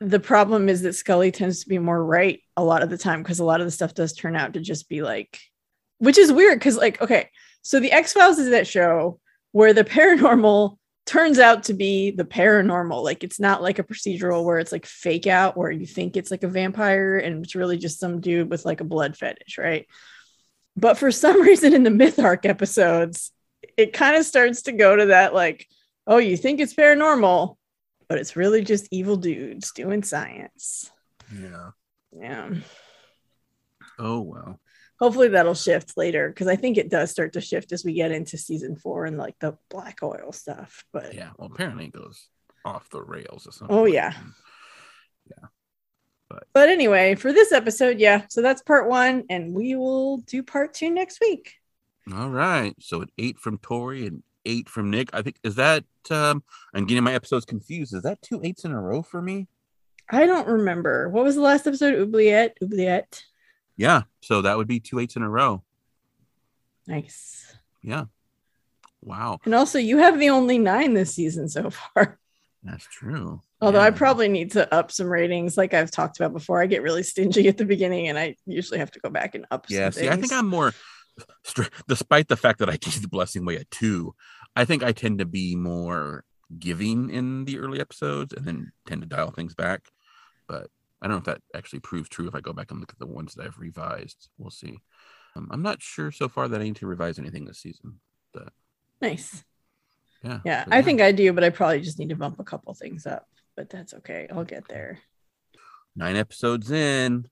[0.00, 3.22] the problem is that Scully tends to be more right a lot of the time
[3.22, 5.40] because a lot of the stuff does turn out to just be like,
[5.98, 7.30] which is weird because, like, okay,
[7.62, 9.20] so the X Files is that show
[9.52, 10.76] where the paranormal
[11.06, 13.02] turns out to be the paranormal.
[13.02, 16.30] Like, it's not like a procedural where it's like fake out where you think it's
[16.30, 19.86] like a vampire and it's really just some dude with like a blood fetish, right?
[20.76, 23.32] But for some reason in the Myth Arc episodes,
[23.76, 25.66] it kind of starts to go to that, like,
[26.06, 27.56] oh, you think it's paranormal,
[28.08, 30.90] but it's really just evil dudes doing science.
[31.34, 31.70] yeah.
[32.18, 32.50] Yeah.
[33.98, 34.60] Oh well.
[34.98, 38.12] Hopefully that'll shift later because I think it does start to shift as we get
[38.12, 40.84] into season four and like the black oil stuff.
[40.92, 41.30] But Yeah.
[41.36, 42.28] Well, apparently it goes
[42.64, 43.76] off the rails or something.
[43.76, 44.12] Oh, yeah.
[44.12, 44.32] Mm.
[45.30, 45.48] Yeah.
[46.30, 46.44] But.
[46.54, 48.22] but anyway, for this episode, yeah.
[48.30, 51.54] So that's part one, and we will do part two next week.
[52.14, 52.74] All right.
[52.80, 55.10] So an eight from Tori and eight from Nick.
[55.12, 56.42] I think is that um
[56.74, 57.94] I'm getting my episodes confused.
[57.94, 59.48] Is that two eights in a row for me?
[60.08, 61.08] I don't remember.
[61.08, 61.94] What was the last episode?
[61.98, 62.56] Oubliette.
[62.62, 63.24] Oubliette.
[63.76, 64.02] Yeah.
[64.20, 65.62] So that would be two eights in a row.
[66.86, 67.56] Nice.
[67.82, 68.04] Yeah.
[69.02, 69.40] Wow.
[69.44, 72.18] And also, you have the only nine this season so far.
[72.62, 73.40] That's true.
[73.60, 76.60] Although I probably need to up some ratings, like I've talked about before.
[76.60, 79.46] I get really stingy at the beginning, and I usually have to go back and
[79.50, 79.66] up.
[79.68, 80.32] Yeah, some see, I think.
[80.32, 80.74] I'm more,
[81.88, 84.14] despite the fact that I gave the blessing way at two,
[84.54, 86.24] I think I tend to be more
[86.58, 89.88] giving in the early episodes and then tend to dial things back.
[90.48, 90.68] But
[91.02, 92.98] I don't know if that actually proves true if I go back and look at
[92.98, 94.28] the ones that I've revised.
[94.38, 94.78] We'll see.
[95.34, 98.00] Um, I'm not sure so far that I need to revise anything this season.
[98.32, 98.48] But
[99.00, 99.44] nice.
[100.22, 100.40] Yeah.
[100.44, 103.06] Yeah, I think I do, but I probably just need to bump a couple things
[103.06, 103.26] up.
[103.54, 104.26] But that's okay.
[104.30, 105.00] I'll get there.
[105.94, 107.28] nine episodes in,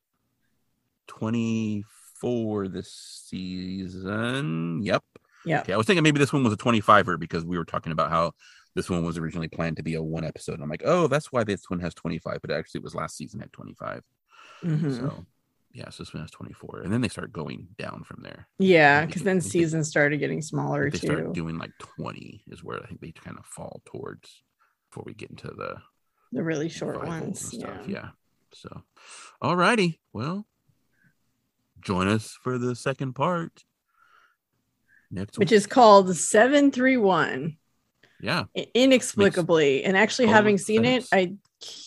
[2.28, 2.90] 24 this
[3.26, 4.80] season.
[4.82, 5.02] Yep.
[5.46, 5.60] Yeah.
[5.60, 8.10] Okay, I was thinking maybe this one was a 25er because we were talking about
[8.10, 8.32] how
[8.74, 10.55] this one was originally planned to be a one episode.
[10.55, 13.16] And I'm like, oh, that's why this one has 25, but actually it was last
[13.16, 14.02] season at 25.
[14.62, 14.96] Mhm.
[14.98, 15.26] So
[15.72, 16.80] yeah, so this one has 24.
[16.82, 18.46] And then they start going down from there.
[18.59, 21.06] Yeah, because then I think they- seasons started getting smaller They too.
[21.09, 24.42] start doing like 20 is where I think they kind of fall towards
[24.88, 25.76] before we get into the
[26.32, 27.52] the really short ones.
[27.52, 27.82] Yeah.
[27.86, 28.09] Yeah.
[28.52, 28.82] So
[29.42, 30.01] all righty.
[30.12, 30.46] Well,
[31.85, 33.65] join us for the second part.
[35.11, 35.56] Next Which week.
[35.56, 37.56] is called 731
[38.20, 38.44] yeah.
[38.74, 39.85] Inexplicably.
[39.85, 41.06] and actually, having seen it.
[41.12, 41.35] I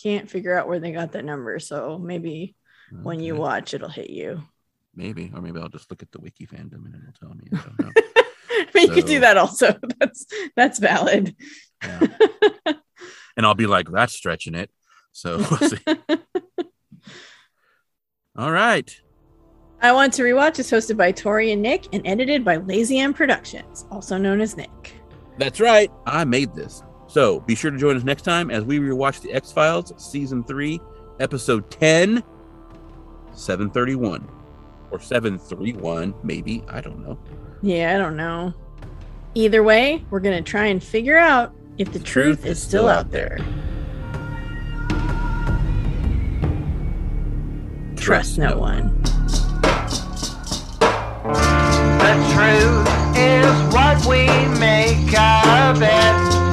[0.02, 1.58] can't figure out where they got that number.
[1.58, 2.54] So maybe
[3.02, 4.42] when you watch, it'll hit you.
[4.94, 7.48] Maybe, or maybe I'll just look at the wiki fandom and it'll tell me.
[7.52, 7.92] I don't know.
[8.50, 9.76] I mean, you could do that also.
[10.00, 10.26] That's
[10.56, 11.34] that's valid.
[11.82, 12.06] Yeah.
[13.36, 14.70] and I'll be like, that's stretching it.
[15.12, 15.78] So we'll see.
[18.36, 19.00] All right.
[19.80, 23.14] I Want to Rewatch is hosted by Tori and Nick and edited by Lazy M
[23.14, 24.94] Productions, also known as Nick.
[25.38, 25.88] That's right.
[26.04, 26.82] I made this.
[27.06, 30.42] So be sure to join us next time as we rewatch the X Files season
[30.42, 30.80] three,
[31.20, 32.24] episode 10,
[33.32, 34.28] 731.
[34.90, 36.64] Or 731, maybe.
[36.68, 37.16] I don't know.
[37.62, 38.52] Yeah, I don't know.
[39.34, 43.12] Either way, we're going to try and figure out if the, truth, is still out
[43.12, 43.38] there.
[47.96, 49.04] Trust no one.
[51.28, 54.26] The truth is what we
[54.58, 56.47] make of it.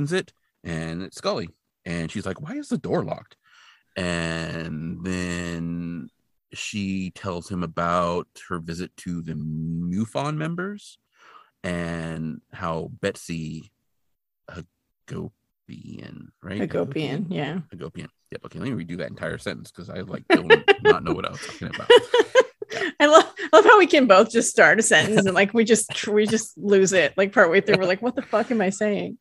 [0.00, 0.32] Opens it
[0.64, 1.48] and it's Scully.
[1.84, 3.36] and she's like, "Why is the door locked?"
[3.96, 6.08] And then
[6.52, 10.98] she tells him about her visit to the MUFON members
[11.62, 13.70] and how Betsy
[14.48, 16.60] Hagopian, right?
[16.62, 17.60] Hagopian, yeah.
[17.74, 18.08] Hagopian.
[18.30, 18.44] Yep.
[18.46, 20.48] Okay, let me redo that entire sentence because I like don't
[20.82, 21.88] not know what I was talking about.
[23.00, 26.06] I love, love how we can both just start a sentence and like we just
[26.06, 27.78] we just lose it like partway through.
[27.78, 29.18] We're like, what the fuck am I saying?